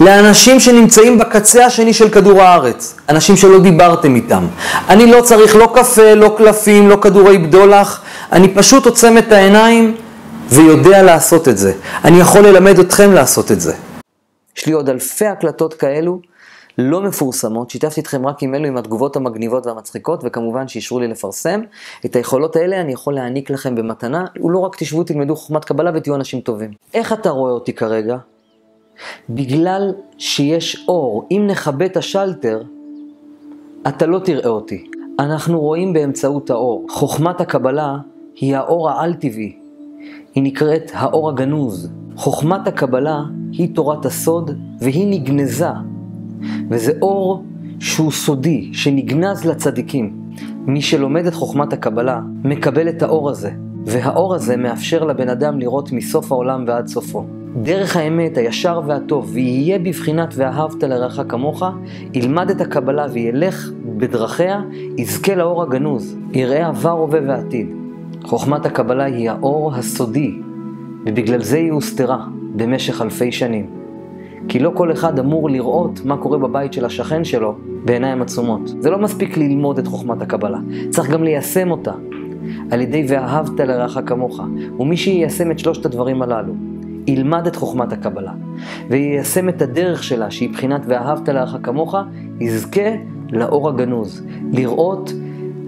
לאנשים 0.00 0.60
שנמצאים 0.60 1.18
בקצה 1.18 1.66
השני 1.66 1.92
של 1.92 2.08
כדור 2.08 2.42
הארץ, 2.42 2.94
אנשים 3.08 3.36
שלא 3.36 3.60
דיברתם 3.60 4.14
איתם. 4.14 4.46
אני 4.88 5.06
לא 5.06 5.20
צריך 5.20 5.56
לא 5.56 5.72
קפה, 5.74 6.14
לא 6.14 6.34
קלפים, 6.38 6.88
לא 6.88 6.98
כדורי 7.00 7.38
בדולח, 7.38 8.00
אני 8.32 8.48
פשוט 8.48 8.86
עוצם 8.86 9.18
את 9.18 9.32
העיניים 9.32 9.94
ויודע 10.48 11.02
לעשות 11.02 11.48
את 11.48 11.58
זה. 11.58 11.72
אני 12.04 12.20
יכול 12.20 12.40
ללמד 12.40 12.78
אתכם 12.78 13.12
לעשות 13.12 13.52
את 13.52 13.60
זה. 13.60 13.74
יש 14.56 14.66
לי 14.66 14.72
עוד 14.72 14.88
אלפי 14.88 15.26
הקלטות 15.26 15.74
כאלו, 15.74 16.20
לא 16.78 17.02
מפורסמות, 17.02 17.70
שיתפתי 17.70 18.00
אתכם 18.00 18.26
רק 18.26 18.42
עם 18.42 18.54
אלו 18.54 18.66
עם 18.66 18.76
התגובות 18.76 19.16
המגניבות 19.16 19.66
והמצחיקות, 19.66 20.20
וכמובן 20.24 20.68
שאישרו 20.68 21.00
לי 21.00 21.08
לפרסם. 21.08 21.60
את 22.06 22.16
היכולות 22.16 22.56
האלה 22.56 22.80
אני 22.80 22.92
יכול 22.92 23.14
להעניק 23.14 23.50
לכם 23.50 23.74
במתנה, 23.74 24.24
ולא 24.44 24.58
רק 24.58 24.76
תשבו, 24.76 25.04
תלמדו 25.04 25.36
חוכמת 25.36 25.64
קבלה 25.64 25.90
ותהיו 25.94 26.14
אנשים 26.14 26.40
טובים. 26.40 26.70
איך 26.94 27.12
אתה 27.12 27.30
רואה 27.30 27.52
אותי 27.52 27.72
כרגע? 27.72 28.16
בגלל 29.30 29.92
שיש 30.18 30.84
אור, 30.88 31.28
אם 31.30 31.46
נכבה 31.46 31.86
את 31.86 31.96
השלטר, 31.96 32.62
אתה 33.88 34.06
לא 34.06 34.18
תראה 34.18 34.50
אותי. 34.50 34.90
אנחנו 35.18 35.60
רואים 35.60 35.92
באמצעות 35.92 36.50
האור. 36.50 36.86
חוכמת 36.90 37.40
הקבלה 37.40 37.96
היא 38.34 38.56
האור 38.56 38.90
העל-טבעי. 38.90 39.61
היא 40.34 40.42
נקראת 40.42 40.90
האור 40.94 41.28
הגנוז. 41.28 41.90
חוכמת 42.16 42.68
הקבלה 42.68 43.22
היא 43.52 43.74
תורת 43.74 44.06
הסוד, 44.06 44.50
והיא 44.80 45.20
נגנזה. 45.20 45.68
וזה 46.70 46.92
אור 47.02 47.44
שהוא 47.80 48.10
סודי, 48.10 48.70
שנגנז 48.72 49.44
לצדיקים. 49.44 50.16
מי 50.66 50.82
שלומד 50.82 51.26
את 51.26 51.34
חוכמת 51.34 51.72
הקבלה, 51.72 52.20
מקבל 52.44 52.88
את 52.88 53.02
האור 53.02 53.30
הזה, 53.30 53.50
והאור 53.86 54.34
הזה 54.34 54.56
מאפשר 54.56 55.04
לבן 55.04 55.28
אדם 55.28 55.58
לראות 55.58 55.92
מסוף 55.92 56.32
העולם 56.32 56.64
ועד 56.66 56.86
סופו. 56.86 57.24
דרך 57.62 57.96
האמת, 57.96 58.36
הישר 58.38 58.80
והטוב, 58.86 59.30
ויהיה 59.32 59.78
בבחינת 59.78 60.34
ואהבת 60.36 60.82
לרעך 60.82 61.20
כמוך, 61.28 61.62
ילמד 62.14 62.50
את 62.50 62.60
הקבלה 62.60 63.06
וילך 63.12 63.70
בדרכיה, 63.96 64.60
יזכה 64.98 65.34
לאור 65.34 65.62
הגנוז, 65.62 66.16
יראה 66.32 66.66
עבר, 66.66 66.90
הווה 66.90 67.20
ועתיד. 67.26 67.81
חוכמת 68.24 68.66
הקבלה 68.66 69.04
היא 69.04 69.30
האור 69.30 69.74
הסודי, 69.74 70.38
ובגלל 71.06 71.42
זה 71.42 71.56
היא 71.56 71.72
הוסתרה 71.72 72.26
במשך 72.56 73.02
אלפי 73.02 73.32
שנים. 73.32 73.66
כי 74.48 74.58
לא 74.58 74.72
כל 74.74 74.92
אחד 74.92 75.18
אמור 75.18 75.50
לראות 75.50 76.00
מה 76.04 76.16
קורה 76.16 76.38
בבית 76.38 76.72
של 76.72 76.84
השכן 76.84 77.24
שלו 77.24 77.54
בעיניים 77.84 78.22
עצומות. 78.22 78.74
זה 78.78 78.90
לא 78.90 78.98
מספיק 78.98 79.36
ללמוד 79.36 79.78
את 79.78 79.86
חוכמת 79.86 80.22
הקבלה, 80.22 80.58
צריך 80.90 81.10
גם 81.10 81.24
ליישם 81.24 81.70
אותה. 81.70 81.92
על 82.70 82.80
ידי 82.80 83.04
ואהבת 83.08 83.60
לרעך 83.60 83.98
כמוך. 84.06 84.40
ומי 84.78 84.96
שיישם 84.96 85.50
את 85.50 85.58
שלושת 85.58 85.86
הדברים 85.86 86.22
הללו, 86.22 86.52
ילמד 87.06 87.46
את 87.46 87.56
חוכמת 87.56 87.92
הקבלה, 87.92 88.32
ויישם 88.90 89.48
את 89.48 89.62
הדרך 89.62 90.02
שלה, 90.02 90.30
שהיא 90.30 90.50
בחינת 90.50 90.82
ואהבת 90.86 91.28
לרעך 91.28 91.56
כמוך, 91.62 91.96
יזכה 92.40 92.90
לאור 93.32 93.68
הגנוז, 93.68 94.26
לראות 94.52 95.12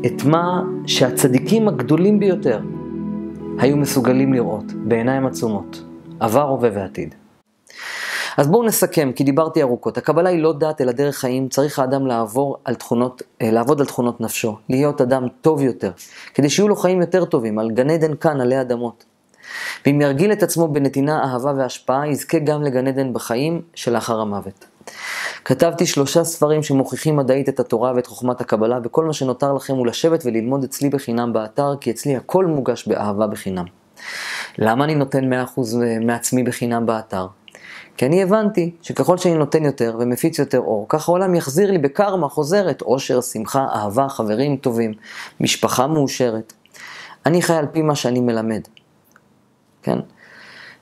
את 0.07 0.25
מה 0.25 0.63
שהצדיקים 0.87 1.69
הגדולים 1.69 2.21
ביותר 2.21 2.61
היו 3.59 3.77
מסוגלים 3.77 4.33
לראות 4.33 4.65
בעיניים 4.73 5.27
עצומות, 5.27 5.83
עבר, 6.21 6.49
הווה 6.49 6.71
ועתיד. 6.75 7.15
אז 8.37 8.49
בואו 8.49 8.65
נסכם, 8.65 9.13
כי 9.17 9.25
דיברתי 9.25 9.63
ארוכות. 9.63 9.99
הקבלה 9.99 10.31
היא 10.31 10.43
לא 10.43 10.53
דת 10.53 10.81
אלא 10.81 10.93
דרך 10.93 11.17
חיים, 11.17 11.49
צריך 11.49 11.79
האדם 11.79 12.07
לעבור 12.07 12.57
על 12.65 12.75
תכונות, 12.75 13.23
אה, 13.43 13.51
לעבוד 13.51 13.81
על 13.81 13.87
תכונות 13.87 14.21
נפשו, 14.21 14.57
להיות 14.69 15.01
אדם 15.01 15.27
טוב 15.41 15.63
יותר, 15.63 15.91
כדי 16.35 16.51
שיהיו 16.51 16.69
לו 16.69 16.77
חיים 16.77 17.01
יותר 17.01 17.25
טובים, 17.25 17.59
על 17.59 17.71
גן 17.71 17.91
עדן 17.91 18.17
כאן, 18.17 18.41
עלי 18.41 18.61
אדמות. 18.61 19.05
ואם 19.87 20.01
ירגיל 20.01 20.33
את 20.33 20.43
עצמו 20.43 20.69
בנתינה, 20.69 21.25
אהבה 21.25 21.53
והשפעה, 21.57 22.09
יזכה 22.09 22.39
גם 22.39 22.63
לגן 22.63 22.87
עדן 22.87 23.13
בחיים 23.13 23.63
שלאחר 23.75 24.21
המוות. 24.21 24.67
כתבתי 25.45 25.87
שלושה 25.87 26.25
ספרים 26.25 26.63
שמוכיחים 26.63 27.17
מדעית 27.17 27.49
את 27.49 27.61
התורה 27.61 27.93
ואת 27.97 28.07
חוכמת 28.07 28.41
הקבלה, 28.41 28.79
וכל 28.85 29.05
מה 29.05 29.13
שנותר 29.13 29.53
לכם 29.53 29.75
הוא 29.75 29.87
לשבת 29.87 30.23
וללמוד 30.27 30.65
אצלי 30.65 30.89
בחינם 30.89 31.33
באתר, 31.33 31.77
כי 31.81 31.91
אצלי 31.91 32.17
הכל 32.17 32.47
מוגש 32.47 32.89
באהבה 32.89 33.27
בחינם. 33.27 33.65
למה 34.59 34.85
אני 34.85 34.95
נותן 34.95 35.33
100% 35.33 35.61
מעצמי 36.01 36.43
בחינם 36.43 36.87
באתר? 36.87 37.27
כי 37.97 38.07
אני 38.07 38.23
הבנתי 38.23 38.75
שככל 38.83 39.19
שאני 39.19 39.35
נותן 39.35 39.65
יותר 39.65 39.97
ומפיץ 39.99 40.39
יותר 40.39 40.59
אור, 40.59 40.87
ככה 40.89 41.13
העולם 41.13 41.35
יחזיר 41.35 41.71
לי 41.71 41.79
בקרמה 41.79 42.29
חוזרת 42.29 42.83
אושר, 42.83 43.21
שמחה, 43.21 43.67
אהבה, 43.75 44.09
חברים 44.09 44.57
טובים, 44.57 44.95
משפחה 45.41 45.87
מאושרת. 45.87 46.53
אני 47.27 47.43
חי 47.43 47.55
על 47.55 47.67
פי 47.73 47.83
מה 47.83 47.95
שאני 47.95 48.21
מלמד, 48.21 48.61
כן? 49.83 49.99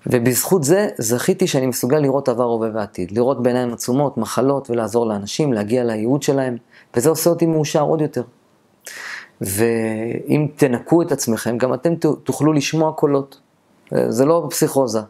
ובזכות 0.07 0.65
זה 0.65 0.89
זכיתי 0.99 1.47
שאני 1.47 1.66
מסוגל 1.66 1.99
לראות 1.99 2.29
עבר, 2.29 2.45
הווה 2.45 2.69
ועתיד, 2.74 3.11
לראות 3.12 3.43
בעיניים 3.43 3.73
עצומות, 3.73 4.19
מחלות 4.19 4.70
ולעזור 4.70 5.07
לאנשים, 5.07 5.53
להגיע 5.53 5.85
לייעוד 5.85 6.23
שלהם, 6.23 6.57
וזה 6.97 7.09
עושה 7.09 7.31
אותי 7.31 7.47
מאושר 7.47 7.83
עוד 7.83 8.01
יותר. 8.01 8.23
ואם 9.41 10.47
תנקו 10.57 11.03
את 11.03 11.12
עצמכם, 11.12 11.59
גם 11.59 11.74
אתם 11.74 11.95
תוכלו 12.24 12.53
לשמוע 12.53 12.93
קולות. 12.93 13.41
זה 14.09 14.24
לא 14.24 14.47
פסיכוזה, 14.51 15.01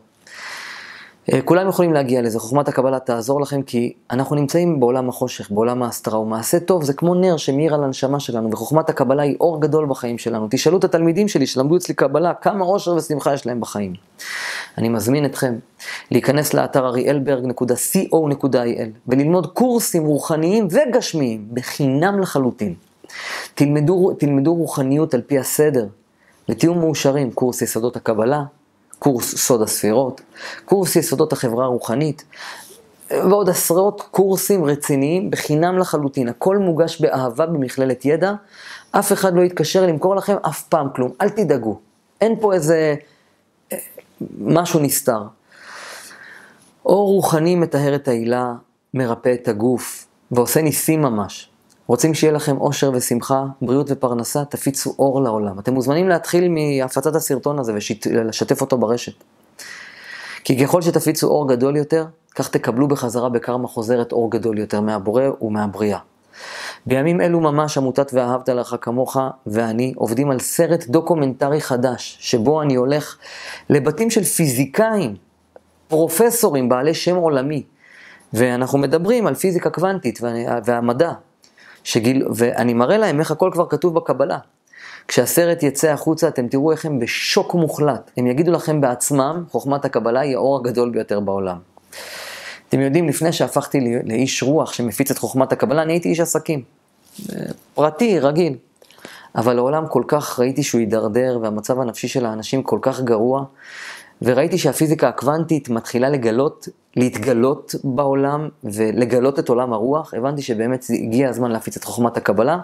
כולם 1.45 1.69
יכולים 1.69 1.93
להגיע 1.93 2.23
לזה, 2.23 2.39
חוכמת 2.39 2.69
הקבלה 2.69 2.99
תעזור 2.99 3.41
לכם, 3.41 3.63
כי 3.63 3.93
אנחנו 4.11 4.37
נמצאים 4.37 4.81
בעולם 4.81 5.09
החושך, 5.09 5.51
בעולם 5.51 5.83
ההסתרה, 5.83 6.19
ומעשה 6.19 6.61
טוב 6.61 6.85
זה 6.85 6.93
כמו 6.93 7.15
נר 7.15 7.37
שמאיר 7.37 7.75
על 7.75 7.85
הנשמה 7.85 8.21
שלנו, 8.21 8.51
וחוכמת 8.51 8.89
הקבלה 8.89 9.23
היא 9.23 9.37
אור 9.41 9.61
גדול 9.61 9.87
בחיים 9.87 10.19
שלנו. 10.19 10.47
תשאלו 10.51 10.79
את 10.79 10.85
התלמידים 10.85 11.29
שלי 11.29 11.47
שלמדו 11.47 11.77
אצלי 11.77 11.95
קבלה, 11.95 12.35
כמה 12.35 12.65
אושר 12.65 12.95
ושמחה 12.95 13.35
יש 13.35 13.47
להם 13.47 13.61
בחיים. 13.61 13.95
אני 14.79 14.89
מזמין 14.89 15.25
אתכם 15.25 15.55
להיכנס 16.11 16.55
לאתר 16.55 16.87
אריאלברג.co.il 16.87 18.89
וללמוד 19.09 19.47
קורסים 19.47 20.07
רוחניים 20.07 20.69
וגשמיים 20.71 21.49
בחינם 21.53 22.21
לחלוטין. 22.21 22.75
תלמדו, 23.55 24.13
תלמדו 24.19 24.55
רוחניות 24.55 25.15
על 25.15 25.21
פי 25.21 25.39
הסדר, 25.39 25.87
ותהיו 26.49 26.75
מאושרים, 26.75 27.33
קורס 27.33 27.63
יסודות 27.63 27.97
הקבלה, 27.97 28.43
קורס 29.03 29.37
סוד 29.37 29.63
הספירות, 29.63 30.21
קורס 30.65 30.97
יסודות 30.97 31.33
החברה 31.33 31.65
הרוחנית, 31.65 32.25
ועוד 33.11 33.49
עשרות 33.49 34.03
קורסים 34.11 34.65
רציניים 34.65 35.31
בחינם 35.31 35.79
לחלוטין. 35.79 36.29
הכל 36.29 36.59
מוגש 36.59 37.01
באהבה 37.01 37.47
במכללת 37.47 38.05
ידע, 38.05 38.33
אף 38.91 39.13
אחד 39.13 39.35
לא 39.35 39.43
יתקשר 39.43 39.87
למכור 39.87 40.17
לכם 40.17 40.37
אף 40.49 40.63
פעם 40.63 40.89
כלום, 40.95 41.11
אל 41.21 41.29
תדאגו. 41.29 41.79
אין 42.21 42.37
פה 42.41 42.55
איזה 42.55 42.95
אה, 43.73 43.79
משהו 44.41 44.81
נסתר. 44.81 45.23
אור 46.87 47.09
רוחני 47.09 47.55
מטהר 47.55 47.95
את 47.95 48.09
העילה, 48.09 48.55
מרפא 48.95 49.35
את 49.35 49.49
הגוף, 49.49 50.07
ועושה 50.31 50.63
ניסים 50.63 51.03
ממש. 51.03 51.51
רוצים 51.93 52.15
שיהיה 52.15 52.33
לכם 52.33 52.57
אושר 52.61 52.91
ושמחה, 52.95 53.45
בריאות 53.63 53.87
ופרנסה, 53.91 54.45
תפיצו 54.45 54.95
אור 54.99 55.23
לעולם. 55.23 55.59
אתם 55.59 55.75
מוזמנים 55.75 56.09
להתחיל 56.09 56.49
מהפצת 56.49 57.15
הסרטון 57.15 57.59
הזה 57.59 57.73
ולשתף 58.07 58.61
אותו 58.61 58.79
ברשת. 58.79 59.13
כי 60.45 60.65
ככל 60.65 60.83
שתפיצו 60.83 61.29
אור 61.29 61.49
גדול 61.49 61.77
יותר, 61.77 62.07
כך 62.35 62.49
תקבלו 62.49 62.89
בחזרה 62.89 63.29
בקרמה 63.29 63.69
חוזרת 63.69 64.13
אור 64.13 64.31
גדול 64.31 64.59
יותר 64.59 64.81
מהבורא 64.81 65.23
ומהבריאה. 65.41 65.99
בימים 66.87 67.21
אלו 67.21 67.41
ממש 67.41 67.79
עמותת 67.79 68.11
ואהבת 68.15 68.49
לך 68.49 68.77
כמוך 68.81 69.17
ואני 69.47 69.93
עובדים 69.97 70.31
על 70.31 70.39
סרט 70.39 70.85
דוקומנטרי 70.89 71.61
חדש, 71.61 72.19
שבו 72.21 72.63
אני 72.63 72.75
הולך 72.75 73.17
לבתים 73.71 74.11
של 74.11 74.25
פיזיקאים, 74.25 75.17
פרופסורים 75.89 76.69
בעלי 76.69 76.95
שם 76.95 77.17
עולמי, 77.17 77.63
ואנחנו 78.33 78.79
מדברים 78.79 79.27
על 79.27 79.35
פיזיקה 79.35 79.71
קוונטית 79.71 80.21
והמדע, 80.65 81.13
שגיל, 81.85 82.27
ואני 82.35 82.75
מראה 82.75 82.97
להם 82.97 83.21
איך 83.21 83.31
הכל 83.31 83.51
כבר 83.53 83.67
כתוב 83.69 83.95
בקבלה. 83.95 84.39
כשהסרט 85.09 85.63
יצא 85.63 85.91
החוצה, 85.91 86.29
אתם 86.29 86.49
תראו 86.49 86.73
איך 86.73 86.85
הם 86.85 86.99
בשוק 86.99 87.55
מוחלט. 87.55 88.11
הם 88.17 88.27
יגידו 88.27 88.53
לכם 88.53 88.81
בעצמם, 88.81 89.45
חוכמת 89.51 89.85
הקבלה 89.85 90.21
היא 90.21 90.35
האור 90.37 90.57
הגדול 90.57 90.91
ביותר 90.91 91.21
בעולם. 91.21 91.59
אתם 92.69 92.81
יודעים, 92.81 93.09
לפני 93.09 93.33
שהפכתי 93.33 94.01
לאיש 94.05 94.43
רוח 94.43 94.73
שמפיץ 94.73 95.11
את 95.11 95.19
חוכמת 95.19 95.53
הקבלה, 95.53 95.83
אני 95.83 95.93
הייתי 95.93 96.09
איש 96.09 96.21
עסקים. 96.21 96.63
פרטי, 97.75 98.21
רגיל. 98.21 98.57
אבל 99.37 99.59
העולם 99.59 99.87
כל 99.89 100.03
כך, 100.09 100.41
ראיתי 100.41 100.63
שהוא 100.63 100.79
הידרדר, 100.79 101.39
והמצב 101.43 101.81
הנפשי 101.81 102.09
של 102.09 102.27
האנשים 102.27 102.63
כל 102.63 102.79
כך 102.83 103.01
גרוע, 103.01 103.45
וראיתי 104.23 104.59
שהפיזיקה 104.59 105.09
הקוונטית 105.09 105.69
מתחילה 105.69 106.09
לגלות, 106.09 106.69
להתגלות 106.97 107.75
בעולם 107.85 108.49
ולגלות 108.65 109.39
את 109.39 109.49
עולם 109.49 109.73
הרוח, 109.73 110.15
הבנתי 110.15 110.43
שבאמת 110.43 110.85
הגיע 110.91 111.29
הזמן 111.29 111.51
להפיץ 111.51 111.77
את 111.77 111.85
חוכמת 111.85 112.17
הקבלה, 112.17 112.59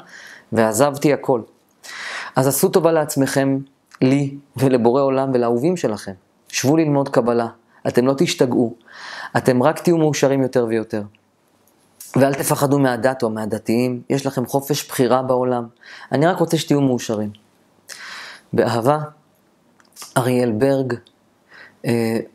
ועזבתי 0.52 1.12
הכל. 1.12 1.40
אז 2.36 2.47
עשו 2.47 2.68
טובה 2.68 2.93
לעצמכם, 2.93 3.59
לי 4.02 4.36
ולבורא 4.56 5.02
עולם 5.02 5.30
ולאהובים 5.35 5.76
שלכם. 5.76 6.12
שבו 6.48 6.76
ללמוד 6.76 7.09
קבלה. 7.09 7.47
אתם 7.89 8.06
לא 8.06 8.14
תשתגעו, 8.18 8.74
אתם 9.36 9.62
רק 9.62 9.78
תהיו 9.78 9.98
מאושרים 9.98 10.43
יותר 10.43 10.66
ויותר. 10.68 11.02
ואל 12.16 12.35
תפחדו 12.35 12.78
מהדת 12.78 13.22
או 13.22 13.30
מהדתיים, 13.30 14.02
יש 14.10 14.26
לכם 14.26 14.47
חופש 14.47 14.89
בחירה 14.89 15.22
בעולם. 15.22 15.66
אני 16.12 16.26
רק 16.26 16.39
רוצה 16.39 16.59
שתהיו 16.59 16.80
מאושרים. 16.80 17.30
באהבה, 18.52 18.98
אריאל 20.16 20.52
ברג, 20.52 20.94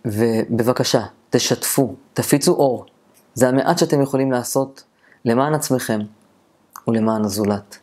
ובבקשה, 0.06 1.02
תשתפו, 1.30 1.96
תפיצו 2.14 2.52
אור. 2.52 2.86
זה 3.34 3.50
המעט 3.50 3.78
שאתם 3.78 4.02
יכולים 4.02 4.32
לעשות 4.32 4.84
למען 5.26 5.54
עצמכם 5.54 6.00
ולמען 6.88 7.26
הזולת. 7.26 7.78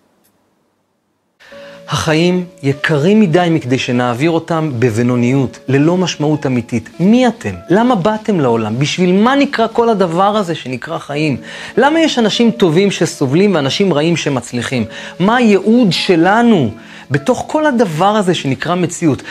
החיים 1.91 2.45
יקרים 2.63 3.21
מדי 3.21 3.49
מכדי 3.51 3.79
שנעביר 3.79 4.31
אותם 4.31 4.73
בבינוניות, 4.79 5.59
ללא 5.69 5.97
משמעות 5.97 6.47
אמיתית. 6.47 6.89
מי 7.01 7.29
אתם? 7.29 7.55
למה 7.71 7.95
באתם 7.95 8.41
לעולם? 8.41 8.79
בשביל 8.79 9.13
מה 9.13 9.37
נקרא 9.37 9.67
כל 9.73 9.89
הדבר 9.89 10.37
הזה 10.37 10.55
שנקרא 10.55 10.99
חיים? 10.99 11.37
למה 11.77 12.01
יש 12.01 12.19
אנשים 12.19 12.51
טובים 12.51 12.91
שסובלים 12.91 13.55
ואנשים 13.55 13.93
רעים 13.93 14.17
שמצליחים? 14.17 14.85
מה 15.21 15.37
הייעוד 15.37 15.93
שלנו 15.93 16.71
בתוך 17.11 17.45
כל 17.47 17.67
הדבר 17.67 18.17
הזה 18.17 18.35
שנקרא 18.35 18.75
מציאות? 18.75 19.23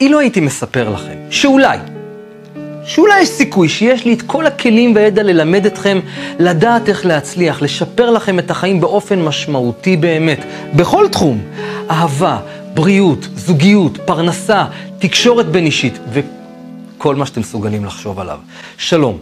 אילו 0.00 0.18
הייתי 0.18 0.40
מספר 0.40 0.88
לכם 0.88 1.16
שאולי, 1.30 1.78
שאולי 2.84 3.20
יש 3.20 3.28
סיכוי 3.28 3.68
שיש 3.68 4.04
לי 4.04 4.14
את 4.14 4.22
כל 4.22 4.46
הכלים 4.46 4.94
והידע 4.94 5.22
ללמד 5.22 5.66
אתכם 5.66 6.00
לדעת 6.38 6.88
איך 6.88 7.06
להצליח, 7.06 7.62
לשפר 7.62 8.10
לכם 8.10 8.38
את 8.38 8.50
החיים 8.50 8.80
באופן 8.80 9.22
משמעותי 9.22 9.96
באמת, 9.96 10.44
בכל 10.76 11.08
תחום. 11.08 11.40
אהבה, 11.90 12.38
בריאות, 12.74 13.28
זוגיות, 13.34 13.98
פרנסה, 14.04 14.64
תקשורת 14.98 15.46
בין 15.46 15.64
אישית 15.64 15.98
וכל 16.12 17.16
מה 17.16 17.26
שאתם 17.26 17.40
מסוגלים 17.40 17.84
לחשוב 17.84 18.20
עליו. 18.20 18.38
שלום. 18.76 19.18